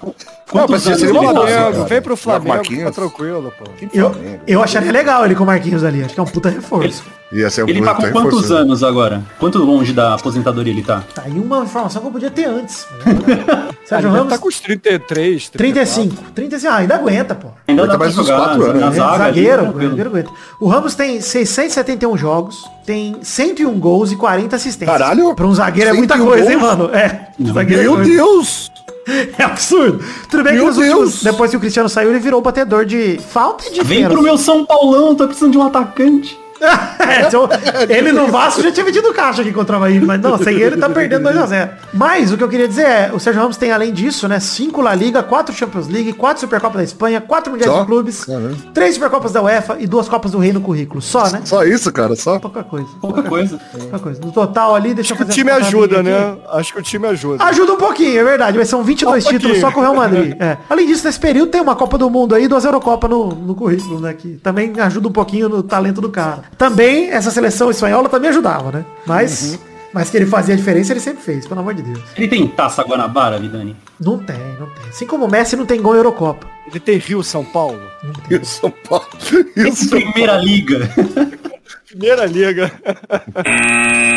Não, 0.52 0.62
anos 0.62 0.82
seria 0.82 1.12
uma 1.12 1.24
ele 1.24 1.32
boa. 1.32 1.72
tá? 1.72 1.84
vem 1.84 2.02
pro 2.02 2.16
Flamengo, 2.16 2.48
tá 2.48 2.54
Marquinhos. 2.56 2.94
tranquilo, 2.94 3.52
pô. 3.58 3.64
Eu, 3.92 4.14
eu 4.46 4.62
acharia 4.62 4.92
legal 4.92 5.24
ele 5.24 5.34
com 5.34 5.42
o 5.42 5.46
Marquinhos 5.46 5.82
ali, 5.82 6.04
acho 6.04 6.14
que 6.14 6.20
é 6.20 6.22
um 6.22 6.26
puta 6.26 6.48
reforço. 6.48 7.02
Ia 7.32 7.50
ser 7.50 7.64
um 7.64 7.68
Ele 7.68 7.82
tá 7.82 7.94
puta 7.94 8.06
com 8.08 8.12
quantos 8.12 8.42
reforço. 8.42 8.54
anos 8.62 8.82
agora? 8.84 9.22
Quanto 9.40 9.58
longe 9.58 9.92
da 9.92 10.14
aposentadoria 10.14 10.72
ele 10.72 10.82
tá? 10.82 11.02
Tá 11.14 11.22
aí 11.24 11.32
uma 11.32 11.64
informação 11.64 12.02
que 12.02 12.08
eu 12.08 12.12
podia 12.12 12.30
ter 12.30 12.44
antes. 12.44 12.86
Sérgio 13.84 14.08
ele 14.08 14.16
Ramos, 14.16 14.32
tá 14.32 14.38
com 14.38 14.48
os 14.48 14.60
33, 14.60 15.48
35. 15.50 16.22
35, 16.34 16.72
ah, 16.72 16.76
ainda 16.78 16.94
aguenta, 16.94 17.34
pô. 17.34 17.48
Ainda 17.66 17.86
pra 17.88 17.98
mais 17.98 18.16
uns 18.16 18.26
jogar 18.26 18.44
quatro 18.44 18.64
anos, 18.64 18.80
na 18.80 18.90
né? 18.90 18.96
zaga 18.96 19.18
zagueiro, 19.24 19.64
zagueiro 19.64 20.10
aguenta. 20.10 20.30
O 20.60 20.68
Ramos 20.68 20.94
tem 20.94 21.20
671 21.20 22.16
jogos, 22.16 22.64
tem 22.86 23.16
101 23.22 23.78
gols 23.80 24.12
e 24.12 24.16
40 24.16 24.54
assistências. 24.56 24.98
Caralho! 24.98 25.34
Pra 25.34 25.46
um 25.46 25.54
zagueiro 25.54 25.90
é 25.90 25.92
muita 25.92 26.14
101 26.14 26.30
coisa, 26.30 26.52
hein, 26.52 26.58
gols? 26.58 26.70
mano? 26.78 26.90
É. 26.94 27.28
é 27.40 27.64
Meu 27.82 27.94
coisa. 27.94 28.10
Deus! 28.10 28.73
É 29.38 29.42
absurdo. 29.42 30.02
Tudo 30.30 30.42
bem 30.42 30.54
que 30.54 30.58
Meu 30.58 30.66
nos 30.68 30.78
últimos, 30.78 31.22
depois 31.22 31.50
que 31.50 31.56
o 31.56 31.60
Cristiano 31.60 31.88
saiu, 31.88 32.10
ele 32.10 32.18
virou 32.18 32.40
batedor 32.40 32.86
de 32.86 33.18
falta 33.18 33.66
e 33.66 33.72
de 33.72 33.82
Vem 33.82 33.98
pênalti. 33.98 34.14
pro 34.14 34.22
meu 34.22 34.38
São 34.38 34.64
Paulão, 34.64 35.14
tô 35.14 35.26
precisando 35.26 35.52
de 35.52 35.58
um 35.58 35.62
atacante. 35.62 36.38
É, 36.60 37.26
então, 37.26 37.48
ele 37.88 38.12
no 38.12 38.28
Vasco 38.28 38.62
já 38.62 38.70
tinha 38.72 38.84
metido 38.84 39.12
caixa 39.12 39.42
aqui 39.42 39.52
contra 39.52 39.76
o 39.76 39.80
Bahia, 39.80 40.00
mas 40.04 40.20
não, 40.20 40.38
sem 40.38 40.56
ele 40.56 40.76
tá 40.76 40.88
perdendo 40.88 41.28
2x0. 41.28 41.70
Mas 41.92 42.32
o 42.32 42.36
que 42.36 42.44
eu 42.44 42.48
queria 42.48 42.68
dizer 42.68 42.86
é, 42.86 43.10
o 43.12 43.18
Sérgio 43.18 43.42
Ramos 43.42 43.56
tem 43.56 43.72
além 43.72 43.92
disso, 43.92 44.26
né, 44.28 44.40
5 44.40 44.80
La 44.80 44.94
Liga, 44.94 45.22
4 45.22 45.54
Champions 45.54 45.88
League, 45.88 46.12
4 46.12 46.40
Supercopas 46.40 46.76
da 46.78 46.84
Espanha, 46.84 47.20
4 47.20 47.52
Mundiais 47.52 47.72
Só? 47.72 47.80
de 47.80 47.86
Clubes, 47.86 48.24
Caramba. 48.24 48.56
3 48.72 48.94
Supercopas 48.94 49.32
da 49.32 49.42
UEFA 49.42 49.76
e 49.80 49.86
2 49.86 50.08
Copas 50.08 50.32
do 50.32 50.38
Rei 50.38 50.52
no 50.52 50.60
currículo. 50.60 51.02
Só, 51.02 51.28
né? 51.30 51.42
Só 51.44 51.64
isso, 51.64 51.92
cara, 51.92 52.16
só. 52.16 52.38
Pouca 52.38 52.62
coisa. 52.64 52.88
Pouca 53.00 53.22
coisa. 53.22 53.58
Pouca 53.78 53.98
coisa. 53.98 54.20
No 54.20 54.32
total 54.32 54.74
ali, 54.74 54.94
deixa 54.94 55.12
eu 55.12 55.16
O 55.16 55.18
fazer 55.18 55.32
time 55.32 55.50
essa 55.50 55.66
ajuda, 55.66 56.02
né? 56.02 56.36
Acho 56.52 56.72
que 56.72 56.78
o 56.80 56.82
time 56.82 57.06
ajuda. 57.08 57.44
Ajuda 57.44 57.72
um 57.74 57.78
pouquinho, 57.78 58.18
é 58.20 58.24
verdade, 58.24 58.56
mas 58.58 58.68
são 58.68 58.82
22 58.82 59.22
Só 59.24 59.28
um 59.28 59.32
títulos 59.32 59.60
pouquinho. 59.60 59.70
só 59.70 59.72
com 59.72 59.80
o 59.80 59.82
Real 59.82 59.94
Madrid. 59.94 60.34
É. 60.44 60.56
Além 60.68 60.86
disso, 60.86 61.06
nesse 61.06 61.18
período 61.18 61.50
tem 61.50 61.60
uma 61.60 61.76
Copa 61.76 61.96
do 61.96 62.10
Mundo 62.10 62.34
aí 62.34 62.44
e 62.44 62.48
duas 62.48 62.64
Eurocopas 62.64 63.08
no, 63.08 63.28
no 63.28 63.54
currículo, 63.54 64.00
né? 64.00 64.12
Que 64.12 64.34
também 64.42 64.72
ajuda 64.80 65.08
um 65.08 65.12
pouquinho 65.12 65.48
no 65.48 65.62
talento 65.62 66.00
do 66.00 66.08
cara. 66.10 66.43
Também, 66.56 67.10
essa 67.10 67.30
seleção 67.30 67.70
espanhola 67.70 68.08
também 68.08 68.30
ajudava, 68.30 68.70
né? 68.70 68.84
Mas, 69.06 69.58
mas 69.92 70.10
que 70.10 70.16
ele 70.16 70.26
fazia 70.26 70.54
a 70.54 70.56
diferença, 70.56 70.92
ele 70.92 71.00
sempre 71.00 71.22
fez, 71.22 71.46
pelo 71.46 71.60
amor 71.60 71.74
de 71.74 71.82
Deus. 71.82 72.00
Ele 72.16 72.28
tem 72.28 72.46
taça 72.46 72.82
Guanabara, 72.82 73.38
Vidani? 73.38 73.76
Não 74.00 74.18
tem, 74.18 74.38
não 74.58 74.68
tem. 74.70 74.88
Assim 74.88 75.06
como 75.06 75.24
o 75.24 75.30
Messi 75.30 75.56
não 75.56 75.66
tem 75.66 75.80
gol 75.80 75.94
em 75.94 75.98
Eurocopa. 75.98 76.46
Ele 76.66 76.80
tem 76.80 76.98
Rio 76.98 77.22
São 77.22 77.44
Paulo. 77.44 77.82
E 78.30 78.36
o 78.36 78.44
São 78.44 78.70
Paulo. 78.70 79.06
O 79.12 79.44
Tem 79.44 79.72
São 79.72 80.00
Primeira 80.00 80.36
Liga. 80.36 80.88
Primeira 81.94 82.26
liga. 82.26 82.72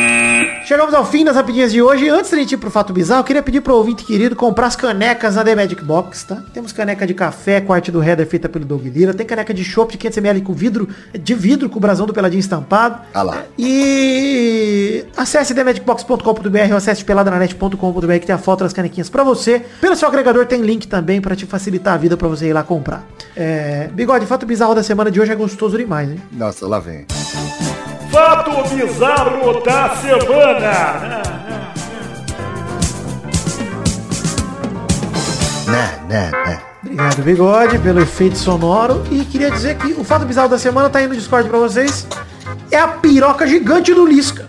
Chegamos 0.67 0.93
ao 0.93 1.05
fim 1.05 1.23
das 1.23 1.33
rapidinhas 1.33 1.71
de 1.71 1.81
hoje. 1.81 2.09
Antes 2.09 2.29
da 2.29 2.35
gente 2.35 2.51
ir 2.51 2.57
pro 2.57 2.69
Fato 2.69 2.91
Bizarro, 2.91 3.21
eu 3.21 3.23
queria 3.23 3.41
pedir 3.41 3.61
pro 3.61 3.73
ouvinte 3.73 4.03
querido 4.03 4.35
comprar 4.35 4.67
as 4.67 4.75
canecas 4.75 5.35
na 5.35 5.41
The 5.41 5.55
Magic 5.55 5.81
Box, 5.81 6.25
tá? 6.25 6.43
Temos 6.53 6.73
caneca 6.73 7.07
de 7.07 7.13
café 7.13 7.61
com 7.61 7.71
arte 7.71 7.89
do 7.89 8.03
header 8.03 8.27
feita 8.27 8.49
pelo 8.49 8.65
Doug 8.65 8.85
Lira. 8.85 9.13
Tem 9.13 9.25
caneca 9.25 9.53
de 9.53 9.63
chopp 9.63 9.97
de 9.97 10.09
500ml 10.09 10.43
com 10.43 10.51
vidro, 10.51 10.89
de 11.17 11.33
vidro 11.33 11.69
com 11.69 11.77
o 11.77 11.79
brasão 11.79 12.05
do 12.05 12.13
Peladinho 12.13 12.41
estampado. 12.41 12.99
Ah 13.13 13.21
lá. 13.21 13.43
E 13.57 15.05
acesse 15.15 15.55
themagicbox.com.br 15.55 16.71
ou 16.71 16.75
acesse 16.75 17.05
peladananet.com.br 17.05 18.13
que 18.19 18.25
tem 18.25 18.35
a 18.35 18.37
foto 18.37 18.65
das 18.65 18.73
canequinhas 18.73 19.09
pra 19.09 19.23
você. 19.23 19.65
Pelo 19.79 19.95
seu 19.95 20.09
agregador 20.09 20.47
tem 20.47 20.61
link 20.63 20.85
também 20.85 21.21
pra 21.21 21.33
te 21.33 21.45
facilitar 21.45 21.93
a 21.93 21.97
vida 21.97 22.17
pra 22.17 22.27
você 22.27 22.47
ir 22.47 22.53
lá 22.53 22.61
comprar. 22.61 23.07
É... 23.37 23.87
Bigode, 23.93 24.25
fato 24.25 24.45
bizarro 24.45 24.75
da 24.75 24.83
semana 24.83 25.09
de 25.09 25.21
hoje 25.21 25.31
é 25.31 25.35
gostoso 25.35 25.77
demais, 25.77 26.11
hein? 26.11 26.21
Nossa, 26.29 26.67
lá 26.67 26.77
vem. 26.77 27.05
Fato 28.11 28.75
bizarro 28.75 29.61
da 29.63 29.95
semana. 29.97 31.21
Né, 35.67 35.99
né, 36.07 36.31
né. 36.45 36.59
Obrigado, 36.83 37.21
Bigode, 37.21 37.79
pelo 37.79 37.99
efeito 37.99 38.37
sonoro. 38.37 39.03
E 39.11 39.25
queria 39.25 39.51
dizer 39.51 39.75
que 39.77 39.93
o 39.93 40.03
fato 40.03 40.25
bizarro 40.25 40.49
da 40.49 40.57
semana 40.57 40.89
tá 40.89 40.99
aí 40.99 41.07
no 41.07 41.15
Discord 41.15 41.49
pra 41.49 41.59
vocês. 41.59 42.07
É 42.71 42.79
a 42.79 42.87
piroca 42.87 43.45
gigante 43.45 43.93
do 43.93 44.05
Lisca. 44.05 44.47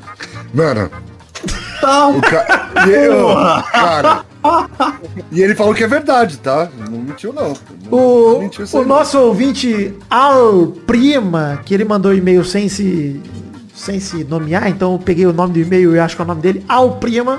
Mano. 0.55 0.91
O 1.83 2.21
ca... 2.21 2.69
e, 2.87 2.91
eu, 2.91 3.35
cara. 3.73 4.25
E 5.31 5.41
ele 5.43 5.55
falou 5.55 5.75
que 5.75 5.85
é 5.85 5.89
verdade, 5.89 6.39
tá? 6.39 6.69
Não 6.91 6.99
mentiu, 6.99 7.33
não. 7.33 7.55
Não 7.91 7.99
O, 7.99 8.39
mentiu 8.41 8.65
o 8.73 8.79
não. 8.79 8.85
nosso 8.85 9.19
ouvinte 9.19 9.95
Al 10.11 10.69
Prima, 10.87 11.61
que 11.65 11.75
ele 11.75 11.85
mandou 11.85 12.15
e-mail 12.15 12.45
sem 12.45 12.69
se, 12.69 13.21
sem 13.79 14.01
se 14.01 14.25
nomear, 14.25 14.69
então 14.69 14.93
eu 14.93 14.99
peguei 14.99 15.27
o 15.27 15.33
nome 15.33 15.53
do 15.53 15.61
e-mail 15.61 15.95
e 15.95 15.99
acho 15.99 16.17
que 16.17 16.23
é 16.23 16.25
o 16.25 16.29
nome 16.29 16.43
dele, 16.43 16.65
Al 16.69 16.97
Prima. 16.97 17.39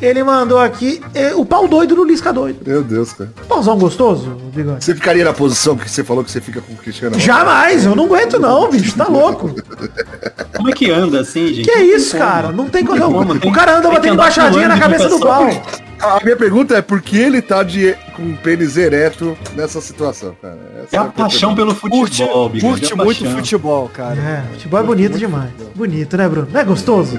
Ele 0.00 0.24
mandou 0.24 0.58
aqui 0.58 1.00
é, 1.14 1.34
o 1.34 1.44
pau 1.44 1.68
doido 1.68 1.94
do 1.94 2.04
Lisca 2.04 2.32
doido. 2.32 2.60
Meu 2.66 2.82
Deus, 2.82 3.12
cara. 3.12 3.30
Pauzão 3.46 3.78
gostoso, 3.78 4.30
Bigode? 4.54 4.82
Você 4.82 4.94
ficaria 4.94 5.24
na 5.24 5.32
posição 5.34 5.76
que 5.76 5.90
você 5.90 6.02
falou 6.02 6.24
que 6.24 6.30
você 6.30 6.40
fica 6.40 6.62
com 6.62 6.72
o 6.72 6.76
Cristiano? 6.76 7.16
Ronaldo? 7.16 7.26
Jamais, 7.26 7.84
eu 7.84 7.94
não 7.94 8.04
aguento 8.06 8.38
não, 8.38 8.68
bicho, 8.72 8.96
tá 8.96 9.06
louco. 9.06 9.54
Como 10.56 10.70
é 10.70 10.72
que 10.72 10.90
anda 10.90 11.20
assim, 11.20 11.48
gente? 11.48 11.68
Que 11.68 11.72
tem 11.72 11.94
isso, 11.94 12.16
cara? 12.16 12.50
Não 12.50 12.68
tem 12.68 12.84
como. 12.84 13.20
o 13.20 13.52
cara 13.52 13.78
anda 13.78 13.90
batendo 13.90 14.16
baixadinha 14.16 14.68
na 14.68 14.78
cabeça 14.78 15.08
do 15.08 15.20
pau. 15.20 15.48
A 16.00 16.24
minha 16.24 16.36
pergunta 16.36 16.74
é 16.74 16.80
por 16.80 17.02
que 17.02 17.18
ele 17.18 17.42
tá 17.42 17.62
de, 17.62 17.94
com 18.20 18.32
o 18.32 18.36
pênis 18.36 18.76
ereto 18.76 19.34
nessa 19.56 19.80
situação, 19.80 20.36
cara? 20.42 20.58
Essa 20.84 20.96
É 20.96 20.98
a 20.98 21.04
paixão 21.06 21.54
pelo 21.54 21.74
Curte, 21.74 22.18
futebol, 22.22 22.50
curte 22.50 22.90
é 22.90 22.92
a 22.92 22.96
muito 23.04 23.20
paixão. 23.22 23.38
futebol, 23.38 23.88
cara. 23.88 24.14
É, 24.20 24.52
futebol 24.52 24.80
é 24.80 24.82
bonito 24.82 25.18
demais. 25.18 25.50
Bonito, 25.74 26.16
né, 26.18 26.28
Bruno? 26.28 26.48
Não 26.52 26.60
é 26.60 26.64
gostoso? 26.64 27.18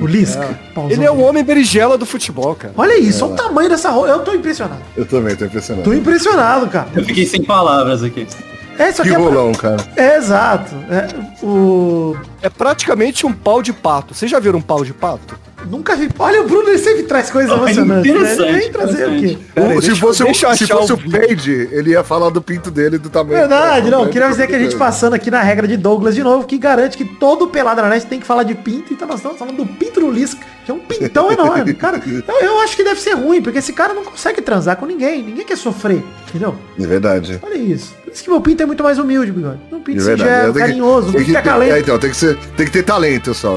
O 0.00 0.06
Lisca. 0.06 0.58
pauzão. 0.74 0.90
Ele 0.90 1.04
é 1.04 1.10
o 1.10 1.18
homem 1.20 1.44
berinjela 1.44 1.98
do 1.98 2.06
futebol, 2.06 2.54
cara. 2.54 2.72
Olha 2.76 2.98
isso, 2.98 3.22
olha 3.26 3.34
o 3.34 3.36
tamanho 3.36 3.68
dessa 3.68 3.90
roupa. 3.90 4.08
Eu 4.08 4.20
tô 4.20 4.32
impressionado. 4.32 4.80
Eu 4.96 5.04
também 5.04 5.36
tô 5.36 5.44
impressionado. 5.44 5.84
Tô 5.84 5.92
impressionado, 5.94 6.66
cara. 6.68 6.88
Eu 6.96 7.04
fiquei 7.04 7.26
sem 7.26 7.44
palavras 7.44 8.02
aqui. 8.02 8.26
É, 8.78 8.88
isso 8.90 9.02
Que 9.02 9.08
aqui 9.10 9.16
é, 9.20 9.20
pra- 9.20 9.34
rolão, 9.34 9.52
cara. 9.52 9.76
é 9.96 10.16
exato. 10.16 10.74
É, 10.88 11.44
o... 11.44 12.16
É 12.40 12.48
praticamente 12.48 13.26
um 13.26 13.32
pau 13.32 13.60
de 13.60 13.72
pato. 13.72 14.14
Vocês 14.14 14.30
já 14.30 14.38
viram 14.38 14.60
um 14.60 14.62
pau 14.62 14.84
de 14.84 14.94
pato? 14.94 15.38
Nunca 15.66 15.96
vi. 15.96 16.08
Olha, 16.18 16.42
o 16.42 16.46
Bruno 16.46 16.68
ele 16.68 16.78
sempre 16.78 17.02
traz 17.02 17.30
coisas 17.30 17.50
Olha, 17.50 17.62
emocionantes. 17.62 18.10
Né? 18.12 18.18
Ele 18.18 18.18
interessante, 18.20 18.52
vem 18.58 18.72
trazer 18.72 19.38
O- 19.76 19.82
se 19.82 19.94
fosse, 19.96 20.22
o- 20.22 20.34
se 20.56 20.66
fosse 20.66 20.92
o. 20.92 20.98
Page, 21.10 21.68
ele 21.72 21.90
ia 21.90 22.04
falar 22.04 22.30
do 22.30 22.40
pinto 22.40 22.70
dele 22.70 22.96
e 22.96 22.98
do 22.98 23.10
tamanho. 23.10 23.38
Verdade, 23.40 23.90
não. 23.90 24.04
do 24.04 24.10
Queria 24.10 24.28
dizer 24.28 24.46
que 24.46 24.54
a 24.54 24.58
gente 24.58 24.76
passando 24.76 25.14
aqui 25.14 25.30
na 25.30 25.42
regra 25.42 25.66
de 25.66 25.76
Douglas 25.76 26.14
de 26.14 26.22
novo, 26.22 26.46
que 26.46 26.56
garante 26.58 26.96
que 26.96 27.04
todo 27.04 27.48
pelado 27.48 27.82
na 27.82 27.88
net 27.88 28.06
tem 28.06 28.20
que 28.20 28.26
falar 28.26 28.44
de 28.44 28.54
pinto. 28.54 28.92
Então 28.92 29.06
nós 29.08 29.16
estamos 29.18 29.38
falando 29.38 29.56
do 29.56 29.66
pinto 29.66 30.00
do 30.00 30.10
Lisca, 30.10 30.40
que 30.64 30.70
é 30.70 30.74
um 30.74 30.78
pintão 30.78 31.30
enorme. 31.32 31.74
Cara, 31.74 32.00
eu, 32.06 32.34
eu 32.40 32.60
acho 32.60 32.76
que 32.76 32.84
deve 32.84 33.00
ser 33.00 33.14
ruim, 33.14 33.42
porque 33.42 33.58
esse 33.58 33.72
cara 33.72 33.92
não 33.92 34.04
consegue 34.04 34.40
transar 34.40 34.76
com 34.76 34.86
ninguém. 34.86 35.22
Ninguém 35.22 35.44
quer 35.44 35.56
sofrer, 35.56 36.02
entendeu? 36.28 36.54
É 36.80 36.86
verdade. 36.86 37.40
Olha 37.42 37.56
isso. 37.56 37.94
Por 38.04 38.12
isso 38.12 38.22
que 38.24 38.30
meu 38.30 38.40
pinto 38.40 38.62
é 38.62 38.66
muito 38.66 38.82
mais 38.82 38.98
humilde, 38.98 39.32
bigode. 39.32 39.58
Um 39.72 39.80
pinto 39.80 40.00
É 40.00 40.04
verdade. 40.04 40.30
singelo, 40.30 40.44
Tem 40.44 40.52
que- 40.52 40.58
carinhoso, 40.68 41.08
um 41.08 41.12
tem 41.12 41.20
pinto 41.24 41.36
que 41.36 41.42
que 41.42 41.48
é 41.48 41.68
é, 41.70 41.78
então, 41.80 41.98
tem 41.98 42.10
que, 42.10 42.16
ser, 42.16 42.36
tem 42.56 42.64
que 42.66 42.72
ter 42.72 42.82
talento 42.84 43.34
só. 43.34 43.54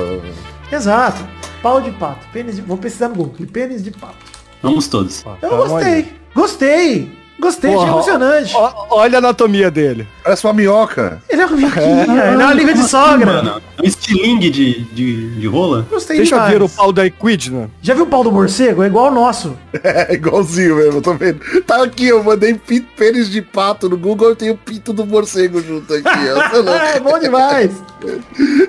Exato. 0.71 1.21
Pau 1.61 1.81
de 1.81 1.91
pato. 1.91 2.27
Pênis 2.33 2.55
de... 2.55 2.61
Vou 2.61 2.77
pesquisar 2.77 3.09
no 3.09 3.15
Google. 3.15 3.45
Pênis 3.47 3.83
de 3.83 3.91
pato. 3.91 4.15
Vamos 4.61 4.87
todos. 4.87 5.23
Eu 5.41 5.49
Calma 5.49 5.67
gostei. 5.67 5.93
aí. 5.93 6.15
Gostei. 6.35 7.20
Gostei, 7.41 7.71
achei 7.71 7.79
Porra, 7.81 7.91
emocionante. 7.93 8.53
ó- 8.55 8.85
olha 8.91 9.17
a 9.17 9.19
anatomia 9.19 9.71
dele. 9.71 10.07
Parece 10.23 10.45
uma 10.45 10.53
minhoca. 10.53 11.21
Ele 11.27 11.41
é 11.41 11.45
uma 11.47 11.57
minhoquinha, 11.57 12.03
ele 12.03 12.41
é 12.41 12.45
uma 12.45 12.53
língua 12.53 12.73
de 12.75 12.83
sogra. 12.87 13.25
Mano, 13.25 13.61
é 13.79 13.81
um 13.81 13.85
estilingue 13.85 14.49
de, 14.51 14.81
de, 14.93 15.29
de 15.39 15.47
rola. 15.47 15.87
Gostei 15.89 16.23
já 16.23 16.35
demais. 16.35 16.53
viram 16.53 16.65
o 16.67 16.69
pau 16.69 16.91
da 16.93 17.03
Equidna? 17.05 17.67
Já 17.81 17.95
viu 17.95 18.03
o 18.03 18.07
pau 18.07 18.23
do 18.23 18.31
morcego? 18.31 18.83
É 18.83 18.87
igual 18.87 19.07
ao 19.07 19.11
nosso. 19.13 19.57
É 19.83 20.13
igualzinho 20.13 20.75
mesmo, 20.75 20.97
eu 20.97 21.01
tô 21.01 21.13
vendo. 21.15 21.39
Tá 21.65 21.81
aqui, 21.83 22.07
eu 22.07 22.23
mandei 22.23 22.53
pinto, 22.53 22.87
pênis 22.95 23.29
de 23.29 23.41
pato 23.41 23.89
no 23.89 23.97
Google, 23.97 24.29
eu 24.29 24.35
tenho 24.35 24.55
pinto 24.55 24.93
do 24.93 25.05
morcego 25.05 25.59
junto 25.61 25.91
aqui. 25.93 26.07
é 26.07 26.97
é 26.97 26.99
bom 27.01 27.17
demais. 27.17 27.71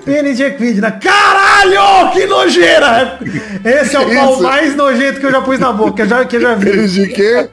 Pênis 0.04 0.36
de 0.38 0.44
equidna. 0.44 0.90
Caralho, 0.92 2.10
que 2.12 2.24
nojeira! 2.26 3.18
Esse 3.64 3.96
é 3.96 4.00
o 4.00 4.14
pau 4.14 4.32
Isso. 4.34 4.42
mais 4.42 4.74
nojento 4.76 5.20
que 5.20 5.26
eu 5.26 5.30
já 5.30 5.40
pus 5.42 5.58
na 5.58 5.72
boca, 5.72 5.92
que 5.94 6.02
eu 6.02 6.06
já, 6.06 6.24
que 6.24 6.36
eu 6.36 6.40
já 6.40 6.54
vi. 6.54 6.70
Pênis 6.70 6.92
de 6.92 7.08
quê? 7.08 7.48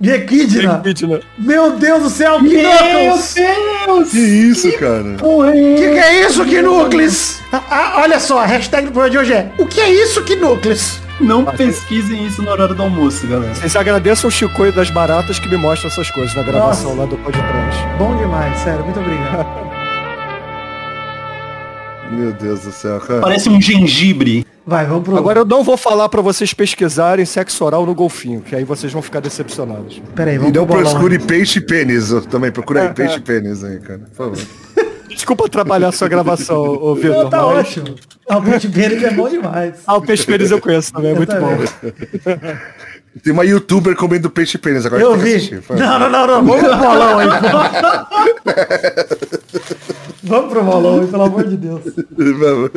De 0.00 0.10
equidna. 0.12 0.37
Equidna. 0.42 1.20
Meu 1.36 1.76
Deus 1.76 2.02
do 2.02 2.10
céu, 2.10 2.38
que 2.38 2.62
núcleos! 2.62 3.34
Deus! 3.34 4.10
Que 4.10 4.18
isso, 4.18 4.72
cara? 4.78 5.16
Que 5.16 5.88
que 5.90 5.98
é 5.98 6.26
isso, 6.26 6.44
que 6.44 6.62
núcleos? 6.62 7.40
Ah, 7.52 7.62
ah, 7.70 8.00
olha 8.02 8.20
só, 8.20 8.40
a 8.40 8.46
hashtag 8.46 8.86
do 8.86 8.92
programa 8.92 9.10
de 9.10 9.18
hoje 9.18 9.32
é 9.32 9.50
O 9.58 9.66
que 9.66 9.80
é 9.80 9.90
isso, 9.90 10.22
que 10.22 10.36
núcleos? 10.36 11.00
Não 11.20 11.44
pesquisem 11.44 12.26
isso 12.26 12.42
na 12.42 12.52
hora 12.52 12.68
do 12.68 12.80
almoço, 12.80 13.26
galera. 13.26 13.52
Vocês 13.54 13.74
agradeçam 13.74 14.28
o 14.28 14.30
Chicoio 14.30 14.72
das 14.72 14.88
Baratas 14.90 15.38
que 15.38 15.48
me 15.48 15.56
mostra 15.56 15.88
essas 15.88 16.10
coisas 16.10 16.34
na 16.34 16.42
gravação 16.44 16.94
lá 16.96 17.06
do 17.06 17.16
podcast. 17.16 17.82
Bom 17.98 18.16
demais, 18.16 18.56
sério, 18.58 18.84
muito 18.84 19.00
obrigado. 19.00 19.68
Meu 22.10 22.32
Deus 22.32 22.60
do 22.60 22.72
céu, 22.72 23.00
cara. 23.00 23.20
Parece 23.20 23.50
um 23.50 23.60
gengibre. 23.60 24.46
Vai, 24.68 24.84
vamos 24.84 25.04
pro... 25.04 25.16
Agora 25.16 25.38
eu 25.38 25.46
não 25.46 25.64
vou 25.64 25.78
falar 25.78 26.10
pra 26.10 26.20
vocês 26.20 26.52
pesquisarem 26.52 27.24
sexo 27.24 27.64
oral 27.64 27.86
no 27.86 27.94
golfinho, 27.94 28.42
que 28.42 28.54
aí 28.54 28.64
vocês 28.64 28.92
vão 28.92 29.00
ficar 29.00 29.20
decepcionados. 29.20 30.02
Pera 30.14 30.30
aí, 30.30 30.36
E 30.36 30.38
vamos 30.38 30.52
não 30.54 30.66
procure 30.66 31.18
peixe 31.18 31.58
e 31.58 31.62
pênis 31.62 32.10
também. 32.30 32.52
Procura 32.52 32.82
aí 32.82 32.92
peixe 32.92 33.16
e 33.16 33.20
pênis 33.22 33.64
aí, 33.64 33.78
cara. 33.78 34.00
Por 34.00 34.14
favor. 34.14 34.36
Desculpa 35.08 35.46
atrapalhar 35.46 35.88
a 35.88 35.92
sua 35.92 36.06
gravação, 36.06 36.58
ô 36.58 36.94
Vitor, 36.94 37.24
Não, 37.24 37.30
tá 37.30 37.38
mas... 37.38 37.56
ótimo. 37.56 37.94
Ah, 38.28 38.36
o 38.36 38.42
Peixe 38.42 38.68
Pênis 38.68 39.02
é 39.02 39.10
bom 39.10 39.26
demais. 39.26 39.76
Ah, 39.86 39.96
o 39.96 40.02
peixe 40.02 40.26
pênis 40.26 40.50
eu 40.50 40.60
conheço 40.60 40.92
também, 40.92 41.12
é 41.12 41.14
muito 41.14 41.30
também. 41.30 41.56
bom. 41.56 41.64
Tem 43.24 43.32
uma 43.32 43.46
youtuber 43.46 43.96
comendo 43.96 44.28
peixe 44.28 44.58
e 44.58 44.60
pênis 44.60 44.84
agora. 44.84 45.00
Eu 45.02 45.16
vi. 45.16 45.36
assistir. 45.36 45.62
Não, 45.70 45.98
não, 45.98 46.10
não, 46.10 46.26
não. 46.26 46.44
Vamos 46.44 46.60
pro 46.60 46.76
bolão 46.76 47.18
aí. 47.18 47.28
Vamos 50.22 50.52
pro 50.52 50.62
bolão 50.62 51.00
aí, 51.00 51.06
pelo 51.06 51.22
amor 51.22 51.44
de 51.44 51.56
Deus. 51.56 51.80
Vamos. 52.16 52.70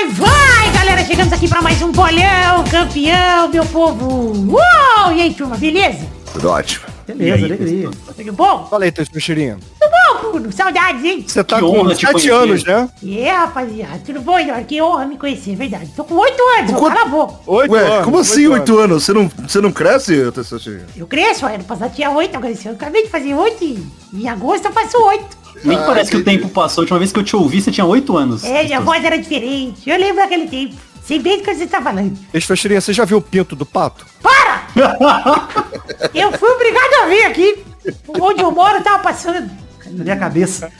Vai, 0.00 0.08
vai, 0.08 0.72
galera! 0.72 1.04
Chegamos 1.04 1.30
aqui 1.30 1.46
pra 1.46 1.60
mais 1.60 1.82
um 1.82 1.92
bolão, 1.92 2.64
campeão, 2.70 3.48
meu 3.50 3.66
povo! 3.66 4.32
Uou! 4.50 5.12
E 5.12 5.20
aí, 5.20 5.34
turma, 5.34 5.56
beleza? 5.56 6.06
Tudo 6.32 6.48
ótimo. 6.48 6.86
Beleza, 7.06 7.44
alegria. 7.44 7.90
Tudo 8.16 8.32
bom? 8.32 8.66
Fala 8.70 8.84
aí, 8.84 8.92
teus 8.92 9.10
mexerinhos. 9.10 9.58
Tudo 9.78 9.90
bom, 9.90 10.30
Bruno? 10.30 10.52
Saudades, 10.52 11.04
hein? 11.04 11.24
Você 11.26 11.44
tá 11.44 11.56
Que 11.56 11.62
com 11.62 11.78
honra 11.80 11.94
te 11.94 12.00
7 12.06 12.12
conhecer. 12.12 12.32
anos, 12.32 12.64
né? 12.64 12.88
É, 13.06 13.30
rapaziada, 13.30 14.00
tudo 14.06 14.20
bom, 14.22 14.38
Eduardo? 14.38 14.64
Que 14.64 14.80
honra 14.80 15.04
me 15.06 15.18
conhecer, 15.18 15.52
é 15.52 15.56
verdade. 15.56 15.90
Tô 15.94 16.04
com 16.04 16.14
oito 16.14 16.40
anos, 16.58 16.70
quanto- 16.72 16.94
cala 16.96 17.06
a 17.06 17.08
boca. 17.10 17.34
8 17.46 17.70
Ué, 17.72 17.80
anos. 17.80 18.04
como 18.04 18.18
assim 18.20 18.46
oito 18.46 18.52
oito 18.72 18.78
anos? 18.78 19.04
Você 19.04 19.12
não, 19.12 19.28
você 19.28 19.60
não 19.60 19.72
cresce, 19.72 20.32
Testosterinha? 20.32 20.86
Eu 20.96 21.06
cresço, 21.06 21.44
ano 21.44 21.64
passado 21.64 21.92
tinha 21.94 22.10
oito, 22.10 22.34
agora 22.36 22.52
esse 22.52 22.66
ano 22.66 22.76
eu 22.78 22.80
acabei 22.82 23.02
de 23.02 23.10
fazer 23.10 23.34
oito 23.34 23.62
e 23.64 23.84
em 24.14 24.28
agosto 24.28 24.64
eu 24.66 24.72
faço 24.72 24.96
oito. 25.08 25.39
Nem 25.64 25.76
Ah, 25.76 25.82
parece 25.86 26.10
que 26.10 26.16
o 26.16 26.24
tempo 26.24 26.48
passou. 26.48 26.82
A 26.82 26.84
última 26.84 26.98
vez 26.98 27.12
que 27.12 27.18
eu 27.18 27.24
te 27.24 27.36
ouvi, 27.36 27.60
você 27.60 27.70
tinha 27.70 27.84
8 27.86 28.16
anos. 28.16 28.44
É, 28.44 28.64
minha 28.64 28.80
voz 28.80 29.04
era 29.04 29.18
diferente. 29.18 29.88
Eu 29.88 29.98
lembro 29.98 30.16
daquele 30.16 30.46
tempo. 30.46 30.74
Sei 31.04 31.18
bem 31.18 31.38
do 31.38 31.44
que 31.44 31.54
você 31.54 31.66
tá 31.66 31.82
falando. 31.82 32.16
Testosterinha, 32.30 32.80
você 32.80 32.92
já 32.92 33.04
viu 33.04 33.18
o 33.18 33.22
pinto 33.22 33.56
do 33.56 33.66
pato? 33.66 34.06
Para! 34.22 34.62
eu 36.14 36.30
fui 36.32 36.48
obrigado 36.50 36.94
a 37.02 37.06
vir 37.06 37.24
aqui. 37.24 37.64
Onde 38.08 38.42
eu 38.42 38.50
moro 38.52 38.82
tava 38.82 39.02
passando. 39.02 39.50
Na 39.86 40.04
minha 40.04 40.16
cabeça. 40.16 40.70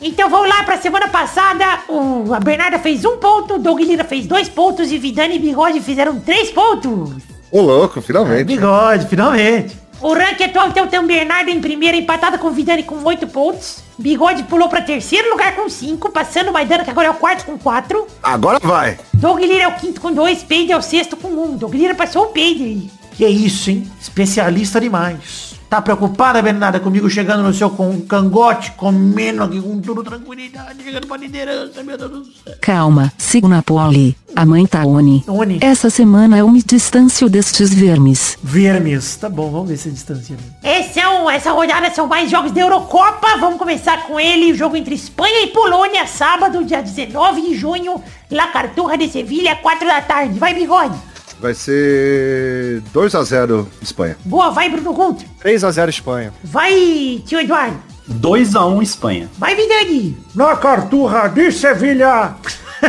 Então 0.00 0.28
vamos 0.28 0.48
lá 0.48 0.64
pra 0.64 0.76
semana 0.78 1.06
passada. 1.06 1.64
O, 1.88 2.34
a 2.34 2.40
Bernarda 2.40 2.78
fez 2.80 3.04
um 3.04 3.18
ponto, 3.18 3.54
o 3.54 3.58
Doug 3.58 3.78
Lira 3.80 4.02
fez 4.02 4.26
dois 4.26 4.48
pontos 4.48 4.90
e 4.90 4.98
Vidani 4.98 5.36
e 5.36 5.38
Bigode 5.38 5.80
fizeram 5.80 6.18
três 6.18 6.50
pontos. 6.50 7.12
Ô, 7.50 7.60
louco, 7.60 8.00
finalmente. 8.00 8.44
Bigode, 8.44 9.06
finalmente. 9.06 9.76
O 10.02 10.14
ranking 10.14 10.44
atual 10.44 10.68
então 10.68 10.88
tem 10.88 10.98
o 10.98 11.06
Bernardo 11.06 11.48
em 11.48 11.60
primeiro, 11.60 11.96
empatado 11.96 12.36
com 12.36 12.48
o 12.48 12.50
Vidani 12.50 12.82
com 12.82 12.96
oito 13.04 13.26
pontos. 13.28 13.84
Bigode 13.96 14.42
pulou 14.42 14.68
pra 14.68 14.82
terceiro 14.82 15.30
lugar 15.30 15.54
com 15.54 15.68
cinco, 15.68 16.10
passando 16.10 16.50
o 16.50 16.52
Maidana, 16.52 16.82
que 16.82 16.90
agora 16.90 17.06
é 17.06 17.10
o 17.10 17.14
quarto 17.14 17.44
com 17.44 17.56
quatro. 17.56 18.08
Agora 18.20 18.58
vai. 18.60 18.98
Doug 19.14 19.38
Lira 19.38 19.62
é 19.62 19.68
o 19.68 19.76
quinto 19.76 20.00
com 20.00 20.12
dois, 20.12 20.42
Peide 20.42 20.72
é 20.72 20.76
o 20.76 20.82
sexto 20.82 21.16
com 21.16 21.28
um. 21.28 21.56
Doug 21.56 21.72
Lira 21.72 21.94
passou 21.94 22.24
o 22.24 22.28
Peide 22.28 22.64
aí. 22.64 22.90
Que 23.12 23.26
isso, 23.26 23.70
hein? 23.70 23.88
Especialista 24.00 24.80
demais. 24.80 25.51
Tá 25.72 25.80
preocupada, 25.80 26.42
Bernarda, 26.42 26.78
comigo 26.78 27.08
chegando 27.08 27.42
no 27.42 27.54
seu 27.54 27.70
com 27.70 27.98
cangote, 28.02 28.72
comendo 28.72 29.42
aqui 29.42 29.58
com 29.58 29.80
tudo 29.80 30.04
tranquilidade, 30.04 30.84
chegando 30.84 31.06
pra 31.06 31.16
liderança, 31.16 31.82
meu 31.82 31.96
Deus 31.96 32.10
do 32.10 32.24
céu. 32.26 32.54
Calma, 32.60 33.10
sigo 33.16 33.48
na 33.48 33.62
pole. 33.62 34.14
A 34.36 34.44
mãe 34.44 34.66
tá 34.66 34.84
Oni. 34.84 35.24
Oni. 35.26 35.58
Essa 35.62 35.88
semana 35.88 36.36
eu 36.36 36.50
me 36.50 36.62
distancio 36.62 37.26
destes 37.26 37.72
vermes. 37.72 38.36
Vermes. 38.42 39.16
Tá 39.16 39.30
bom, 39.30 39.50
vamos 39.50 39.70
ver 39.70 39.78
se 39.78 39.90
distancia. 39.90 40.36
Esse 40.62 41.00
é 41.00 41.08
um- 41.08 41.30
essa 41.30 41.50
rodada 41.52 41.90
são 41.90 42.06
mais 42.06 42.30
jogos 42.30 42.52
da 42.52 42.60
Eurocopa. 42.60 43.38
Vamos 43.40 43.58
começar 43.58 44.02
com 44.06 44.20
ele, 44.20 44.52
o 44.52 44.54
jogo 44.54 44.76
entre 44.76 44.94
Espanha 44.94 45.42
e 45.42 45.46
Polônia, 45.46 46.06
sábado, 46.06 46.62
dia 46.66 46.82
19 46.82 47.40
de 47.40 47.54
junho, 47.56 47.98
La 48.30 48.48
Carturra 48.48 48.98
de 48.98 49.08
Sevilha, 49.08 49.56
4 49.56 49.86
da 49.86 50.02
tarde. 50.02 50.38
Vai, 50.38 50.52
Bigode. 50.52 50.98
Vai 51.42 51.54
ser 51.54 52.80
2x0 52.94 53.66
Espanha. 53.82 54.16
Boa, 54.24 54.50
vai, 54.50 54.70
Bruno 54.70 54.92
Guter. 54.92 55.26
3x0 55.44 55.88
Espanha. 55.88 56.32
Vai, 56.44 57.20
tio 57.26 57.40
Eduardo. 57.40 57.76
2x1 58.08 58.80
Espanha. 58.80 59.28
Vai, 59.36 59.56
Vidani. 59.56 60.16
Na 60.36 60.54
Carturra 60.56 61.26
de 61.26 61.50
Sevilha, 61.50 62.36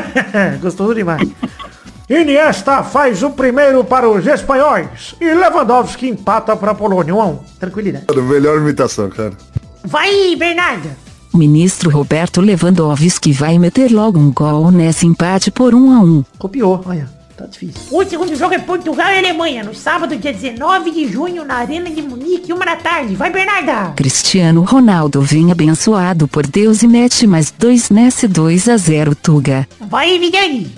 Gostoso 0.61 0.93
demais. 0.93 1.27
Iniesta 2.07 2.83
faz 2.83 3.23
o 3.23 3.31
primeiro 3.31 3.83
para 3.83 4.07
os 4.07 4.27
espanhóis 4.27 5.15
e 5.19 5.33
Lewandowski 5.33 6.07
empata 6.09 6.55
para 6.55 6.71
a 6.71 6.75
Polônia. 6.75 7.15
1 7.15 7.21
a 7.21 7.25
1. 7.25 7.39
Tranquilidade. 7.59 8.21
Melhor 8.21 8.57
imitação, 8.59 9.09
cara. 9.09 9.33
Vai, 9.83 10.35
Bernarda. 10.35 10.95
O 11.33 11.39
ministro 11.39 11.89
Roberto 11.89 12.39
Lewandowski 12.39 13.31
vai 13.31 13.57
meter 13.57 13.91
logo 13.91 14.19
um 14.19 14.31
gol 14.31 14.69
nesse 14.69 15.07
empate 15.07 15.49
por 15.49 15.73
1 15.73 15.91
a 15.91 15.99
1. 16.01 16.25
Copiou, 16.37 16.83
olha. 16.85 17.22
Tá 17.43 17.47
difícil. 17.47 17.81
O 17.91 18.05
segundo 18.05 18.33
jogo 18.37 18.53
é 18.53 18.59
Portugal 18.59 19.11
e 19.11 19.17
Alemanha, 19.17 19.65
no 19.65 19.75
sábado, 19.75 20.15
dia 20.15 20.31
19 20.31 20.91
de 20.91 21.11
junho, 21.11 21.43
na 21.43 21.55
Arena 21.55 21.89
de 21.89 22.01
Munique, 22.01 22.53
uma 22.53 22.65
da 22.65 22.77
tarde. 22.77 23.15
Vai, 23.15 23.29
Bernarda. 23.29 23.91
Cristiano 23.97 24.61
Ronaldo 24.61 25.21
vem 25.21 25.51
abençoado 25.51 26.25
por 26.25 26.47
Deus 26.47 26.83
e 26.83 26.87
mete 26.87 27.27
mais 27.27 27.51
dois 27.51 27.89
nesse 27.89 28.29
2 28.29 28.69
a 28.69 28.77
0 28.77 29.13
Tuga. 29.13 29.67
Vai, 29.81 30.17
Vidani. 30.17 30.73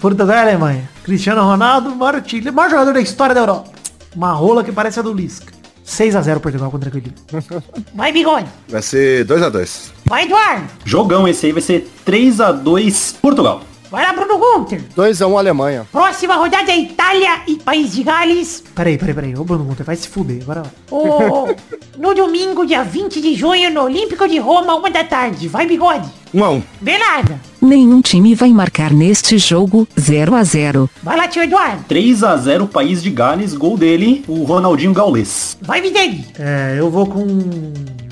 Portugal 0.00 0.36
e 0.36 0.40
Alemanha. 0.40 0.90
Cristiano 1.04 1.42
Ronaldo, 1.42 1.94
maior 1.94 2.20
time, 2.22 2.50
maior 2.50 2.70
jogador 2.70 2.92
da 2.92 3.00
história 3.00 3.34
da 3.34 3.42
Europa. 3.42 3.70
Uma 4.16 4.32
rola 4.32 4.64
que 4.64 4.72
parece 4.72 4.98
a 4.98 5.02
do 5.02 5.12
Lisca. 5.12 5.52
6x0 5.86 6.40
Portugal 6.40 6.72
contra 6.72 6.90
tranquilidade. 6.90 7.64
Vai, 7.94 8.10
Bigode. 8.10 8.48
Vai 8.68 8.82
ser 8.82 9.24
2x2. 9.26 9.90
Vai, 10.06 10.24
Eduardo. 10.24 10.64
Jogão 10.84 11.28
esse 11.28 11.46
aí 11.46 11.52
vai 11.52 11.62
ser 11.62 11.88
3x2 12.04 13.14
Portugal. 13.22 13.62
Vai 13.90 14.04
lá, 14.04 14.12
Bruno 14.12 14.38
Gunter. 14.38 14.80
2x1 14.96 15.36
Alemanha. 15.36 15.86
Próxima 15.90 16.36
rodada 16.36 16.70
é 16.70 16.78
Itália 16.78 17.40
e 17.48 17.56
País 17.56 17.92
de 17.92 18.04
Gales. 18.04 18.62
Peraí, 18.72 18.96
peraí, 18.96 19.14
peraí. 19.14 19.36
Ô, 19.36 19.42
Bruno 19.42 19.64
Gunter, 19.64 19.84
vai 19.84 19.96
se 19.96 20.06
fuder. 20.06 20.42
Agora 20.42 20.62
vai. 20.62 20.72
O... 20.90 21.56
no 21.98 22.14
domingo, 22.14 22.64
dia 22.64 22.84
20 22.84 23.20
de 23.20 23.34
junho, 23.34 23.68
no 23.70 23.82
Olímpico 23.82 24.28
de 24.28 24.38
Roma, 24.38 24.76
uma 24.76 24.90
da 24.90 25.02
tarde. 25.02 25.48
Vai, 25.48 25.66
Bigode. 25.66 26.08
1x1. 26.32 26.62
Bernarda. 26.80 27.40
Nenhum 27.60 28.00
time 28.00 28.32
vai 28.36 28.50
marcar 28.50 28.92
neste 28.92 29.36
jogo 29.38 29.88
0 29.98 30.36
a 30.36 30.44
0. 30.44 30.88
Vai 31.02 31.16
lá, 31.16 31.26
tio 31.26 31.42
Eduardo. 31.42 31.84
3x0 31.88 32.68
País 32.68 33.02
de 33.02 33.10
Gales, 33.10 33.54
gol 33.54 33.76
dele, 33.76 34.24
o 34.28 34.44
Ronaldinho 34.44 34.92
Gaulês. 34.94 35.58
Vai, 35.60 35.80
Vidani. 35.82 36.24
É, 36.38 36.76
eu 36.78 36.88
vou 36.88 37.06
com 37.06 37.26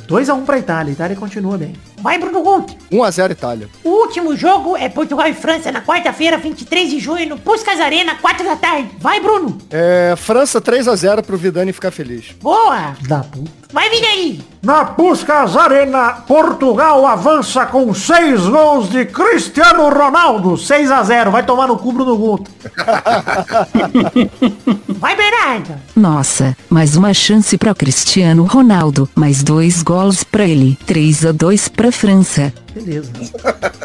2x1 0.08 0.44
pra 0.44 0.58
Itália. 0.58 0.92
Itália 0.92 1.16
continua 1.16 1.58
bem. 1.58 1.74
Vai, 2.00 2.18
Bruno 2.18 2.42
Gunter. 2.42 2.74
1x0 2.90 3.30
Itália. 3.32 3.68
O 3.84 3.90
último 3.90 4.34
jogo 4.34 4.76
é 4.76 4.88
Portugal 4.88 5.26
e 5.28 5.34
França 5.34 5.70
na 5.70 5.82
quarta-feira, 5.82 6.38
23 6.38 6.90
de 6.90 6.98
junho, 6.98 7.28
no 7.28 7.38
Puskas 7.38 7.78
Arena, 7.78 8.14
4 8.14 8.44
da 8.44 8.56
tarde. 8.56 8.88
Vai, 8.98 9.20
Bruno. 9.20 9.58
É, 9.70 10.14
França 10.16 10.60
3x0 10.60 11.22
pro 11.22 11.36
Vidani 11.36 11.72
ficar 11.72 11.90
feliz. 11.90 12.32
Boa. 12.40 12.94
Da 13.06 13.20
puta. 13.20 13.58
Vai, 13.70 13.90
Vidani. 13.90 14.42
Na 14.62 14.86
Puskas 14.86 15.56
Arena, 15.56 16.12
Portugal 16.26 17.06
avança 17.06 17.66
com 17.66 17.92
seis 17.92 18.46
gols 18.46 18.88
de 18.88 19.04
Cristiano 19.04 19.90
Ronaldo. 19.90 20.54
6x0. 20.54 21.30
Vai 21.30 21.44
tomar 21.44 21.66
no 21.66 21.76
cu, 21.76 21.92
Bruno 21.92 22.16
Gunter. 22.16 22.52
Vai, 24.98 25.14
Bernarda. 25.14 25.80
Nossa, 25.94 26.56
mais 26.68 26.96
uma 26.96 27.14
chance 27.14 27.56
para 27.56 27.72
Cristiano 27.72 28.42
Ronaldo, 28.44 29.08
mais 29.14 29.44
dois 29.44 29.80
gols 29.80 30.24
para 30.24 30.44
ele, 30.44 30.76
3 30.86 31.26
a 31.26 31.32
2 31.32 31.68
para 31.68 31.92
França. 31.92 32.52
Beleza. 32.74 33.12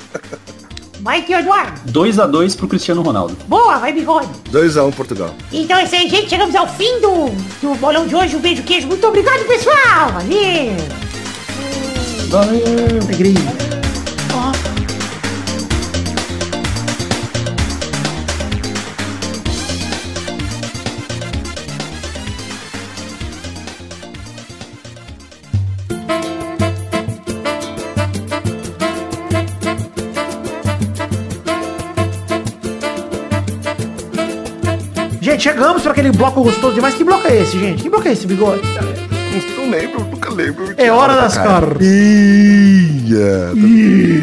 Vai, 1.02 1.22
tio 1.22 1.38
Eduardo. 1.38 1.92
2x2 1.92 2.56
pro 2.56 2.68
Cristiano 2.68 3.02
Ronaldo. 3.02 3.36
Boa, 3.46 3.78
vai, 3.78 3.92
Bigode. 3.92 4.30
2x1 4.54 4.94
Portugal. 4.94 5.36
Então 5.52 5.78
é 5.78 5.84
isso 5.84 5.96
aí, 5.96 6.08
gente. 6.08 6.30
Chegamos 6.30 6.56
ao 6.56 6.66
fim 6.66 7.02
do, 7.02 7.30
do 7.62 7.76
bolão 7.76 8.08
de 8.08 8.16
hoje. 8.16 8.38
Um 8.38 8.40
beijo, 8.40 8.64
queijo. 8.64 8.88
Muito 8.88 9.06
obrigado, 9.06 9.46
pessoal. 9.46 10.14
Valeu. 10.14 10.78
Alegria. 12.32 13.74
Gente, 35.34 35.44
chegamos 35.46 35.82
para 35.82 35.94
aquele 35.94 36.12
bloco 36.12 36.44
gostoso 36.44 36.76
demais. 36.76 36.94
Que 36.94 37.04
bloco 37.04 37.28
é 37.28 37.42
esse, 37.42 37.60
gente? 37.60 37.82
Que 37.82 37.90
bloco 37.90 38.08
é 38.08 38.12
esse, 38.12 38.28
bigode? 38.28 38.62
Não 39.58 39.70
lembro, 39.70 40.04
nunca 40.04 40.30
lembro. 40.30 40.76
É 40.78 40.92
hora 40.92 41.16
das 41.16 41.36
Cartinhas. 41.36 41.84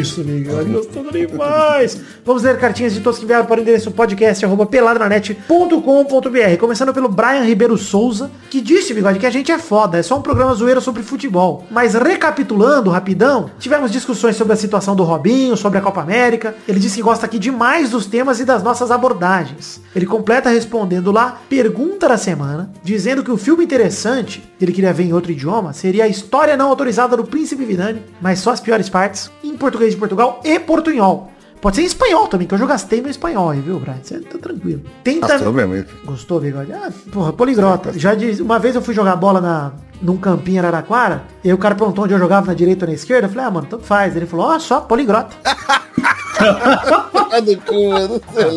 Isso, 0.01 0.23
Miguel. 0.23 0.65
Gostando 0.65 1.11
demais. 1.11 1.99
Vamos 2.25 2.43
ler 2.43 2.57
cartinhas 2.57 2.93
de 2.93 3.01
todos 3.01 3.19
que 3.19 3.25
enviaram 3.25 3.45
para 3.45 3.59
o 3.59 3.61
endereço 3.61 3.91
podcast 3.91 4.45
arroba 4.45 4.65
peladranet.com.br. 4.65 6.57
Começando 6.59 6.93
pelo 6.93 7.09
Brian 7.09 7.43
Ribeiro 7.43 7.77
Souza, 7.77 8.31
que 8.49 8.61
disse, 8.61 8.93
Bigode, 8.93 9.19
que 9.19 9.25
a 9.25 9.29
gente 9.29 9.51
é 9.51 9.59
foda, 9.59 9.97
é 9.97 10.03
só 10.03 10.17
um 10.17 10.21
programa 10.21 10.53
zoeiro 10.53 10.79
sobre 10.79 11.03
futebol. 11.03 11.65
Mas 11.69 11.93
recapitulando, 11.93 12.89
rapidão, 12.89 13.51
tivemos 13.59 13.91
discussões 13.91 14.35
sobre 14.35 14.53
a 14.53 14.57
situação 14.57 14.95
do 14.95 15.03
Robinho, 15.03 15.57
sobre 15.57 15.77
a 15.77 15.81
Copa 15.81 16.01
América. 16.01 16.55
Ele 16.67 16.79
disse 16.79 16.95
que 16.95 17.01
gosta 17.01 17.25
aqui 17.25 17.37
demais 17.37 17.89
dos 17.89 18.05
temas 18.05 18.39
e 18.39 18.45
das 18.45 18.63
nossas 18.63 18.91
abordagens. 18.91 19.81
Ele 19.95 20.05
completa 20.05 20.49
respondendo 20.49 21.11
lá, 21.11 21.41
pergunta 21.49 22.07
da 22.07 22.17
semana, 22.17 22.71
dizendo 22.83 23.23
que 23.23 23.31
o 23.31 23.37
filme 23.37 23.63
interessante, 23.63 24.41
que 24.57 24.65
ele 24.65 24.71
queria 24.71 24.93
ver 24.93 25.00
em 25.01 25.13
outro 25.13 25.31
idioma, 25.31 25.73
seria 25.73 26.05
a 26.05 26.07
história 26.07 26.55
não 26.55 26.69
autorizada 26.69 27.17
do 27.17 27.23
Príncipe 27.23 27.65
Vidani, 27.65 28.01
mas 28.21 28.39
só 28.39 28.51
as 28.51 28.59
piores 28.59 28.89
partes, 28.89 29.31
em 29.43 29.55
português 29.55 29.93
de 29.93 29.99
Portugal 29.99 30.39
e 30.43 30.59
portunhol. 30.59 31.31
Pode 31.61 31.75
ser 31.75 31.83
em 31.83 31.85
espanhol 31.85 32.27
também, 32.27 32.47
que 32.47 32.55
eu 32.55 32.57
já 32.57 32.65
gastei 32.65 33.01
meu 33.01 33.11
espanhol 33.11 33.51
aí, 33.51 33.61
viu, 33.61 33.79
Brian? 33.79 33.99
Você 34.01 34.19
tá 34.19 34.39
tranquilo. 34.39 34.81
Tenta... 35.03 35.33
Gostou 35.33 35.53
mesmo? 35.53 35.85
Gostou, 36.03 36.39
bigode? 36.39 36.73
Ah, 36.73 36.91
porra, 37.11 37.31
poligrota. 37.31 37.93
Já 37.97 38.15
diz, 38.15 38.39
uma 38.39 38.57
vez 38.57 38.73
eu 38.73 38.81
fui 38.81 38.95
jogar 38.95 39.15
bola 39.15 39.39
na, 39.39 39.73
num 40.01 40.17
campinho 40.17 40.55
em 40.55 40.59
Araraquara, 40.59 41.23
e 41.43 41.53
o 41.53 41.57
cara 41.59 41.75
perguntou 41.75 42.03
onde 42.03 42.15
eu 42.15 42.19
jogava 42.19 42.47
na 42.47 42.55
direita 42.55 42.85
ou 42.85 42.89
na 42.89 42.95
esquerda. 42.95 43.27
Eu 43.27 43.29
falei, 43.29 43.45
ah, 43.45 43.51
mano, 43.51 43.67
tanto 43.69 43.83
faz. 43.83 44.15
Ele 44.15 44.25
falou, 44.25 44.47
ó, 44.47 44.57
só 44.57 44.81
poligrota. 44.81 45.35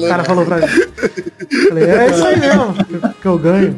O 0.04 0.08
cara 0.08 0.24
falou 0.24 0.44
pra 0.44 0.56
mim. 0.58 0.66
Falei, 1.68 1.84
é 1.84 2.10
isso 2.10 2.24
aí 2.24 2.40
mesmo, 2.40 2.74
que 3.20 3.26
eu 3.26 3.38
ganho. 3.38 3.76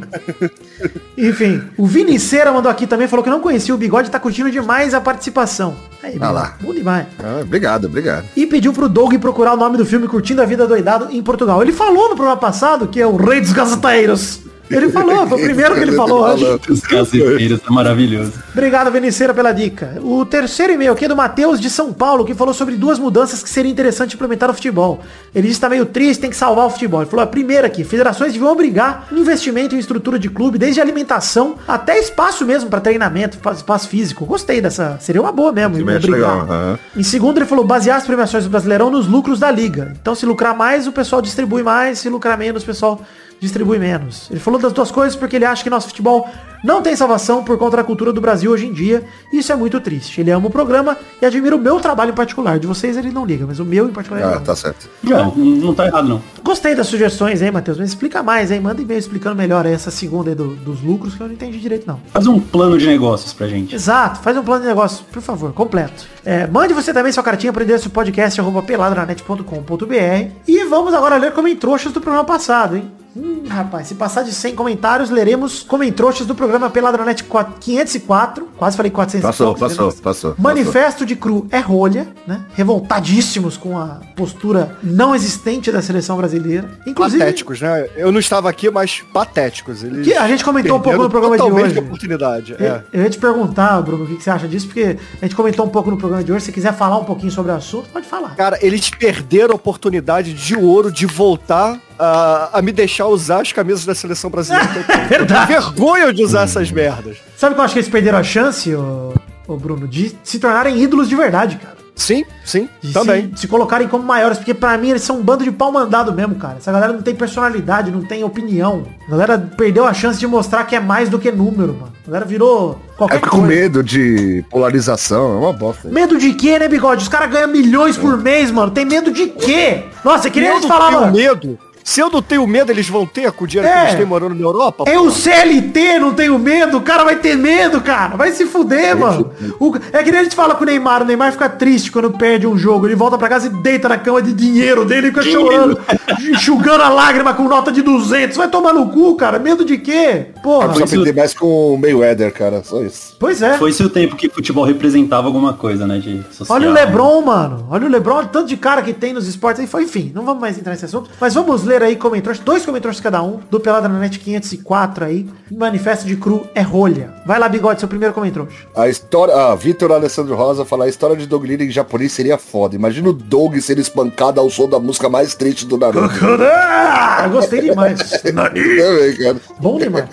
Enfim, 1.16 1.62
o 1.76 1.86
Viniceira 1.86 2.52
mandou 2.52 2.70
aqui 2.70 2.86
também, 2.86 3.08
falou 3.08 3.22
que 3.24 3.30
não 3.30 3.40
conhecia 3.40 3.74
o 3.74 3.78
bigode, 3.78 4.10
tá 4.10 4.18
curtindo 4.18 4.50
demais 4.50 4.94
a 4.94 5.00
participação. 5.00 5.76
Aí, 6.02 6.16
Ah 6.20 6.30
lá. 6.30 6.56
bom 6.60 6.72
demais. 6.72 7.06
Ah, 7.22 7.40
obrigado, 7.42 7.86
obrigado. 7.86 8.26
E 8.36 8.46
pediu 8.46 8.72
pro 8.72 8.88
Doug 8.88 9.14
procurar 9.18 9.54
o 9.54 9.56
nome 9.56 9.76
do 9.76 9.84
filme 9.84 10.06
Curtindo 10.06 10.42
a 10.42 10.46
Vida 10.46 10.66
Doidado 10.66 11.08
em 11.10 11.22
Portugal. 11.22 11.62
Ele 11.62 11.72
falou 11.72 12.08
no 12.10 12.14
programa 12.16 12.36
passado 12.40 12.86
que 12.86 13.00
é 13.00 13.06
o 13.06 13.16
Rei 13.16 13.40
dos 13.40 13.52
Gazeteiros. 13.52 14.40
Ele 14.70 14.90
falou, 14.90 15.26
foi 15.26 15.38
o 15.38 15.44
primeiro 15.44 15.74
que 15.74 15.80
ele 15.80 15.92
falou 15.92 16.24
hoje. 16.24 16.44
Os 16.68 16.80
caseiros 16.80 17.60
é 17.66 17.70
maravilhoso. 17.70 18.32
Obrigado, 18.52 18.90
Veniceira, 18.90 19.32
pela 19.32 19.52
dica. 19.52 19.98
O 20.02 20.24
terceiro 20.24 20.72
e-mail 20.72 20.92
aqui 20.92 21.04
é 21.04 21.08
do 21.08 21.16
Matheus 21.16 21.60
de 21.60 21.70
São 21.70 21.92
Paulo, 21.92 22.24
que 22.24 22.34
falou 22.34 22.52
sobre 22.52 22.76
duas 22.76 22.98
mudanças 22.98 23.42
que 23.42 23.48
seria 23.48 23.70
interessante 23.70 24.14
implementar 24.14 24.48
no 24.48 24.54
futebol. 24.54 25.00
Ele 25.34 25.46
disse 25.46 25.58
que 25.58 25.60
tá 25.60 25.68
meio 25.68 25.86
triste, 25.86 26.20
tem 26.20 26.30
que 26.30 26.36
salvar 26.36 26.66
o 26.66 26.70
futebol. 26.70 27.02
Ele 27.02 27.10
falou, 27.10 27.22
a 27.22 27.26
primeira 27.26 27.66
aqui, 27.66 27.84
federações 27.84 28.32
deviam 28.32 28.50
obrigar 28.50 29.06
investimento 29.12 29.74
em 29.74 29.78
estrutura 29.78 30.18
de 30.18 30.28
clube, 30.28 30.58
desde 30.58 30.80
alimentação 30.80 31.56
até 31.66 31.98
espaço 31.98 32.44
mesmo 32.44 32.68
para 32.68 32.80
treinamento, 32.80 33.38
espaço 33.52 33.88
físico. 33.88 34.24
Gostei 34.24 34.60
dessa, 34.60 34.98
seria 35.00 35.20
uma 35.20 35.32
boa 35.32 35.52
mesmo. 35.52 35.76
Obrigar. 35.76 36.10
legal, 36.10 36.40
aham. 36.40 36.78
Em 36.96 37.02
segundo, 37.02 37.38
ele 37.38 37.46
falou 37.46 37.64
basear 37.64 37.98
as 37.98 38.04
premiações 38.04 38.44
do 38.44 38.50
Brasileirão 38.50 38.90
nos 38.90 39.06
lucros 39.06 39.38
da 39.38 39.50
liga. 39.50 39.94
Então, 40.00 40.14
se 40.14 40.26
lucrar 40.26 40.56
mais, 40.56 40.86
o 40.86 40.92
pessoal 40.92 41.20
distribui 41.22 41.62
mais, 41.62 41.98
se 41.98 42.08
lucrar 42.08 42.36
menos, 42.38 42.62
o 42.62 42.66
pessoal 42.66 43.00
distribui 43.40 43.78
menos. 43.78 44.28
Ele 44.30 44.40
falou 44.40 44.58
das 44.60 44.72
duas 44.72 44.90
coisas 44.90 45.14
porque 45.16 45.36
ele 45.36 45.44
acha 45.44 45.62
que 45.62 45.70
nosso 45.70 45.88
futebol 45.88 46.28
não 46.64 46.80
tem 46.82 46.96
salvação 46.96 47.44
por 47.44 47.56
conta 47.58 47.76
da 47.76 47.84
cultura 47.84 48.12
do 48.12 48.20
Brasil 48.20 48.50
hoje 48.50 48.66
em 48.66 48.72
dia. 48.72 49.04
E 49.32 49.38
isso 49.38 49.52
é 49.52 49.56
muito 49.56 49.78
triste. 49.80 50.20
Ele 50.20 50.30
ama 50.30 50.46
o 50.48 50.50
programa 50.50 50.96
e 51.20 51.26
admira 51.26 51.54
o 51.54 51.58
meu 51.58 51.78
trabalho 51.78 52.10
em 52.10 52.14
particular. 52.14 52.58
De 52.58 52.66
vocês 52.66 52.96
ele 52.96 53.10
não 53.12 53.24
liga, 53.24 53.44
mas 53.46 53.60
o 53.60 53.64
meu 53.64 53.86
em 53.88 53.92
particular 53.92 54.22
ele 54.22 54.34
Ah, 54.36 54.40
tá 54.40 54.56
certo. 54.56 54.88
Não, 55.02 55.34
não 55.36 55.74
tá 55.74 55.86
errado 55.86 56.08
não. 56.08 56.22
Gostei 56.42 56.74
das 56.74 56.86
sugestões 56.86 57.42
aí, 57.42 57.50
Matheus. 57.50 57.78
Mas 57.78 57.90
explica 57.90 58.22
mais, 58.22 58.50
hein? 58.50 58.60
Manda 58.60 58.80
e-mail 58.80 58.98
explicando 58.98 59.36
melhor 59.36 59.66
aí 59.66 59.72
essa 59.74 59.90
segunda 59.90 60.30
aí 60.30 60.34
do- 60.34 60.56
dos 60.56 60.82
lucros 60.82 61.14
que 61.14 61.20
eu 61.20 61.26
não 61.26 61.34
entendi 61.34 61.58
direito, 61.58 61.86
não. 61.86 62.00
Faz 62.12 62.26
um 62.26 62.40
plano 62.40 62.78
de 62.78 62.86
negócios 62.86 63.32
pra 63.32 63.46
gente. 63.46 63.74
Exato, 63.74 64.20
faz 64.20 64.36
um 64.36 64.42
plano 64.42 64.62
de 64.62 64.68
negócio, 64.68 65.04
por 65.12 65.20
favor, 65.22 65.52
completo. 65.52 66.04
É, 66.24 66.46
mande 66.46 66.72
você 66.74 66.92
também 66.92 67.12
sua 67.12 67.22
cartinha 67.22 67.52
para 67.52 67.60
o 67.60 67.64
endereço 67.64 67.90
podcast 67.90 68.40
arroba 68.40 68.62
peladranet.com.br 68.62 70.30
e 70.48 70.64
vamos 70.64 70.94
agora 70.94 71.16
ler 71.16 71.32
comentroxas 71.32 71.92
do 71.92 72.00
programa 72.00 72.24
passado, 72.24 72.76
hein? 72.76 72.90
Hum, 73.16 73.44
rapaz, 73.48 73.86
se 73.88 73.94
passar 73.94 74.22
de 74.22 74.32
100 74.32 74.54
comentários, 74.54 75.08
leremos 75.08 75.62
comentroxas 75.62 76.26
do 76.26 76.34
programa 76.34 76.68
Peladranet 76.68 77.24
4- 77.24 77.46
504, 77.58 78.48
quase 78.56 78.76
falei 78.76 78.90
400 78.92 79.24
e 79.24 79.26
Passou, 79.26 79.46
poucos, 79.54 79.60
passou, 79.76 79.90
né? 79.90 79.96
passou. 80.02 80.34
Manifesto 80.38 81.06
de 81.06 81.16
Cru 81.16 81.46
é 81.50 81.58
rolha, 81.58 82.06
né? 82.26 82.44
Revoltadíssimos 82.54 83.56
com 83.56 83.78
a 83.78 84.00
postura 84.14 84.76
não 84.82 85.14
existente 85.14 85.72
da 85.72 85.80
seleção 85.80 86.16
brasileira. 86.16 86.70
Inclusive, 86.86 87.18
Patéticos, 87.20 87.60
né? 87.60 87.88
Eu 87.96 88.12
não 88.12 88.20
estava 88.20 88.48
aqui, 88.50 88.70
mas 88.70 89.02
patéticos. 89.12 89.82
Eles 89.82 90.06
Que 90.06 90.14
a 90.14 90.28
gente 90.28 90.44
comentou 90.44 90.76
um 90.76 90.80
pouco 90.80 91.02
no 91.02 91.10
programa 91.10 91.36
de 91.36 91.42
hoje. 91.42 91.78
oportunidade. 91.78 92.56
Eu, 92.58 92.66
É. 92.66 92.84
eu 92.92 93.02
ia 93.02 93.10
te 93.10 93.18
perguntar, 93.18 93.80
Bruno, 93.82 94.04
o 94.04 94.06
que 94.06 94.16
que 94.16 94.22
você 94.22 94.30
acha 94.30 94.46
disso, 94.46 94.66
porque 94.66 94.96
a 95.20 95.24
gente 95.24 95.34
comentou 95.34 95.64
um 95.64 95.68
pouco 95.70 95.90
no 95.90 95.96
programa 95.96 96.22
de 96.22 96.32
hoje. 96.32 96.44
Se 96.46 96.52
quiser 96.52 96.74
falar 96.74 96.98
um 96.98 97.04
pouquinho 97.04 97.32
sobre 97.32 97.50
o 97.50 97.54
assunto, 97.54 97.88
pode 97.90 98.06
falar. 98.06 98.34
Cara, 98.36 98.58
eles 98.60 98.90
perderam 98.90 99.52
a 99.52 99.56
oportunidade 99.56 100.32
de 100.34 100.54
ouro 100.56 100.92
de 100.92 101.06
voltar 101.06 101.78
a, 101.98 102.50
a 102.58 102.62
me 102.62 102.72
deixar 102.72 103.06
usar 103.06 103.40
as 103.40 103.52
camisas 103.52 103.84
da 103.84 103.94
seleção 103.94 104.30
brasileira. 104.30 104.68
É 104.88 105.04
verdade. 105.08 105.52
Vergonha 105.52 106.12
de 106.12 106.22
usar 106.24 106.42
essas 106.42 106.70
merdas. 106.70 107.18
Sabe 107.36 107.54
que 107.54 107.60
eu 107.60 107.64
acho 107.64 107.74
que 107.74 107.80
eles 107.80 107.90
perderam 107.90 108.18
a 108.18 108.22
chance, 108.22 108.74
ô, 108.74 109.12
ô 109.46 109.56
Bruno, 109.56 109.86
de 109.88 110.14
se 110.22 110.38
tornarem 110.38 110.80
ídolos 110.80 111.08
de 111.08 111.16
verdade, 111.16 111.56
cara. 111.56 111.76
Sim, 111.98 112.26
sim, 112.44 112.68
De 112.82 112.92
também. 112.92 113.30
Se, 113.34 113.40
se 113.40 113.48
colocarem 113.48 113.88
como 113.88 114.04
maiores, 114.04 114.36
porque 114.36 114.52
pra 114.52 114.76
mim 114.76 114.90
eles 114.90 115.00
são 115.00 115.16
um 115.18 115.22
bando 115.22 115.44
de 115.44 115.50
pau 115.50 115.72
mandado 115.72 116.12
mesmo, 116.12 116.34
cara. 116.34 116.56
Essa 116.58 116.70
galera 116.70 116.92
não 116.92 117.00
tem 117.00 117.14
personalidade, 117.14 117.90
não 117.90 118.02
tem 118.04 118.22
opinião. 118.22 118.84
A 119.08 119.10
galera 119.12 119.38
perdeu 119.56 119.86
a 119.86 119.94
chance 119.94 120.20
de 120.20 120.26
mostrar 120.26 120.64
que 120.64 120.76
é 120.76 120.80
mais 120.80 121.08
do 121.08 121.18
que 121.18 121.32
número, 121.32 121.72
mano. 121.72 121.92
A 122.02 122.10
galera 122.10 122.26
virou 122.26 122.78
É 122.92 122.96
qualquer 122.98 123.20
com 123.20 123.28
coisa. 123.30 123.46
medo 123.46 123.82
de 123.82 124.44
polarização, 124.50 125.32
é 125.32 125.36
uma 125.38 125.54
bosta. 125.54 125.88
Medo 125.88 126.18
de 126.18 126.34
quê, 126.34 126.58
né, 126.58 126.68
bigode? 126.68 127.00
Os 127.02 127.08
caras 127.08 127.30
ganham 127.30 127.48
milhões 127.48 127.96
por 127.96 128.18
mês, 128.18 128.50
mano. 128.50 128.70
Tem 128.72 128.84
medo 128.84 129.10
de 129.10 129.28
quê? 129.28 129.84
Nossa, 130.04 130.28
que 130.28 130.38
nem 130.38 130.50
eu 130.50 130.56
eles 130.56 130.66
falavam. 130.66 131.10
tenho 131.10 131.12
medo. 131.30 131.58
Se 131.88 132.00
eu 132.00 132.10
não 132.10 132.20
tenho 132.20 132.44
medo, 132.48 132.72
eles 132.72 132.88
vão 132.88 133.06
ter 133.06 133.30
com 133.30 133.44
o 133.44 133.46
dinheiro 133.46 133.70
É. 133.72 133.72
que 133.76 133.80
eles 133.86 133.94
têm 133.98 134.04
morando 134.04 134.34
na 134.34 134.40
Europa? 134.40 134.82
É 134.88 134.98
o 134.98 135.08
CLT, 135.08 136.00
não 136.00 136.12
tenho 136.14 136.36
medo, 136.36 136.78
o 136.78 136.80
cara 136.80 137.04
vai 137.04 137.14
ter 137.14 137.36
medo, 137.36 137.80
cara. 137.80 138.16
Vai 138.16 138.32
se 138.32 138.44
fuder, 138.44 138.96
mano. 138.96 139.30
O- 139.60 139.72
é 139.92 140.02
que 140.02 140.10
nem 140.10 140.20
a 140.20 140.24
gente 140.24 140.34
fala 140.34 140.56
com 140.56 140.64
o 140.64 140.66
Neymar, 140.66 141.02
o 141.02 141.04
Neymar 141.04 141.30
fica 141.30 141.48
triste 141.48 141.92
quando 141.92 142.10
perde 142.10 142.44
um 142.44 142.58
jogo. 142.58 142.88
Ele 142.88 142.96
volta 142.96 143.16
pra 143.16 143.28
casa 143.28 143.46
e 143.46 143.50
deita 143.50 143.88
na 143.88 143.96
cama 143.96 144.20
de 144.20 144.32
dinheiro 144.32 144.84
dele 144.84 145.06
e 145.06 145.10
fica 145.10 145.22
chorando, 145.22 145.78
enxugando 146.32 146.80
a 146.82 146.88
lágrima 146.88 147.32
com 147.34 147.44
nota 147.44 147.70
de 147.70 147.82
200. 147.82 148.36
Vai 148.36 148.48
tomar 148.48 148.72
no 148.72 148.88
cu, 148.90 149.14
cara. 149.14 149.38
Medo 149.38 149.64
de 149.64 149.78
quê? 149.78 150.26
Porra. 150.42 150.68
Precisa 150.70 150.84
aprender 150.86 151.14
mais 151.14 151.34
com 151.34 151.74
o 151.74 151.78
Mayweather, 151.78 152.32
cara, 152.32 152.64
só 152.64 152.82
isso. 152.82 153.14
Pois 153.20 153.40
é. 153.40 153.56
Foi-se 153.58 153.84
o 153.84 153.88
tempo 153.88 154.16
que 154.16 154.28
futebol 154.28 154.64
representava 154.64 155.28
alguma 155.28 155.52
coisa, 155.52 155.86
né? 155.86 155.98
De 155.98 156.20
social. 156.32 156.56
Olha 156.58 156.68
o 156.68 156.72
Lebron, 156.72 157.22
mano. 157.22 157.68
Olha 157.70 157.86
o 157.86 157.88
Lebron, 157.88 158.22
o 158.22 158.26
tanto 158.26 158.48
de 158.48 158.56
cara 158.56 158.82
que 158.82 158.92
tem 158.92 159.12
nos 159.12 159.28
esportes 159.28 159.60
aí. 159.60 159.68
Foi, 159.68 159.84
enfim, 159.84 160.10
não 160.12 160.24
vamos 160.24 160.40
mais 160.40 160.58
entrar 160.58 160.72
nesse 160.72 160.84
assunto. 160.84 161.08
Mas 161.20 161.32
vamos 161.34 161.62
ler 161.64 161.75
aí 161.82 161.96
comentários, 161.96 162.42
dois 162.42 162.64
comentários 162.64 163.00
cada 163.00 163.22
um, 163.22 163.40
do 163.50 163.60
Pelada 163.60 163.88
na 163.88 163.98
Net 163.98 164.18
504 164.18 165.04
aí. 165.04 165.26
Manifesto 165.50 166.06
de 166.06 166.16
Cru 166.16 166.46
é 166.54 166.60
rolha. 166.60 167.14
Vai 167.24 167.38
lá, 167.38 167.48
bigode, 167.48 167.80
seu 167.80 167.88
primeiro 167.88 168.14
comentário. 168.14 168.48
A 168.74 168.88
história. 168.88 169.34
Ah, 169.34 169.54
Vitor 169.54 169.92
Alessandro 169.92 170.34
Rosa 170.34 170.64
fala, 170.64 170.84
a 170.84 170.88
história 170.88 171.16
de 171.16 171.26
Doug 171.26 171.44
Lira 171.44 171.64
em 171.64 171.70
japonês 171.70 172.12
seria 172.12 172.38
foda. 172.38 172.74
Imagina 172.74 173.08
o 173.08 173.12
Doug 173.12 173.56
ser 173.58 173.78
espancado 173.78 174.40
ao 174.40 174.50
som 174.50 174.68
da 174.68 174.78
música 174.78 175.08
mais 175.08 175.34
triste 175.34 175.66
do 175.66 175.76
Naruto. 175.76 176.14
Ah, 177.18 177.28
gostei 177.28 177.62
demais. 177.62 177.98
Também, 178.20 179.16
cara. 179.16 179.36
Bom 179.58 179.78
demais. 179.78 180.06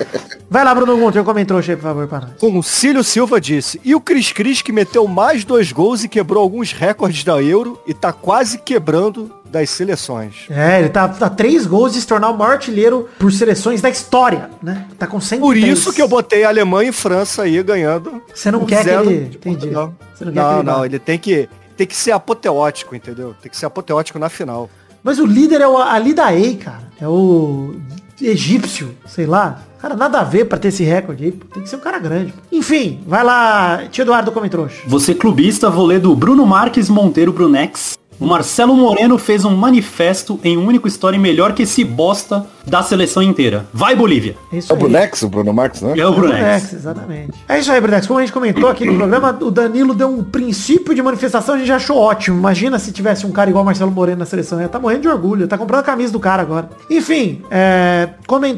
Vai 0.49 0.63
lá, 0.63 0.73
Bruno 0.73 0.97
Gunter, 0.97 1.23
comentou 1.23 1.57
aí, 1.57 1.63
por 1.63 1.81
favor, 1.81 2.07
para 2.07 2.21
nós. 2.21 2.29
Concílio 2.39 3.03
Silva 3.03 3.41
disse, 3.41 3.79
e 3.83 3.93
o 3.93 3.99
Cris 3.99 4.31
Cris 4.31 4.61
que 4.61 4.71
meteu 4.71 5.07
mais 5.07 5.43
dois 5.43 5.71
gols 5.71 6.03
e 6.03 6.07
quebrou 6.07 6.41
alguns 6.41 6.71
recordes 6.71 7.23
da 7.23 7.41
Euro 7.41 7.79
e 7.85 7.93
tá 7.93 8.13
quase 8.13 8.57
quebrando 8.57 9.31
das 9.53 9.69
seleções. 9.69 10.47
É, 10.49 10.79
ele 10.79 10.89
tá 10.89 11.03
a 11.05 11.29
três 11.29 11.65
gols 11.67 11.93
de 11.93 12.01
se 12.01 12.07
tornar 12.07 12.31
o 12.31 12.37
maior 12.37 12.53
artilheiro 12.53 13.07
por 13.19 13.31
seleções 13.31 13.79
da 13.81 13.89
história, 13.89 14.49
né? 14.61 14.87
Tá 14.97 15.05
com 15.05 15.21
103. 15.21 15.39
Por 15.39 15.55
isso 15.55 15.93
que 15.93 16.01
eu 16.01 16.07
botei 16.07 16.43
Alemanha 16.43 16.89
e 16.89 16.93
França 16.93 17.43
aí 17.43 17.61
ganhando. 17.61 18.21
Você 18.33 18.49
não 18.49 18.65
quer 18.65 18.83
que 18.83 18.89
ele- 18.89 19.15
entendi. 19.25 19.37
Portugal. 19.37 19.93
Você 20.13 20.25
não 20.25 20.33
quer 20.33 20.39
que 20.39 20.45
Não, 20.45 20.55
ele 20.59 20.63
não, 20.63 20.85
ele 20.85 20.99
tem 20.99 21.19
que, 21.19 21.47
tem 21.77 21.85
que 21.85 21.95
ser 21.95 22.11
apoteótico, 22.11 22.95
entendeu? 22.95 23.35
Tem 23.41 23.49
que 23.51 23.55
ser 23.57 23.67
apoteótico 23.67 24.17
na 24.17 24.27
final. 24.27 24.69
Mas 25.03 25.19
o 25.19 25.25
líder 25.25 25.61
é 25.61 25.67
o 25.67 25.77
Ali 25.77 26.13
Daei, 26.13 26.55
cara. 26.55 26.83
É 26.99 27.07
o 27.07 27.75
egípcio, 28.21 28.95
sei 29.05 29.25
lá. 29.25 29.61
Cara, 29.79 29.95
nada 29.95 30.21
a 30.21 30.23
ver 30.23 30.45
pra 30.45 30.57
ter 30.57 30.69
esse 30.69 30.83
recorde 30.83 31.25
aí. 31.25 31.31
Tem 31.31 31.61
que 31.61 31.67
ser 31.69 31.75
um 31.75 31.79
cara 31.81 31.99
grande. 31.99 32.33
Enfim, 32.51 33.03
vai 33.05 33.21
lá, 33.23 33.83
tio 33.91 34.03
Eduardo 34.03 34.31
comentou. 34.31 34.69
Você 34.87 35.13
clubista, 35.13 35.69
vou 35.69 35.85
ler 35.85 35.99
do 35.99 36.15
Bruno 36.15 36.45
Marques 36.45 36.87
Monteiro 36.89 37.33
Brunex. 37.33 37.97
O 38.23 38.25
Marcelo 38.25 38.73
Moreno 38.73 39.17
fez 39.17 39.43
um 39.43 39.53
manifesto 39.53 40.39
em 40.45 40.57
um 40.57 40.65
único 40.65 40.87
story 40.87 41.19
melhor 41.19 41.51
que 41.51 41.63
esse 41.63 41.83
bosta 41.83 42.47
da 42.65 42.81
seleção 42.81 43.21
inteira. 43.21 43.65
Vai, 43.73 43.97
Bolívia! 43.97 44.37
É 44.49 44.59
isso 44.59 44.71
É 44.71 44.75
o. 44.75 44.79
Brunex, 44.79 45.23
o 45.23 45.27
Bruno 45.29 45.53
Marques, 45.53 45.81
né? 45.81 45.99
É 45.99 46.07
o 46.07 46.13
Brunex. 46.13 46.39
Brunex, 46.39 46.73
exatamente. 46.73 47.33
É 47.49 47.59
isso 47.59 47.69
aí, 47.69 47.81
Brunex. 47.81 48.07
Como 48.07 48.19
a 48.19 48.21
gente 48.21 48.31
comentou 48.31 48.69
aqui 48.69 48.85
no 48.85 48.95
programa, 48.95 49.37
o 49.41 49.51
Danilo 49.51 49.93
deu 49.93 50.07
um 50.07 50.23
princípio 50.23 50.95
de 50.95 51.01
manifestação, 51.01 51.55
a 51.55 51.57
gente 51.57 51.67
já 51.67 51.75
achou 51.75 51.97
ótimo. 51.97 52.37
Imagina 52.37 52.79
se 52.79 52.93
tivesse 52.93 53.25
um 53.25 53.31
cara 53.33 53.49
igual 53.49 53.65
Marcelo 53.65 53.91
Moreno 53.91 54.19
na 54.19 54.25
seleção. 54.25 54.61
Ia 54.61 54.69
tá 54.69 54.79
morrendo 54.79 55.01
de 55.01 55.09
orgulho, 55.09 55.45
tá 55.45 55.57
comprando 55.57 55.81
a 55.81 55.83
camisa 55.83 56.13
do 56.13 56.19
cara 56.21 56.41
agora. 56.41 56.69
Enfim, 56.89 57.41
é, 57.51 58.07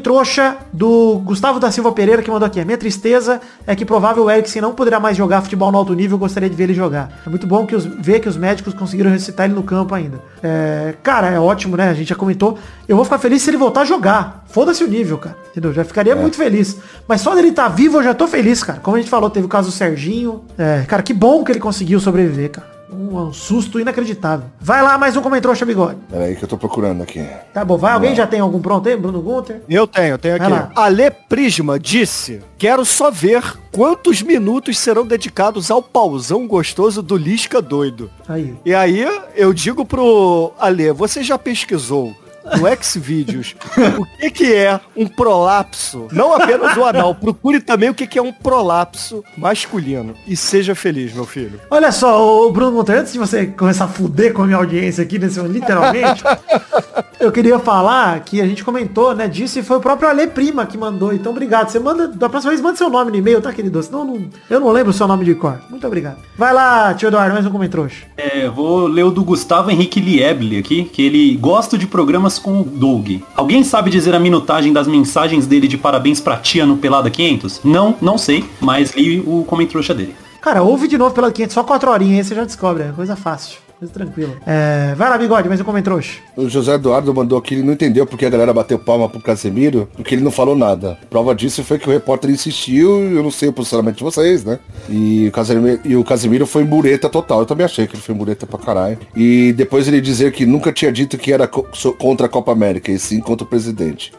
trouxa 0.00 0.58
do 0.72 1.20
Gustavo 1.24 1.58
da 1.58 1.72
Silva 1.72 1.90
Pereira 1.90 2.22
que 2.22 2.30
mandou 2.30 2.46
aqui. 2.46 2.60
A 2.60 2.64
minha 2.64 2.78
tristeza 2.78 3.40
é 3.66 3.74
que 3.74 3.84
provável 3.84 4.30
Eriksen 4.30 4.62
não 4.62 4.72
poderá 4.72 5.00
mais 5.00 5.16
jogar 5.16 5.42
futebol 5.42 5.72
no 5.72 5.78
alto 5.78 5.92
nível, 5.92 6.14
eu 6.14 6.20
gostaria 6.20 6.48
de 6.48 6.54
ver 6.54 6.64
ele 6.64 6.74
jogar. 6.74 7.20
É 7.26 7.28
muito 7.28 7.48
bom 7.48 7.66
que 7.66 7.74
os, 7.74 7.84
ver 7.84 8.20
que 8.20 8.28
os 8.28 8.36
médicos 8.36 8.72
conseguiram 8.72 9.10
ressuscitar 9.10 9.46
ele 9.46 9.55
no 9.56 9.62
campo 9.64 9.94
ainda. 9.94 10.20
É, 10.42 10.94
cara, 11.02 11.28
é 11.30 11.40
ótimo, 11.40 11.76
né? 11.76 11.88
A 11.88 11.94
gente 11.94 12.08
já 12.08 12.14
comentou. 12.14 12.58
Eu 12.86 12.94
vou 12.94 13.04
ficar 13.04 13.18
feliz 13.18 13.42
se 13.42 13.50
ele 13.50 13.56
voltar 13.56 13.80
a 13.80 13.84
jogar. 13.84 14.44
Foda-se 14.46 14.84
o 14.84 14.88
nível, 14.88 15.18
cara. 15.18 15.36
Entendeu? 15.50 15.72
Já 15.72 15.84
ficaria 15.84 16.14
muito 16.14 16.36
feliz. 16.36 16.76
Mas 17.08 17.20
só 17.20 17.34
dele 17.34 17.48
estar 17.48 17.68
vivo 17.68 17.98
eu 17.98 18.02
já 18.04 18.14
tô 18.14 18.28
feliz, 18.28 18.62
cara. 18.62 18.78
Como 18.80 18.96
a 18.96 19.00
gente 19.00 19.10
falou, 19.10 19.28
teve 19.28 19.46
o 19.46 19.48
caso 19.48 19.70
do 19.70 19.74
Serginho. 19.74 20.44
É, 20.56 20.84
cara, 20.86 21.02
que 21.02 21.12
bom 21.12 21.42
que 21.42 21.50
ele 21.50 21.60
conseguiu 21.60 21.98
sobreviver, 21.98 22.50
cara. 22.50 22.75
Um, 22.90 23.18
um 23.18 23.32
susto 23.32 23.80
inacreditável. 23.80 24.46
Vai 24.60 24.82
lá, 24.82 24.96
mais 24.96 25.16
um 25.16 25.22
comentrouxa 25.22 25.66
bigode. 25.66 25.98
Pera 26.08 26.24
aí 26.24 26.36
que 26.36 26.44
eu 26.44 26.48
tô 26.48 26.56
procurando 26.56 27.02
aqui. 27.02 27.24
Tá 27.52 27.64
bom, 27.64 27.76
vai. 27.76 27.92
Alguém 27.92 28.14
já 28.14 28.26
tem 28.26 28.40
algum 28.40 28.60
pronto 28.60 28.88
aí? 28.88 28.96
Bruno 28.96 29.20
Gunter? 29.20 29.62
Eu 29.68 29.86
tenho, 29.86 30.14
eu 30.14 30.18
tenho 30.18 30.36
aqui. 30.36 30.72
Ale 30.76 31.10
Prisma 31.10 31.78
disse, 31.78 32.40
quero 32.56 32.84
só 32.84 33.10
ver 33.10 33.42
quantos 33.72 34.22
minutos 34.22 34.78
serão 34.78 35.06
dedicados 35.06 35.70
ao 35.70 35.82
pauzão 35.82 36.46
gostoso 36.46 37.02
do 37.02 37.16
Lisca 37.16 37.60
doido. 37.60 38.10
Aí. 38.28 38.54
E 38.64 38.74
aí 38.74 39.06
eu 39.34 39.52
digo 39.52 39.84
pro 39.84 40.52
Ale, 40.58 40.92
você 40.92 41.22
já 41.22 41.36
pesquisou 41.38 42.14
no 42.58 42.82
Xvideos 42.82 43.54
o 43.98 44.06
que 44.18 44.30
que 44.30 44.54
é 44.54 44.80
um 44.96 45.06
prolapso? 45.06 46.08
Não 46.12 46.32
apenas 46.32 46.76
o 46.76 46.84
anal, 46.84 47.14
procure 47.14 47.60
também 47.60 47.90
o 47.90 47.94
que 47.94 48.06
que 48.06 48.18
é 48.18 48.22
um 48.22 48.32
prolapso 48.32 49.22
masculino. 49.36 50.14
E 50.26 50.36
seja 50.36 50.74
feliz, 50.74 51.12
meu 51.12 51.26
filho. 51.26 51.60
Olha 51.70 51.92
só, 51.92 52.46
o 52.46 52.50
Bruno 52.52 52.72
Monteiro, 52.72 53.00
antes 53.00 53.12
de 53.12 53.18
você 53.18 53.46
começar 53.46 53.84
a 53.84 53.88
fuder 53.88 54.32
com 54.32 54.42
a 54.42 54.46
minha 54.46 54.56
audiência 54.56 55.02
aqui, 55.02 55.18
nesse, 55.18 55.40
literalmente, 55.40 56.22
eu 57.20 57.32
queria 57.32 57.58
falar 57.58 58.20
que 58.20 58.40
a 58.40 58.46
gente 58.46 58.64
comentou, 58.64 59.14
né, 59.14 59.28
disso 59.28 59.58
e 59.58 59.62
foi 59.62 59.78
o 59.78 59.80
próprio 59.80 60.08
Ale 60.08 60.26
Prima 60.26 60.66
que 60.66 60.78
mandou. 60.78 61.12
Então, 61.12 61.32
obrigado. 61.32 61.68
Você 61.68 61.78
manda, 61.78 62.08
da 62.08 62.28
próxima 62.28 62.50
vez, 62.50 62.62
manda 62.62 62.76
seu 62.76 62.90
nome 62.90 63.10
no 63.10 63.16
e-mail, 63.16 63.40
tá, 63.40 63.52
querido? 63.52 63.82
Senão 63.82 64.00
eu 64.00 64.04
não, 64.04 64.28
eu 64.50 64.60
não 64.60 64.70
lembro 64.70 64.90
o 64.90 64.94
seu 64.94 65.06
nome 65.06 65.24
de 65.24 65.34
cor. 65.34 65.58
Muito 65.70 65.86
obrigado. 65.86 66.18
Vai 66.36 66.52
lá, 66.52 66.94
tio 66.94 67.08
Eduardo, 67.08 67.34
mais 67.34 67.46
um 67.46 67.50
comentrouxa. 67.50 68.04
É, 68.16 68.48
vou 68.48 68.86
ler 68.86 69.04
o 69.04 69.10
do 69.10 69.24
Gustavo 69.24 69.70
Henrique 69.70 70.00
Lieble 70.00 70.58
aqui, 70.58 70.84
que 70.84 71.02
ele 71.02 71.36
gosta 71.36 71.76
de 71.78 71.86
programas 71.86 72.35
com 72.38 72.60
o 72.60 72.64
Doug. 72.64 73.20
Alguém 73.34 73.62
sabe 73.62 73.90
dizer 73.90 74.14
a 74.14 74.20
minutagem 74.20 74.72
das 74.72 74.86
mensagens 74.86 75.46
dele 75.46 75.68
de 75.68 75.76
parabéns 75.76 76.20
pra 76.20 76.36
tia 76.36 76.66
no 76.66 76.76
Pelada 76.76 77.10
500? 77.10 77.60
Não, 77.64 77.96
não 78.00 78.16
sei, 78.18 78.44
mas 78.60 78.94
li 78.94 79.20
o 79.20 79.44
comentrouxa 79.44 79.94
dele. 79.94 80.14
Cara, 80.40 80.62
ouve 80.62 80.86
de 80.86 80.96
novo 80.96 81.14
pela 81.14 81.32
500, 81.32 81.54
só 81.54 81.64
quatro 81.64 81.90
horinhas 81.90 82.18
aí 82.18 82.24
você 82.24 82.34
já 82.36 82.44
descobre, 82.44 82.84
é 82.84 82.92
coisa 82.92 83.16
fácil. 83.16 83.65
Coisa 83.78 83.92
tranquila. 83.92 84.32
É, 84.46 84.94
vai 84.94 85.10
lá, 85.10 85.18
bigode, 85.18 85.48
mais 85.48 85.60
um 85.60 85.64
comentrouxa. 85.64 86.20
O 86.34 86.48
José 86.48 86.72
Eduardo 86.74 87.12
mandou 87.14 87.36
aqui, 87.38 87.52
ele 87.56 87.62
não 87.62 87.74
entendeu 87.74 88.06
porque 88.06 88.24
a 88.24 88.30
galera 88.30 88.50
bateu 88.54 88.78
palma 88.78 89.06
pro 89.06 89.20
Casemiro, 89.20 89.86
porque 89.94 90.14
ele 90.14 90.24
não 90.24 90.30
falou 90.30 90.56
nada. 90.56 90.96
Prova 91.10 91.34
disso 91.34 91.62
foi 91.62 91.78
que 91.78 91.86
o 91.86 91.92
repórter 91.92 92.30
insistiu, 92.30 93.02
eu 93.12 93.22
não 93.22 93.30
sei 93.30 93.50
o 93.50 93.52
posicionamento 93.52 93.96
de 93.98 94.04
vocês, 94.04 94.44
né? 94.44 94.58
E 94.88 95.28
o 95.28 95.32
Casemiro, 95.32 95.80
e 95.84 95.94
o 95.94 96.02
Casemiro 96.02 96.46
foi 96.46 96.64
mureta 96.64 97.10
total. 97.10 97.40
Eu 97.40 97.46
também 97.46 97.66
achei 97.66 97.86
que 97.86 97.94
ele 97.94 98.02
foi 98.02 98.14
mureta 98.14 98.46
pra 98.46 98.58
caralho. 98.58 98.98
E 99.14 99.52
depois 99.52 99.86
ele 99.86 100.00
dizer 100.00 100.32
que 100.32 100.46
nunca 100.46 100.72
tinha 100.72 100.90
dito 100.90 101.18
que 101.18 101.30
era 101.30 101.46
co- 101.46 101.66
contra 101.98 102.24
a 102.24 102.30
Copa 102.30 102.52
América, 102.52 102.90
e 102.90 102.98
sim 102.98 103.20
contra 103.20 103.44
o 103.44 103.46
presidente. 103.48 104.10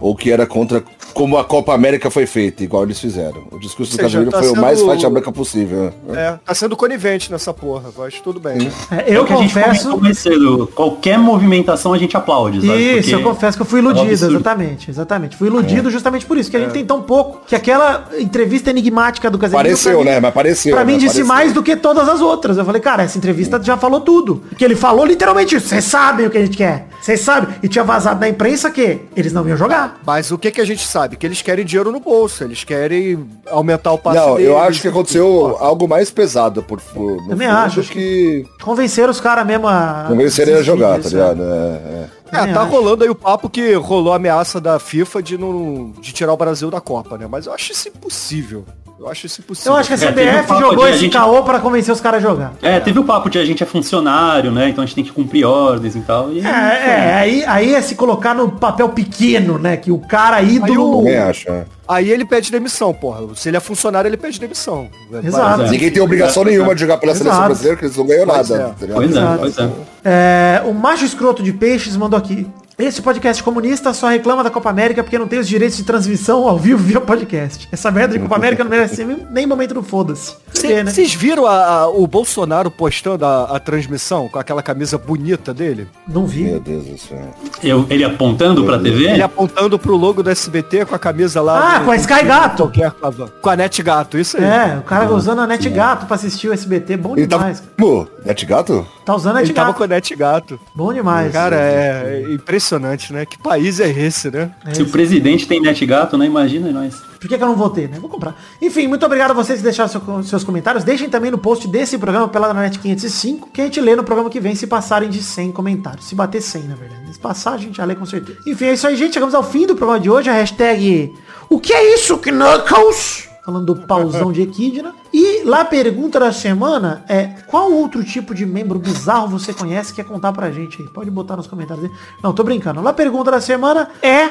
Ou 0.00 0.14
que 0.16 0.30
era 0.32 0.46
contra 0.46 0.82
como 1.14 1.38
a 1.38 1.44
Copa 1.44 1.72
América 1.72 2.10
foi 2.10 2.26
feita, 2.26 2.62
igual 2.62 2.82
eles 2.82 3.00
fizeram. 3.00 3.46
O 3.52 3.58
discurso 3.58 3.96
do 3.96 4.00
Casemiro 4.00 4.30
tá 4.32 4.40
foi 4.40 4.50
o 4.50 4.56
mais 4.56 4.78
sendo- 4.78 4.88
faixa 4.90 5.08
branca 5.08 5.30
possível. 5.32 5.84
né? 5.84 5.92
É, 6.34 6.38
tá 6.44 6.54
sendo 6.54 6.76
conivente 6.76 7.30
nessa 7.32 7.54
porra, 7.54 7.90
mas 7.96 8.20
tudo 8.20 8.40
bem. 8.40 8.68
É, 8.90 8.95
É 8.95 8.95
eu 9.06 9.22
o 9.22 9.26
que 9.26 9.32
a 9.32 9.36
gente 9.36 9.52
confesso. 9.54 9.98
cedo. 10.14 10.70
Qualquer 10.74 11.18
movimentação 11.18 11.92
a 11.92 11.98
gente 11.98 12.16
aplaude, 12.16 12.60
sabe? 12.66 12.78
Isso, 12.78 13.10
Porque 13.10 13.14
eu 13.14 13.22
confesso 13.22 13.56
que 13.56 13.62
eu 13.62 13.66
fui 13.66 13.80
é 13.80 13.82
um 13.82 13.86
iludido, 13.86 14.10
exatamente, 14.12 14.90
exatamente. 14.90 15.36
Fui 15.36 15.48
iludido 15.48 15.90
justamente 15.90 16.24
por 16.26 16.36
isso, 16.38 16.50
que 16.50 16.56
a 16.56 16.60
gente 16.60 16.72
tem 16.72 16.84
tão 16.84 17.02
pouco, 17.02 17.40
que 17.46 17.54
aquela 17.54 18.08
entrevista 18.18 18.70
enigmática 18.70 19.30
do 19.30 19.38
Casemiro... 19.38 19.64
Pareceu, 19.68 19.98
mim- 19.98 20.04
né? 20.04 20.20
Mas 20.20 20.32
pareceu, 20.34 20.74
Pra 20.74 20.84
mim 20.84 20.92
né? 20.92 20.98
disse 20.98 21.14
Pareceu. 21.16 21.26
mais 21.26 21.52
do 21.52 21.62
que 21.62 21.76
todas 21.76 22.08
as 22.08 22.20
outras. 22.20 22.56
Eu 22.58 22.64
falei, 22.64 22.80
cara, 22.80 23.02
essa 23.02 23.18
entrevista 23.18 23.60
já 23.62 23.76
falou 23.76 24.00
tudo. 24.00 24.42
Que 24.56 24.64
ele 24.64 24.76
falou 24.76 25.04
literalmente 25.04 25.56
isso. 25.56 25.68
Vocês 25.68 25.84
sabem 25.84 26.26
o 26.26 26.30
que 26.30 26.38
a 26.38 26.44
gente 26.44 26.56
quer. 26.56 26.88
Vocês 27.00 27.20
sabem. 27.20 27.54
E 27.62 27.68
tinha 27.68 27.84
vazado 27.84 28.20
na 28.20 28.28
imprensa 28.28 28.70
que 28.70 29.00
eles 29.16 29.32
não 29.32 29.46
iam 29.48 29.56
jogar. 29.56 30.00
Mas 30.06 30.30
o 30.30 30.38
que 30.38 30.50
que 30.50 30.60
a 30.60 30.64
gente 30.64 30.86
sabe? 30.86 31.16
Que 31.16 31.26
eles 31.26 31.42
querem 31.42 31.64
dinheiro 31.64 31.92
no 31.92 32.00
bolso, 32.00 32.42
eles 32.44 32.64
querem 32.64 33.26
aumentar 33.50 33.92
o 33.92 33.98
passe 33.98 34.18
Não, 34.18 34.30
eu 34.38 34.54
deles. 34.54 34.68
acho 34.68 34.82
que 34.82 34.88
aconteceu 34.88 35.56
algo 35.60 35.86
mais 35.88 36.10
pesado 36.10 36.62
por, 36.62 36.80
por 36.80 37.16
no 37.22 37.28
Também 37.28 37.48
fundo 37.48 37.58
acho, 37.58 37.80
acho 37.80 37.90
que 37.92 38.44
Convenceram 38.86 39.10
os 39.10 39.20
caras 39.20 39.44
mesmo 39.44 39.66
a... 39.66 40.04
convenceram 40.08 40.58
a 40.58 40.62
jogar, 40.62 40.92
tá 40.92 40.98
Isso, 41.00 41.08
ligado? 41.10 41.42
É, 41.42 41.46
é. 41.46 42.08
É, 42.32 42.38
Também 42.38 42.54
tá 42.54 42.62
rolando 42.62 43.04
aí 43.04 43.10
o 43.10 43.14
papo 43.14 43.48
que 43.50 43.74
rolou 43.74 44.12
a 44.12 44.16
ameaça 44.16 44.60
da 44.60 44.78
FIFA 44.78 45.22
de, 45.22 45.36
não, 45.38 45.92
de 46.00 46.12
tirar 46.12 46.32
o 46.32 46.36
Brasil 46.36 46.70
da 46.70 46.80
Copa, 46.80 47.18
né? 47.18 47.26
Mas 47.28 47.46
eu 47.46 47.52
acho 47.52 47.72
isso 47.72 47.88
impossível. 47.88 48.64
Eu 48.98 49.08
acho 49.10 49.26
isso 49.26 49.40
impossível. 49.42 49.72
Eu 49.72 49.78
acho 49.78 49.88
que 49.88 49.94
a 49.94 49.96
É, 50.06 50.10
um 50.10 50.12
CBF 50.12 50.48
papo 50.48 50.60
jogou 50.60 50.88
esse 50.88 50.98
gente- 51.00 51.12
caô 51.12 51.42
pra 51.42 51.60
convencer 51.60 51.92
os 51.92 52.00
caras 52.00 52.24
a 52.24 52.28
jogar. 52.28 52.54
É, 52.62 52.80
teve 52.80 52.98
o 52.98 53.04
papo 53.04 53.28
de 53.28 53.38
a 53.38 53.44
gente 53.44 53.62
é 53.62 53.66
funcionário, 53.66 54.50
né? 54.50 54.70
Então 54.70 54.82
a 54.82 54.86
gente 54.86 54.94
tem 54.94 55.04
que 55.04 55.12
cumprir 55.12 55.44
ordens 55.44 55.94
e 55.94 56.00
tal. 56.00 56.32
E 56.32 56.40
É, 56.40 56.48
é, 56.48 57.14
aí, 57.14 57.44
aí 57.44 57.74
é 57.74 57.82
se 57.82 57.94
colocar 57.94 58.34
no 58.34 58.50
papel 58.52 58.88
pequeno, 58.88 59.58
né? 59.58 59.76
Que 59.76 59.92
o 59.92 59.98
cara 59.98 60.36
Aí 60.36 60.56
ídolo... 60.56 60.94
o- 60.94 60.98
Também 61.04 61.18
acho. 61.18 61.48
é. 61.50 61.64
Aí 61.86 62.10
ele 62.10 62.24
pede 62.24 62.50
demissão, 62.50 62.92
porra. 62.94 63.20
Se 63.36 63.48
ele 63.48 63.58
é 63.58 63.60
funcionário, 63.60 64.08
ele 64.08 64.16
pede 64.16 64.40
demissão. 64.40 64.88
Exato. 65.22 65.62
É. 65.62 65.70
Ninguém 65.70 65.90
tem 65.90 66.02
obrigação 66.02 66.42
nenhuma 66.42 66.74
de 66.74 66.80
jogar 66.80 66.96
pela 66.96 67.12
Exato. 67.12 67.24
seleção 67.24 67.44
brasileira, 67.46 67.76
porque 67.76 67.86
eles 67.86 67.96
não 67.96 68.06
ganham 68.06 68.26
Pois 68.26 68.48
nada. 68.48 68.62
é. 68.80 68.86
Pois 68.86 69.10
é, 69.14 69.18
Exato. 69.20 69.38
pois 69.38 69.58
é. 69.58 69.68
É, 70.04 70.62
o 70.64 70.72
macho 70.72 71.04
escroto 71.04 71.42
de 71.42 71.52
peixes 71.52 71.96
mandou 71.96 72.18
aqui. 72.18 72.46
Esse 72.78 73.00
podcast 73.00 73.42
comunista 73.42 73.94
só 73.94 74.06
reclama 74.08 74.44
da 74.44 74.50
Copa 74.50 74.68
América 74.68 75.02
porque 75.02 75.18
não 75.18 75.26
tem 75.26 75.38
os 75.38 75.48
direitos 75.48 75.78
de 75.78 75.82
transmissão 75.82 76.46
ao 76.46 76.58
vivo 76.58 76.76
via 76.82 77.00
podcast. 77.00 77.66
Essa 77.72 77.90
merda 77.90 78.12
de 78.12 78.20
Copa 78.20 78.36
América 78.36 78.62
não 78.62 78.70
merece 78.70 79.02
nem- 79.02 79.26
nem 79.30 79.46
momento 79.46 79.72
do 79.72 79.82
foda-se. 79.82 80.34
Porque, 80.52 80.82
né? 80.82 80.90
Vocês 80.90 81.14
viram 81.14 81.46
a- 81.46 81.64
a- 81.64 81.88
o 81.88 82.06
Bolsonaro 82.06 82.70
postando 82.70 83.24
a, 83.24 83.56
a 83.56 83.58
transmissão 83.58 84.28
com 84.28 84.38
aquela 84.38 84.62
camisa 84.62 84.98
bonita 84.98 85.54
dele? 85.54 85.88
Não 86.06 86.26
vi. 86.26 86.44
Meu 86.44 86.60
Deus 86.60 86.84
do 86.84 86.98
céu. 86.98 87.30
Eu, 87.62 87.86
ele 87.88 88.04
apontando 88.04 88.62
pra 88.66 88.78
TV? 88.78 89.04
Ele 89.10 89.22
apontando 89.22 89.78
pro 89.78 89.96
logo 89.96 90.22
do 90.22 90.28
SBT 90.28 90.84
com 90.84 90.94
a 90.94 90.98
camisa 90.98 91.40
lá. 91.40 91.76
Ah, 91.76 91.78
do- 91.78 91.86
com 91.86 91.90
a 91.92 91.96
Sky 91.96 92.24
Gato. 92.24 92.56
Qualquer, 92.64 92.92
com 93.40 93.48
a 93.50 93.56
Net 93.56 93.82
Gato, 93.82 94.18
isso 94.18 94.36
aí. 94.36 94.44
É, 94.44 94.76
o 94.78 94.82
cara 94.82 95.10
usando 95.14 95.40
a 95.40 95.46
Net 95.46 95.66
Gato 95.70 96.04
pra 96.04 96.16
assistir 96.16 96.48
o 96.48 96.52
SBT. 96.52 96.98
Bom 96.98 97.16
Ele 97.16 97.26
tava. 97.26 97.44
demais. 97.44 97.62
Pô, 97.74 98.06
Net 98.22 98.44
Gato? 98.44 98.86
Tá 99.06 99.14
usando 99.14 99.36
a 99.36 99.40
Ele 99.40 99.46
Net 99.48 99.54
tava 99.56 99.68
Gato. 99.68 99.78
com 99.78 99.84
a 99.84 99.86
Net 99.86 100.14
Gato. 100.14 100.60
Bom 100.74 100.92
demais. 100.92 101.32
Cara, 101.32 101.56
é, 101.56 102.24
é 102.28 102.34
impressionante, 102.34 102.65
né? 102.74 103.24
Que 103.24 103.38
país 103.38 103.78
é 103.80 103.88
esse, 103.88 104.30
né? 104.30 104.50
Se 104.72 104.82
o 104.82 104.88
presidente 104.88 105.46
tem 105.46 105.60
net 105.60 105.84
gato, 105.86 106.18
né? 106.18 106.26
Imagina 106.26 106.70
nós. 106.70 106.94
Por 107.20 107.28
que, 107.28 107.38
que 107.38 107.42
eu 107.42 107.48
não 107.48 107.56
votei, 107.56 107.88
né? 107.88 107.98
Vou 107.98 108.10
comprar. 108.10 108.34
Enfim, 108.60 108.86
muito 108.86 109.04
obrigado 109.06 109.30
a 109.30 109.34
vocês 109.34 109.58
que 109.58 109.64
deixaram 109.64 109.88
seu- 109.90 110.22
seus 110.22 110.44
comentários. 110.44 110.84
Deixem 110.84 111.08
também 111.08 111.30
no 111.30 111.38
post 111.38 111.66
desse 111.66 111.96
programa 111.98 112.28
pela 112.28 112.52
Net 112.52 112.78
505, 112.78 113.48
que 113.52 113.60
a 113.60 113.64
gente 113.64 113.80
lê 113.80 113.96
no 113.96 114.04
programa 114.04 114.28
que 114.28 114.38
vem 114.40 114.54
se 114.54 114.66
passarem 114.66 115.08
de 115.08 115.22
100 115.22 115.50
comentários. 115.52 116.06
Se 116.06 116.14
bater 116.14 116.40
100, 116.42 116.62
na 116.64 116.74
verdade. 116.74 117.12
Se 117.12 117.18
passar, 117.18 117.52
a 117.54 117.58
gente 117.58 117.76
já 117.78 117.84
lê 117.84 117.94
com 117.94 118.04
certeza. 118.06 118.38
Enfim, 118.46 118.66
é 118.66 118.74
isso 118.74 118.86
aí, 118.86 118.96
gente. 118.96 119.14
Chegamos 119.14 119.34
ao 119.34 119.42
fim 119.42 119.66
do 119.66 119.74
programa 119.74 119.98
de 120.00 120.10
hoje. 120.10 120.28
A 120.28 120.34
hashtag 120.34 121.12
O 121.48 121.58
que 121.58 121.72
é 121.72 121.94
isso, 121.94 122.18
Knuckles? 122.18 123.25
Falando 123.46 123.74
do 123.74 123.86
pauzão 123.86 124.32
de 124.32 124.42
Equidna. 124.42 124.92
E 125.14 125.44
lá 125.44 125.60
a 125.60 125.64
pergunta 125.64 126.18
da 126.18 126.32
semana 126.32 127.04
é 127.08 127.26
qual 127.46 127.70
outro 127.72 128.02
tipo 128.02 128.34
de 128.34 128.44
membro 128.44 128.76
bizarro 128.76 129.28
você 129.28 129.54
conhece 129.54 129.94
que 129.94 130.02
quer 130.02 130.08
contar 130.08 130.32
pra 130.32 130.50
gente 130.50 130.82
aí? 130.82 130.88
Pode 130.88 131.08
botar 131.12 131.36
nos 131.36 131.46
comentários 131.46 131.84
aí. 131.84 131.90
Não, 132.20 132.32
tô 132.32 132.42
brincando. 132.42 132.82
Lá 132.82 132.90
a 132.90 132.92
pergunta 132.92 133.30
da 133.30 133.40
semana 133.40 133.88
é 134.02 134.30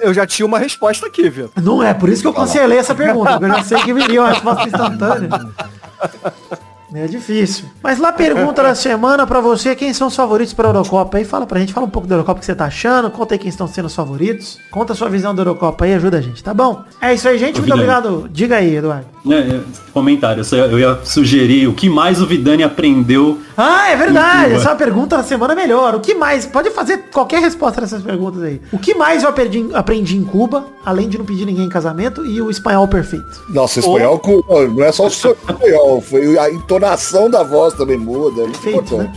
eu 0.00 0.14
já- 0.14 0.24
tinha 0.28 0.46
uma 0.46 0.60
resposta 0.60 1.06
aqui, 1.08 1.28
viu? 1.28 1.50
não 1.60 1.82
é, 1.82 1.92
por 1.92 2.08
isso 2.08 2.22
que 2.22 2.28
eu 2.28 2.32
cancelei 2.32 2.78
essa 2.78 2.94
pergunta, 2.94 3.36
eu 3.42 3.48
já 3.48 3.64
sei 3.64 3.78
que 3.82 3.92
viria 3.92 4.22
uma 4.22 4.30
resposta 4.30 4.64
instantânea. 4.68 5.28
É 6.94 7.06
difícil. 7.06 7.66
Mas 7.82 7.98
lá 7.98 8.12
pergunta 8.12 8.62
da 8.62 8.74
semana 8.74 9.26
pra 9.26 9.40
você, 9.40 9.74
quem 9.74 9.92
são 9.94 10.08
os 10.08 10.16
favoritos 10.16 10.52
pra 10.52 10.68
Eurocopa 10.68 11.18
aí? 11.18 11.24
Fala 11.24 11.46
pra 11.46 11.58
gente, 11.58 11.72
fala 11.72 11.86
um 11.86 11.90
pouco 11.90 12.06
da 12.06 12.16
Eurocopa 12.16 12.40
que 12.40 12.46
você 12.46 12.54
tá 12.54 12.66
achando, 12.66 13.10
conta 13.10 13.34
aí 13.34 13.38
quem 13.38 13.48
estão 13.48 13.66
sendo 13.66 13.86
os 13.86 13.94
favoritos. 13.94 14.58
Conta 14.70 14.92
a 14.92 14.96
sua 14.96 15.08
visão 15.08 15.34
da 15.34 15.40
Eurocopa 15.40 15.84
aí, 15.84 15.94
ajuda 15.94 16.18
a 16.18 16.20
gente, 16.20 16.42
tá 16.42 16.52
bom? 16.52 16.82
É 17.00 17.14
isso 17.14 17.28
aí, 17.28 17.38
gente. 17.38 17.60
Muito 17.60 17.72
obrigado. 17.72 18.28
Diga 18.30 18.56
aí, 18.56 18.76
Eduardo. 18.76 19.06
É, 19.30 19.34
é, 19.34 19.60
comentário, 19.92 20.40
eu 20.40 20.44
só- 20.44 20.56
eu 20.56 20.78
ia 20.78 20.98
sugerir 21.04 21.68
o 21.68 21.72
que 21.74 21.88
mais 21.88 22.20
o 22.20 22.26
Vidani 22.26 22.64
aprendeu. 22.64 23.38
Ah, 23.56 23.88
é 23.90 23.96
verdade. 23.96 24.54
Essa 24.54 24.68
é 24.68 24.70
uma 24.72 24.76
pergunta 24.76 25.16
da 25.16 25.22
semana 25.22 25.54
melhor. 25.54 25.94
O 25.94 26.00
que 26.00 26.12
mais? 26.14 26.44
Pode 26.44 26.70
fazer 26.70 27.04
qualquer 27.12 27.40
resposta 27.40 27.80
dessas 27.82 28.02
perguntas 28.02 28.42
aí. 28.42 28.60
O 28.72 28.78
que 28.78 28.94
mais 28.94 29.22
eu 29.22 29.28
aprendi, 29.28 29.68
aprendi 29.74 30.16
em 30.16 30.24
Cuba, 30.24 30.66
além 30.84 31.08
de 31.08 31.18
não 31.18 31.24
pedir 31.24 31.44
ninguém 31.44 31.66
em 31.66 31.68
casamento, 31.68 32.26
e 32.26 32.42
o 32.42 32.50
espanhol 32.50 32.88
perfeito? 32.88 33.44
Nossa, 33.50 33.78
espanhol 33.78 34.18
com- 34.18 34.42
não 34.74 34.82
é 34.82 34.90
só 34.90 35.04
o 35.04 35.08
espanhol, 35.08 36.00
foi 36.00 36.36
a 36.38 36.50
entonação 36.50 37.30
da 37.30 37.44
voz 37.44 37.74
também 37.74 37.96
muda. 37.98 38.40
é 38.42 38.44
muito 38.46 38.58
Perfeito, 38.60 38.96
né? 38.96 39.12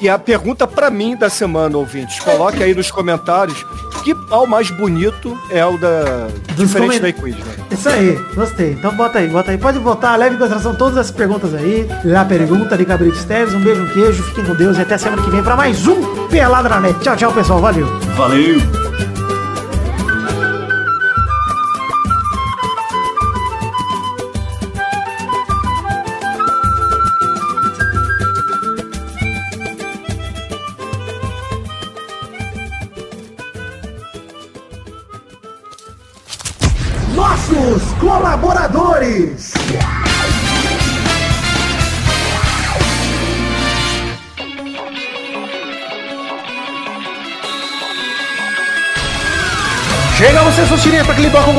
E 0.00 0.08
a 0.08 0.18
pergunta 0.18 0.66
pra 0.66 0.90
mim 0.90 1.16
da 1.16 1.28
semana, 1.30 1.76
ouvintes, 1.76 2.18
coloque 2.20 2.62
aí 2.62 2.74
nos 2.74 2.90
comentários 2.90 3.64
que 4.04 4.14
pau 4.14 4.46
mais 4.46 4.70
bonito 4.70 5.38
é 5.50 5.64
o 5.64 5.76
da... 5.76 6.28
diferente 6.56 6.86
comen- 6.88 7.00
da 7.00 7.08
Equid, 7.08 7.38
né? 7.44 7.54
Isso 7.70 7.88
aí, 7.88 8.18
gostei. 8.34 8.72
Então 8.72 8.94
bota 8.94 9.18
aí, 9.18 9.28
bota 9.28 9.50
aí. 9.50 9.58
Pode 9.58 9.78
botar, 9.78 10.16
leve 10.16 10.36
em 10.36 10.38
consideração 10.38 10.74
todas 10.74 10.96
as 10.96 11.10
perguntas 11.10 11.54
aí. 11.54 11.86
A 12.18 12.24
pergunta 12.24 12.76
de 12.76 12.84
Cabrito 12.84 13.16
Esteves. 13.16 13.54
Um 13.54 13.60
beijo, 13.60 13.82
um 13.82 13.88
queijo, 13.88 14.22
fiquem 14.22 14.44
com 14.44 14.54
Deus 14.54 14.76
e 14.78 14.80
até 14.80 14.96
semana 14.98 15.22
que 15.22 15.30
vem 15.30 15.42
pra 15.42 15.54
mais 15.56 15.86
um 15.86 16.26
Pelada 16.28 16.68
na 16.68 16.80
Net. 16.80 16.98
Tchau, 17.00 17.16
tchau, 17.16 17.32
pessoal. 17.32 17.60
Valeu. 17.60 17.86
Valeu! 18.16 18.89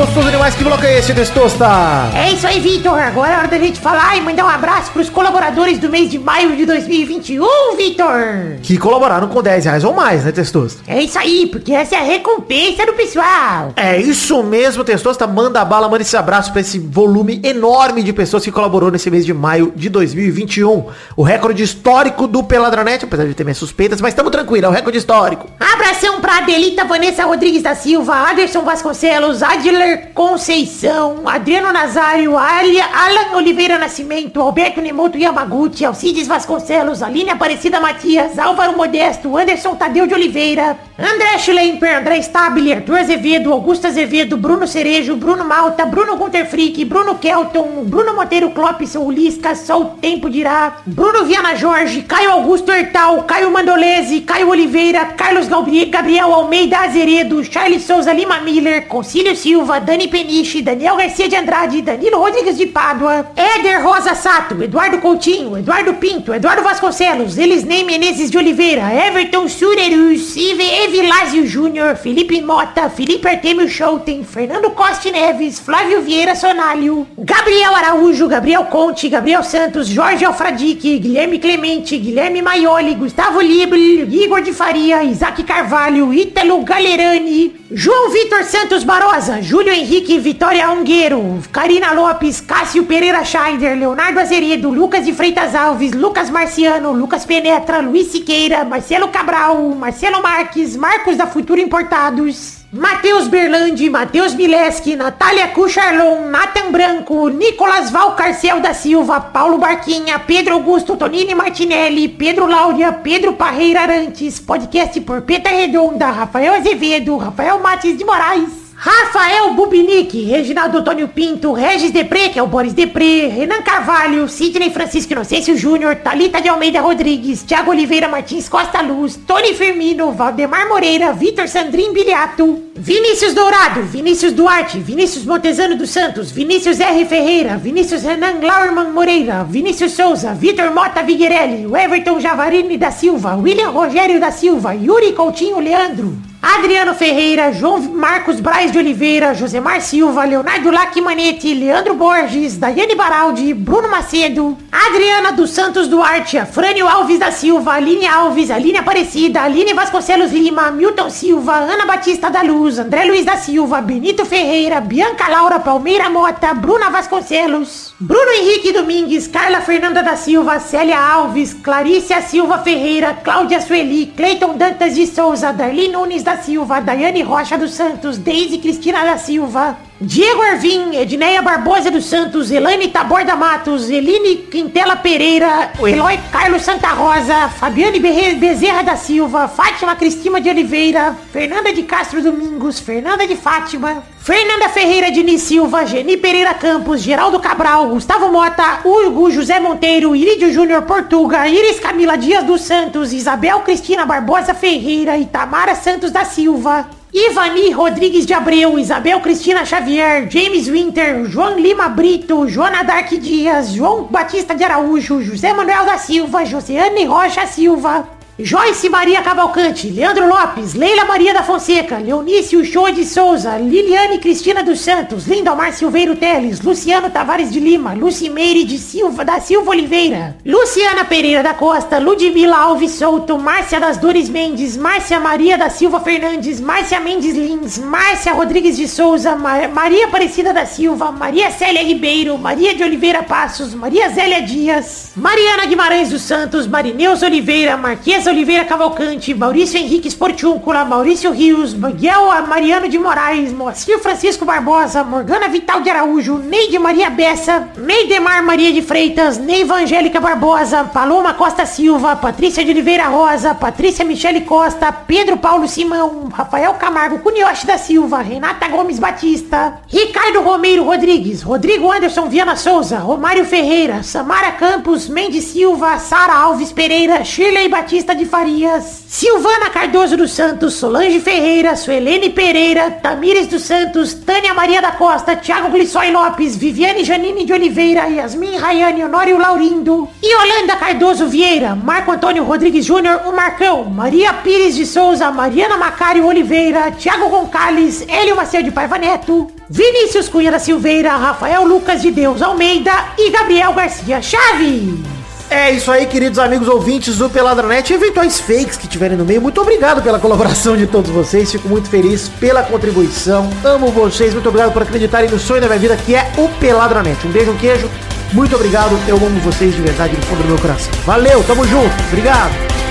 Pra 0.06 0.20
aquele 0.20 0.36
bloco 0.36 0.41
demais. 0.42 0.54
Que 0.56 0.64
bloco 0.64 0.84
é 0.84 0.98
esse, 0.98 1.14
Testosta? 1.14 1.66
É 2.14 2.32
isso 2.32 2.46
aí, 2.46 2.58
Vitor. 2.58 2.98
Agora 2.98 3.32
é 3.32 3.36
hora 3.36 3.48
da 3.48 3.58
gente 3.58 3.80
falar 3.80 4.16
e 4.16 4.20
mandar 4.20 4.44
um 4.44 4.48
abraço 4.48 4.90
pros 4.90 5.08
colaboradores 5.08 5.78
do 5.78 5.88
mês 5.88 6.10
de 6.10 6.18
maio 6.18 6.56
de 6.56 6.66
2021, 6.66 7.76
Vitor. 7.76 8.58
Que 8.62 8.76
colaboraram 8.76 9.28
com 9.28 9.42
10 9.42 9.64
reais 9.64 9.84
ou 9.84 9.92
mais, 9.92 10.24
né, 10.24 10.32
Testosta? 10.32 10.82
É 10.86 11.00
isso 11.00 11.18
aí, 11.18 11.46
porque 11.46 11.72
essa 11.72 11.94
é 11.94 11.98
a 11.98 12.02
recompensa 12.02 12.84
do 12.84 12.92
pessoal. 12.94 13.72
É 13.76 14.00
isso 14.00 14.42
mesmo, 14.42 14.82
Testosta. 14.82 15.26
Manda 15.26 15.60
a 15.60 15.64
bala, 15.64 15.88
manda 15.88 16.02
esse 16.02 16.16
abraço 16.16 16.50
pra 16.50 16.60
esse 16.60 16.78
volume 16.78 17.40
enorme 17.44 18.02
de 18.02 18.12
pessoas 18.12 18.42
que 18.42 18.50
colaborou 18.50 18.90
nesse 18.90 19.10
mês 19.10 19.24
de 19.24 19.32
maio 19.32 19.72
de 19.76 19.88
2021. 19.88 20.86
O 21.16 21.22
recorde 21.22 21.62
histórico 21.62 22.26
do 22.26 22.42
Peladranet, 22.42 23.04
apesar 23.04 23.26
de 23.26 23.34
ter 23.34 23.44
minhas 23.44 23.58
suspeitas, 23.58 24.00
mas 24.00 24.12
estamos 24.12 24.32
tranquilos, 24.32 24.64
é 24.64 24.68
o 24.68 24.72
recorde 24.72 24.98
histórico. 24.98 25.48
Abração 25.60 26.20
pra 26.20 26.38
Adelita 26.38 26.84
Vanessa 26.84 27.24
Rodrigues 27.24 27.62
da 27.62 27.74
Silva, 27.74 28.30
Aderson 28.30 28.62
Vasconcelos, 28.62 29.42
Adler 29.42 30.10
Conceição, 30.32 31.28
Adriano 31.28 31.70
Nazário, 31.74 32.38
Alia, 32.38 32.86
Alan 32.86 33.36
Oliveira 33.36 33.78
Nascimento, 33.78 34.40
Alberto 34.40 34.80
Nemoto 34.80 35.18
Yamaguchi, 35.18 35.84
Alcides 35.84 36.26
Vasconcelos, 36.26 37.02
Aline 37.02 37.28
Aparecida 37.28 37.78
Matias, 37.78 38.38
Álvaro 38.38 38.74
Modesto, 38.74 39.36
Anderson 39.36 39.76
Tadeu 39.76 40.06
de 40.06 40.14
Oliveira, 40.14 40.78
André 40.98 41.38
Schlemper, 41.38 41.96
André 41.96 42.22
Stabile, 42.22 42.72
Arthur 42.72 43.00
Azevedo, 43.00 43.52
Augusto 43.52 43.86
Azevedo, 43.86 44.38
Bruno 44.38 44.66
Cerejo, 44.66 45.16
Bruno 45.16 45.44
Malta, 45.44 45.84
Bruno 45.84 46.16
Gunter 46.16 46.46
Frick, 46.46 46.82
Bruno 46.86 47.18
Kelton, 47.18 47.84
Bruno 47.84 48.14
Monteiro 48.14 48.52
Clopson, 48.52 49.04
Ulisca, 49.04 49.54
só 49.54 49.82
o 49.82 49.84
tempo 50.00 50.30
dirá, 50.30 50.78
Bruno 50.86 51.26
Viana 51.26 51.54
Jorge, 51.54 52.04
Caio 52.08 52.30
Augusto 52.32 52.72
Hertal, 52.72 53.24
Caio 53.24 53.50
Mandolese, 53.50 54.22
Caio 54.22 54.48
Oliveira, 54.48 55.04
Carlos 55.04 55.46
Gabriel, 55.46 56.32
Almeida 56.32 56.78
Azeredo, 56.78 57.44
Charles 57.44 57.82
Souza 57.82 58.14
Lima 58.14 58.40
Miller, 58.40 58.88
Concílio 58.88 59.36
Silva, 59.36 59.78
Dani 59.78 60.08
Peniche, 60.22 60.62
Daniel 60.62 60.96
Garcia 60.96 61.28
de 61.28 61.34
Andrade, 61.34 61.82
Danilo 61.82 62.18
Rodrigues 62.18 62.56
de 62.56 62.66
Pádua, 62.66 63.26
Éder 63.36 63.82
Rosa 63.82 64.14
Sato, 64.14 64.62
Eduardo 64.62 64.98
Coutinho, 64.98 65.58
Eduardo 65.58 65.94
Pinto, 65.94 66.32
Eduardo 66.32 66.62
Vasconcelos, 66.62 67.36
Elisnei 67.36 67.82
Menezes 67.82 68.30
de 68.30 68.38
Oliveira, 68.38 68.94
Everton 68.94 69.48
Surerus, 69.48 70.36
Ive 70.36 70.84
Evilásio 70.84 71.44
Júnior, 71.44 71.96
Felipe 71.96 72.40
Mota, 72.40 72.88
Felipe 72.88 73.28
Artemio 73.28 73.68
Schouten, 73.68 74.24
Fernando 74.24 74.70
Costa 74.70 75.10
Neves, 75.10 75.58
Flávio 75.58 76.00
Vieira 76.02 76.36
Sonalho, 76.36 77.04
Gabriel 77.18 77.74
Araújo, 77.74 78.28
Gabriel 78.28 78.66
Conte, 78.70 79.08
Gabriel 79.08 79.42
Santos, 79.42 79.92
Jorge 79.92 80.24
Alfradique, 80.24 81.00
Guilherme 81.00 81.40
Clemente, 81.40 81.98
Guilherme 81.98 82.42
Maioli, 82.42 82.94
Gustavo 82.94 83.40
Libre, 83.40 84.06
Igor 84.08 84.40
de 84.40 84.52
Faria, 84.52 85.02
Isaac 85.02 85.42
Carvalho, 85.42 86.12
Ítalo 86.14 86.62
Galerani, 86.62 87.61
João 87.74 88.10
Vitor 88.10 88.44
Santos 88.44 88.84
Barosa, 88.84 89.40
Júlio 89.40 89.72
Henrique 89.72 90.18
Vitória 90.18 90.70
Ungueiro, 90.70 91.40
Karina 91.50 91.92
Lopes, 91.92 92.38
Cássio 92.38 92.84
Pereira 92.84 93.24
Scheider, 93.24 93.78
Leonardo 93.78 94.20
Azeredo, 94.20 94.68
Lucas 94.68 95.06
de 95.06 95.12
Freitas 95.14 95.54
Alves, 95.54 95.92
Lucas 95.92 96.28
Marciano, 96.28 96.92
Lucas 96.92 97.24
Penetra, 97.24 97.80
Luiz 97.80 98.08
Siqueira, 98.08 98.62
Marcelo 98.62 99.08
Cabral, 99.08 99.58
Marcelo 99.70 100.22
Marques, 100.22 100.76
Marcos 100.76 101.16
da 101.16 101.26
Futura 101.26 101.62
Importados. 101.62 102.61
Matheus 102.74 103.28
Berlandi, 103.28 103.90
Matheus 103.90 104.34
Mileski, 104.34 104.96
Natália 104.96 105.48
Cucharlon, 105.48 106.30
Nathan 106.30 106.72
Branco, 106.72 107.28
Nicolas 107.28 107.90
Valcarcel 107.90 108.62
da 108.62 108.72
Silva, 108.72 109.20
Paulo 109.20 109.58
Barquinha, 109.58 110.18
Pedro 110.20 110.54
Augusto 110.54 110.96
Tonini 110.96 111.34
Martinelli, 111.34 112.08
Pedro 112.08 112.46
Láudia, 112.46 112.90
Pedro 112.90 113.34
Parreira 113.34 113.82
Arantes, 113.82 114.40
podcast 114.40 114.98
por 115.02 115.20
Peta 115.20 115.50
Redonda, 115.50 116.10
Rafael 116.10 116.54
Azevedo, 116.54 117.18
Rafael 117.18 117.58
Matis 117.60 117.98
de 117.98 118.04
Moraes. 118.06 118.61
Rafael 118.84 119.54
Bubinic, 119.54 120.24
Reginaldo 120.24 120.78
Antônio 120.78 121.06
Pinto, 121.06 121.52
Regis 121.52 121.92
Depré, 121.92 122.30
que 122.30 122.38
é 122.40 122.42
o 122.42 122.48
Boris 122.48 122.72
Depré, 122.72 123.28
Renan 123.28 123.62
Carvalho, 123.62 124.28
Sidney 124.28 124.70
Francisco 124.70 125.12
Inocêncio 125.12 125.56
Júnior, 125.56 125.94
Talita 125.94 126.40
de 126.40 126.48
Almeida 126.48 126.80
Rodrigues, 126.80 127.44
Thiago 127.44 127.70
Oliveira 127.70 128.08
Martins 128.08 128.48
Costa 128.48 128.82
Luz, 128.82 129.14
Tony 129.24 129.54
Firmino, 129.54 130.10
Valdemar 130.10 130.68
Moreira, 130.68 131.12
Vitor 131.12 131.46
Sandrin 131.46 131.92
Biliato, 131.92 132.58
Vinícius 132.74 133.34
Dourado, 133.34 133.82
Vinícius 133.82 134.32
Duarte, 134.32 134.80
Vinícius 134.80 135.24
Montezano 135.24 135.76
dos 135.76 135.90
Santos, 135.90 136.32
Vinícius 136.32 136.80
R. 136.80 137.06
Ferreira, 137.06 137.56
Vinícius 137.58 138.02
Renan 138.02 138.40
Lauerman 138.40 138.90
Moreira, 138.90 139.44
Vinícius 139.44 139.92
Souza, 139.92 140.34
Vitor 140.34 140.74
Mota 140.74 141.04
Viguerelli, 141.04 141.72
Everton 141.72 142.18
Javarini 142.18 142.76
da 142.76 142.90
Silva, 142.90 143.36
William 143.36 143.70
Rogério 143.70 144.18
da 144.18 144.32
Silva, 144.32 144.74
Yuri 144.74 145.12
Coutinho 145.12 145.60
Leandro, 145.60 146.31
Adriano 146.44 146.92
Ferreira, 146.92 147.52
João 147.52 147.78
Marcos 147.78 148.40
Braz 148.40 148.72
de 148.72 148.78
Oliveira, 148.78 149.32
Josemar 149.32 149.80
Silva, 149.80 150.24
Leonardo 150.24 150.72
Lacmanetti, 150.72 151.54
Leandro 151.54 151.94
Borges, 151.94 152.56
Daiane 152.56 152.96
Baraldi, 152.96 153.54
Bruno 153.54 153.88
Macedo, 153.88 154.58
Adriana 154.72 155.30
dos 155.30 155.50
Santos 155.50 155.86
Duarte, 155.86 156.36
Afrânio 156.38 156.88
Alves 156.88 157.20
da 157.20 157.30
Silva, 157.30 157.74
Aline 157.74 158.08
Alves, 158.08 158.50
Aline 158.50 158.78
Aparecida, 158.78 159.42
Aline 159.42 159.72
Vasconcelos 159.72 160.32
Lima, 160.32 160.72
Milton 160.72 161.10
Silva, 161.10 161.58
Ana 161.58 161.86
Batista 161.86 162.28
da 162.28 162.42
Luz, 162.42 162.80
André 162.80 163.04
Luiz 163.04 163.24
da 163.24 163.36
Silva, 163.36 163.80
Benito 163.80 164.24
Ferreira, 164.24 164.80
Bianca 164.80 165.28
Laura 165.28 165.60
Palmeira 165.60 166.10
Mota, 166.10 166.54
Bruna 166.54 166.90
Vasconcelos, 166.90 167.94
Bruno 168.00 168.32
Henrique 168.32 168.72
Domingues, 168.72 169.28
Carla 169.28 169.60
Fernanda 169.60 170.02
da 170.02 170.16
Silva, 170.16 170.58
Célia 170.58 170.98
Alves, 170.98 171.54
Clarícia 171.54 172.20
Silva 172.20 172.58
Ferreira, 172.58 173.14
Cláudia 173.22 173.60
Sueli, 173.60 174.12
Cleiton 174.16 174.56
Dantas 174.56 174.96
de 174.96 175.06
Souza, 175.06 175.52
Darlene 175.52 175.92
Nunes 175.92 176.24
da 176.24 176.31
Silva, 176.36 176.80
Daiane 176.80 177.22
Rocha 177.22 177.56
dos 177.56 177.72
Santos, 177.72 178.18
Deise 178.18 178.58
Cristina 178.58 179.04
da 179.04 179.18
Silva, 179.18 179.78
Diego 180.00 180.42
Arvim, 180.42 180.94
Edneia 180.94 181.40
Barbosa 181.42 181.90
dos 181.90 182.06
Santos, 182.06 182.50
Elaine 182.50 182.88
Taborda 182.88 183.36
Matos, 183.36 183.88
Eline 183.88 184.36
Quintela 184.50 184.96
Pereira, 184.96 185.72
Eloy 185.78 186.18
Carlos 186.30 186.62
Santa 186.62 186.88
Rosa, 186.88 187.48
Fabiane 187.48 188.00
Bezerra 188.00 188.82
da 188.82 188.96
Silva, 188.96 189.46
Fátima 189.46 189.94
Cristina 189.94 190.40
de 190.40 190.50
Oliveira, 190.50 191.16
Fernanda 191.32 191.72
de 191.72 191.82
Castro 191.84 192.22
Domingos, 192.22 192.80
Fernanda 192.80 193.26
de 193.26 193.36
Fátima, 193.36 194.02
Fernanda 194.22 194.68
Ferreira 194.68 195.10
Diniz 195.10 195.42
Silva, 195.42 195.84
Geni 195.84 196.16
Pereira 196.16 196.54
Campos, 196.54 197.02
Geraldo 197.02 197.40
Cabral, 197.40 197.88
Gustavo 197.88 198.28
Mota, 198.28 198.78
Hugo 198.84 199.28
José 199.32 199.58
Monteiro, 199.58 200.14
Irídio 200.14 200.52
Júnior 200.52 200.82
Portuga, 200.82 201.48
Iris 201.48 201.80
Camila 201.80 202.16
Dias 202.16 202.44
dos 202.44 202.60
Santos, 202.60 203.12
Isabel 203.12 203.58
Cristina 203.62 204.06
Barbosa 204.06 204.54
Ferreira 204.54 205.18
e 205.18 205.26
Tamara 205.26 205.74
Santos 205.74 206.12
da 206.12 206.24
Silva. 206.24 206.88
Ivani 207.12 207.72
Rodrigues 207.72 208.24
de 208.24 208.32
Abreu, 208.32 208.78
Isabel 208.78 209.20
Cristina 209.20 209.64
Xavier, 209.64 210.30
James 210.30 210.68
Winter, 210.68 211.24
João 211.24 211.58
Lima 211.58 211.88
Brito, 211.88 212.46
Joana 212.46 212.84
Dark 212.84 213.08
Dias, 213.08 213.72
João 213.72 214.04
Batista 214.04 214.54
de 214.54 214.62
Araújo, 214.62 215.20
José 215.20 215.52
Manuel 215.52 215.84
da 215.84 215.98
Silva, 215.98 216.44
Josiane 216.44 217.04
Rocha 217.06 217.44
Silva, 217.48 218.08
Joyce 218.44 218.88
Maria 218.88 219.22
Cavalcante, 219.22 219.88
Leandro 219.88 220.26
Lopes, 220.26 220.74
Leila 220.74 221.04
Maria 221.04 221.32
da 221.32 221.42
Fonseca, 221.42 221.98
Leonício 221.98 222.64
Show 222.64 222.90
de 222.90 223.04
Souza, 223.04 223.56
Liliane 223.56 224.18
Cristina 224.18 224.62
dos 224.64 224.80
Santos, 224.80 225.26
Lindomar 225.26 225.72
Silveiro 225.72 226.16
Teles, 226.16 226.60
Luciano 226.60 227.08
Tavares 227.08 227.52
de 227.52 227.60
Lima, 227.60 227.92
Lucimeire 227.94 228.64
de 228.64 228.78
Silva 228.78 229.24
da 229.24 229.38
Silva 229.40 229.70
Oliveira, 229.70 230.36
Luciana 230.44 231.04
Pereira 231.04 231.42
da 231.42 231.54
Costa, 231.54 231.98
Ludmila 231.98 232.56
Alves 232.56 232.92
Souto, 232.92 233.38
Márcia 233.38 233.78
das 233.78 233.96
Dores 233.98 234.28
Mendes, 234.28 234.76
Márcia 234.76 235.20
Maria 235.20 235.56
da 235.56 235.70
Silva 235.70 236.00
Fernandes, 236.00 236.60
Márcia 236.60 236.98
Mendes 236.98 237.34
Lins, 237.36 237.78
Márcia 237.78 238.32
Rodrigues 238.32 238.76
de 238.76 238.88
Souza, 238.88 239.36
Ma- 239.36 239.68
Maria 239.68 240.06
Aparecida 240.06 240.52
da 240.52 240.66
Silva, 240.66 241.12
Maria 241.12 241.50
Célia 241.52 241.82
Ribeiro, 241.82 242.36
Maria 242.38 242.74
de 242.74 242.82
Oliveira 242.82 243.22
Passos, 243.22 243.72
Maria 243.74 244.08
Zélia 244.08 244.42
Dias, 244.42 245.12
Mariana 245.14 245.66
Guimarães 245.66 246.10
dos 246.10 246.22
Santos, 246.22 246.66
Marineus 246.66 247.22
Oliveira, 247.22 247.76
Marquesa 247.76 248.31
Oliveira 248.32 248.64
Cavalcante, 248.64 249.34
Maurício 249.34 249.78
Henrique 249.78 250.10
Sportiúncula, 250.10 250.86
Maurício 250.86 251.30
Rios, 251.32 251.74
Miguel 251.74 252.46
Mariano 252.48 252.88
de 252.88 252.98
Moraes, 252.98 253.52
Moacir 253.52 253.98
Francisco 253.98 254.46
Barbosa, 254.46 255.04
Morgana 255.04 255.48
Vital 255.48 255.82
de 255.82 255.90
Araújo, 255.90 256.38
Neide 256.38 256.78
Maria 256.78 257.10
Bessa, 257.10 257.68
Neidemar 257.76 258.42
Maria 258.42 258.72
de 258.72 258.80
Freitas, 258.80 259.36
Neiva 259.36 259.76
Angélica 259.76 260.18
Barbosa, 260.18 260.84
Paloma 260.84 261.34
Costa 261.34 261.66
Silva, 261.66 262.16
Patrícia 262.16 262.64
de 262.64 262.70
Oliveira 262.70 263.08
Rosa, 263.08 263.54
Patrícia 263.54 264.02
Michele 264.02 264.40
Costa, 264.40 264.90
Pedro 264.90 265.36
Paulo 265.36 265.68
Simão, 265.68 266.30
Rafael 266.32 266.72
Camargo 266.74 267.18
Cunioche 267.18 267.66
da 267.66 267.76
Silva, 267.76 268.22
Renata 268.22 268.66
Gomes 268.68 268.98
Batista, 268.98 269.80
Ricardo 269.92 270.40
Romeiro 270.40 270.84
Rodrigues, 270.84 271.42
Rodrigo 271.42 271.92
Anderson 271.92 272.30
Viana 272.30 272.56
Souza, 272.56 272.98
Romário 272.98 273.44
Ferreira, 273.44 274.02
Samara 274.02 274.52
Campos, 274.52 275.06
Mendes 275.06 275.44
Silva, 275.44 275.98
Sara 275.98 276.32
Alves 276.34 276.72
Pereira, 276.72 277.22
Shirley 277.24 277.68
Batista 277.68 278.11
de 278.14 278.26
Farias, 278.26 279.04
Silvana 279.08 279.70
Cardoso 279.70 280.16
dos 280.16 280.32
Santos, 280.32 280.74
Solange 280.74 281.20
Ferreira, 281.20 281.76
Suelene 281.76 282.30
Pereira, 282.30 282.90
Tamires 282.90 283.46
dos 283.46 283.62
Santos, 283.62 284.14
Tânia 284.14 284.54
Maria 284.54 284.80
da 284.80 284.92
Costa, 284.92 285.36
Thiago 285.36 285.70
Glissói 285.70 286.10
Lopes, 286.10 286.56
Viviane 286.56 287.04
Janine 287.04 287.44
de 287.44 287.52
Oliveira, 287.52 288.08
Yasmin 288.08 288.58
Rayane 288.58 289.04
Honório 289.04 289.38
Laurindo, 289.38 290.08
Yolanda 290.22 290.76
Cardoso 290.76 291.28
Vieira, 291.28 291.74
Marco 291.74 292.12
Antônio 292.12 292.44
Rodrigues 292.44 292.84
Júnior, 292.84 293.22
o 293.26 293.32
Marcão, 293.32 293.84
Maria 293.84 294.32
Pires 294.34 294.74
de 294.74 294.86
Souza, 294.86 295.30
Mariana 295.30 295.76
Macário 295.76 296.26
Oliveira, 296.26 296.90
Thiago 296.92 297.28
Gonçalves, 297.28 298.06
Hélio 298.08 298.36
Macedo 298.36 298.64
de 298.64 298.70
Paiva 298.72 298.98
Neto, 298.98 299.50
Vinícius 299.68 300.28
Cunha 300.28 300.50
da 300.50 300.58
Silveira, 300.58 301.16
Rafael 301.16 301.64
Lucas 301.64 302.02
de 302.02 302.10
Deus 302.10 302.42
Almeida 302.42 302.92
e 303.18 303.30
Gabriel 303.30 303.72
Garcia 303.72 304.20
Chaves. 304.20 305.11
É 305.52 305.70
isso 305.70 305.92
aí, 305.92 306.06
queridos 306.06 306.38
amigos 306.38 306.66
ouvintes 306.66 307.18
do 307.18 307.28
Peladranet 307.28 307.92
e 307.92 307.94
eventuais 307.94 308.40
fakes 308.40 308.78
que 308.78 308.88
tiverem 308.88 309.18
no 309.18 309.24
meio. 309.24 309.38
Muito 309.38 309.60
obrigado 309.60 310.02
pela 310.02 310.18
colaboração 310.18 310.78
de 310.78 310.86
todos 310.86 311.10
vocês. 311.10 311.52
Fico 311.52 311.68
muito 311.68 311.90
feliz 311.90 312.26
pela 312.40 312.62
contribuição. 312.62 313.50
Amo 313.62 313.88
vocês. 313.88 314.32
Muito 314.32 314.48
obrigado 314.48 314.72
por 314.72 314.80
acreditarem 314.80 315.28
no 315.28 315.38
sonho 315.38 315.60
da 315.60 315.66
minha 315.66 315.78
vida, 315.78 315.94
que 315.94 316.14
é 316.14 316.32
o 316.38 316.48
Peladranet. 316.58 317.26
Um 317.26 317.30
beijo, 317.30 317.50
um 317.50 317.56
queijo. 317.58 317.90
Muito 318.32 318.56
obrigado. 318.56 318.98
Eu 319.06 319.16
amo 319.16 319.38
vocês 319.40 319.74
de 319.74 319.82
verdade, 319.82 320.16
do 320.16 320.24
fundo 320.24 320.42
do 320.42 320.48
meu 320.48 320.58
coração. 320.58 320.90
Valeu, 321.04 321.44
tamo 321.44 321.66
junto. 321.66 321.94
Obrigado. 322.08 322.81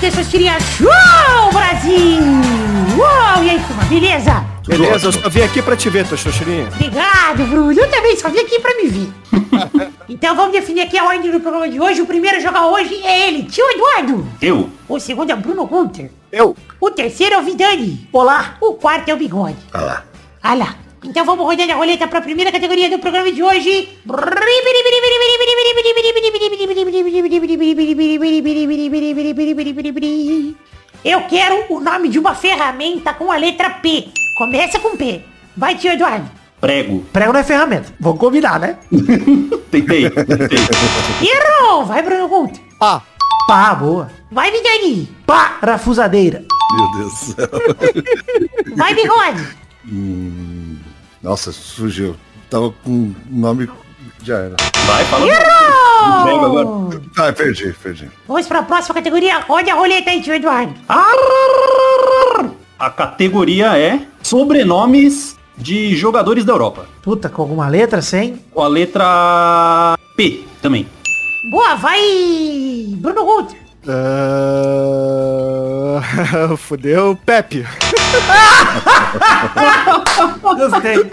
Um 0.00 0.08
Testosterinha 0.08 0.58
Show, 0.60 1.52
Brasil. 1.52 2.22
Uou, 2.96 3.44
e 3.44 3.50
aí, 3.50 3.60
turma, 3.66 3.84
beleza? 3.84 4.46
Beleza, 4.66 5.08
eu 5.08 5.12
só 5.12 5.28
vim 5.28 5.42
aqui 5.42 5.60
pra 5.60 5.76
te 5.76 5.90
ver, 5.90 6.08
Tostostirinha. 6.08 6.68
Obrigado, 6.68 7.44
Bruno. 7.46 7.78
Eu 7.78 7.90
também 7.90 8.16
só 8.16 8.30
vim 8.30 8.38
aqui 8.38 8.58
pra 8.60 8.74
me 8.76 8.88
ver. 8.88 9.12
então 10.08 10.34
vamos 10.34 10.52
definir 10.52 10.80
aqui 10.80 10.96
a 10.96 11.04
ordem 11.04 11.30
do 11.30 11.38
programa 11.38 11.68
de 11.68 11.78
hoje. 11.78 12.00
O 12.00 12.06
primeiro 12.06 12.38
a 12.38 12.40
jogar 12.40 12.66
hoje 12.68 12.94
é 13.04 13.28
ele, 13.28 13.42
tio 13.42 13.62
Eduardo. 13.72 14.26
Eu? 14.40 14.70
O 14.88 14.98
segundo 14.98 15.32
é 15.32 15.36
Bruno 15.36 15.66
Gunter. 15.66 16.10
Eu. 16.32 16.56
O 16.80 16.90
terceiro 16.90 17.34
é 17.34 17.38
o 17.38 17.42
Vidani. 17.42 18.08
Olá. 18.10 18.56
O 18.58 18.72
quarto 18.72 19.10
é 19.10 19.12
o 19.12 19.18
Bigode. 19.18 19.58
Olha 19.74 19.84
lá. 19.84 20.04
Então 21.04 21.24
vamos 21.24 21.44
rodando 21.46 21.72
a 21.72 21.76
roleta 21.76 22.06
para 22.06 22.18
a 22.18 22.22
primeira 22.22 22.52
categoria 22.52 22.90
do 22.90 22.98
programa 22.98 23.32
de 23.32 23.42
hoje. 23.42 23.88
Eu 31.02 31.22
quero 31.22 31.64
o 31.70 31.80
nome 31.80 32.08
de 32.08 32.18
uma 32.18 32.34
ferramenta 32.34 33.14
com 33.14 33.32
a 33.32 33.36
letra 33.36 33.70
P. 33.70 34.08
Começa 34.36 34.78
com 34.78 34.96
P. 34.96 35.22
Vai, 35.56 35.74
tio 35.76 35.92
Eduardo. 35.92 36.30
Prego. 36.60 37.00
Prego 37.12 37.32
não 37.32 37.40
é 37.40 37.44
ferramenta. 37.44 37.94
Vamos 37.98 38.18
combinar, 38.20 38.60
né? 38.60 38.76
Tentei, 39.70 40.10
tentei. 40.10 40.58
Errou! 41.22 41.86
Vai, 41.86 42.02
Bruno 42.02 42.28
Gunter. 42.28 42.60
Ah, 42.80 43.00
Pá, 43.46 43.74
boa. 43.74 44.10
Vai, 44.30 44.50
Vidani. 44.50 45.08
Parafusadeira. 45.26 46.44
Meu 46.72 46.90
Deus 46.92 47.12
do 47.12 47.34
céu. 47.34 48.76
Vai, 48.76 48.94
Bigode. 48.94 49.48
Nossa, 51.22 51.52
surgiu. 51.52 52.16
Tava 52.48 52.70
com 52.84 52.90
um 52.90 53.14
nome. 53.30 53.70
Já 54.22 54.38
era. 54.38 54.56
Vai, 54.86 55.04
fala. 55.04 55.26
Errou! 55.26 56.90
Ah, 57.18 57.32
perdi, 57.32 57.74
perdi. 57.82 58.10
Vamos 58.26 58.46
para 58.46 58.60
a 58.60 58.62
próxima 58.62 58.94
categoria. 58.94 59.40
Roda 59.40 59.72
a 59.72 59.74
roleta 59.74 60.10
aí, 60.10 60.22
tio 60.22 60.34
Eduardo. 60.34 60.74
A 62.78 62.90
categoria 62.90 63.78
é 63.78 64.00
sobrenomes 64.22 65.36
de 65.56 65.94
jogadores 65.94 66.44
da 66.44 66.52
Europa. 66.52 66.86
Puta, 67.02 67.28
com 67.28 67.42
alguma 67.42 67.68
letra 67.68 68.00
sem? 68.00 68.36
Com 68.50 68.62
a 68.62 68.68
letra 68.68 69.98
P 70.16 70.44
também. 70.62 70.88
Boa, 71.50 71.74
vai, 71.74 72.00
Bruno 72.96 73.24
Gunter. 73.24 73.58
Ah, 73.88 74.06
fudeu. 76.58 77.16
Pepe. 77.24 77.66
Gostei. 80.42 81.10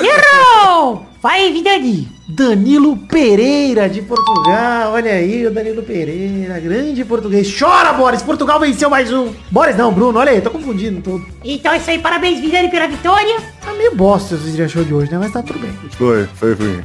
Errou! 0.00 1.06
Vai, 1.20 1.52
Vidani. 1.52 2.08
Danilo 2.28 2.96
Pereira 2.96 3.88
de 3.88 4.00
Portugal. 4.02 4.92
Olha 4.92 5.10
aí 5.10 5.44
o 5.46 5.50
Danilo 5.50 5.82
Pereira, 5.82 6.60
grande 6.60 7.04
português. 7.04 7.52
Chora, 7.58 7.92
Boris. 7.92 8.22
Portugal 8.22 8.60
venceu 8.60 8.88
mais 8.88 9.12
um. 9.12 9.32
Boris 9.50 9.76
não, 9.76 9.92
Bruno. 9.92 10.16
Olha 10.20 10.30
aí, 10.30 10.40
tô 10.40 10.50
confundindo 10.50 11.00
tudo. 11.00 11.26
Então 11.42 11.72
é 11.72 11.78
isso 11.78 11.90
aí, 11.90 11.98
parabéns, 11.98 12.38
Vidani, 12.38 12.70
pela 12.70 12.86
vitória. 12.86 13.40
Tá 13.64 13.72
meio 13.72 13.96
bosta 13.96 14.36
esse 14.36 14.52
dia 14.52 14.68
show 14.68 14.84
de 14.84 14.94
hoje, 14.94 15.10
né? 15.10 15.18
Mas 15.18 15.32
tá 15.32 15.42
tudo 15.42 15.58
bem. 15.58 15.72
Foi, 15.96 16.28
foi 16.34 16.54
ruim. 16.54 16.80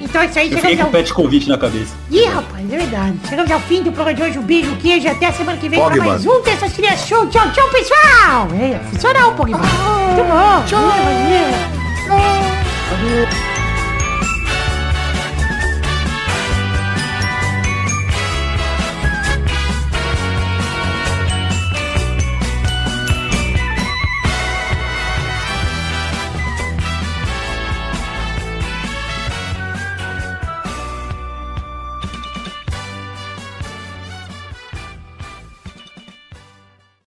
Então 0.00 0.22
é 0.22 0.26
isso 0.26 0.38
aí, 0.38 0.52
Eu 0.52 0.58
chegamos 0.60 0.76
com 0.76 0.82
o 0.82 0.86
ao... 0.86 0.92
pet 0.92 1.14
convite 1.14 1.48
na 1.48 1.58
cabeça. 1.58 1.94
Ih, 2.12 2.26
rapaz, 2.26 2.72
é 2.72 2.76
verdade. 2.76 3.18
Chegamos 3.28 3.50
ao 3.50 3.60
fim 3.60 3.82
do 3.82 3.90
programa 3.90 4.14
de 4.14 4.22
hoje. 4.22 4.38
Um 4.38 4.42
beijo, 4.42 4.70
um 4.70 4.76
queijo. 4.76 5.08
Até 5.08 5.26
a 5.26 5.32
semana 5.32 5.58
que 5.58 5.68
vem 5.68 5.80
para 5.80 5.90
Pogba. 5.90 6.04
mais 6.10 6.24
um 6.24 6.40
Terça-feira 6.42 6.96
Show. 6.96 7.26
Tchau, 7.26 7.50
tchau, 7.50 7.68
pessoal. 7.70 8.48
É, 8.54 8.78
funcionou, 8.90 9.32
Pogba. 9.32 9.58
Muito 9.58 10.28
bom. 10.28 10.64
Tchau. 10.64 10.80
Valeu. 12.08 13.63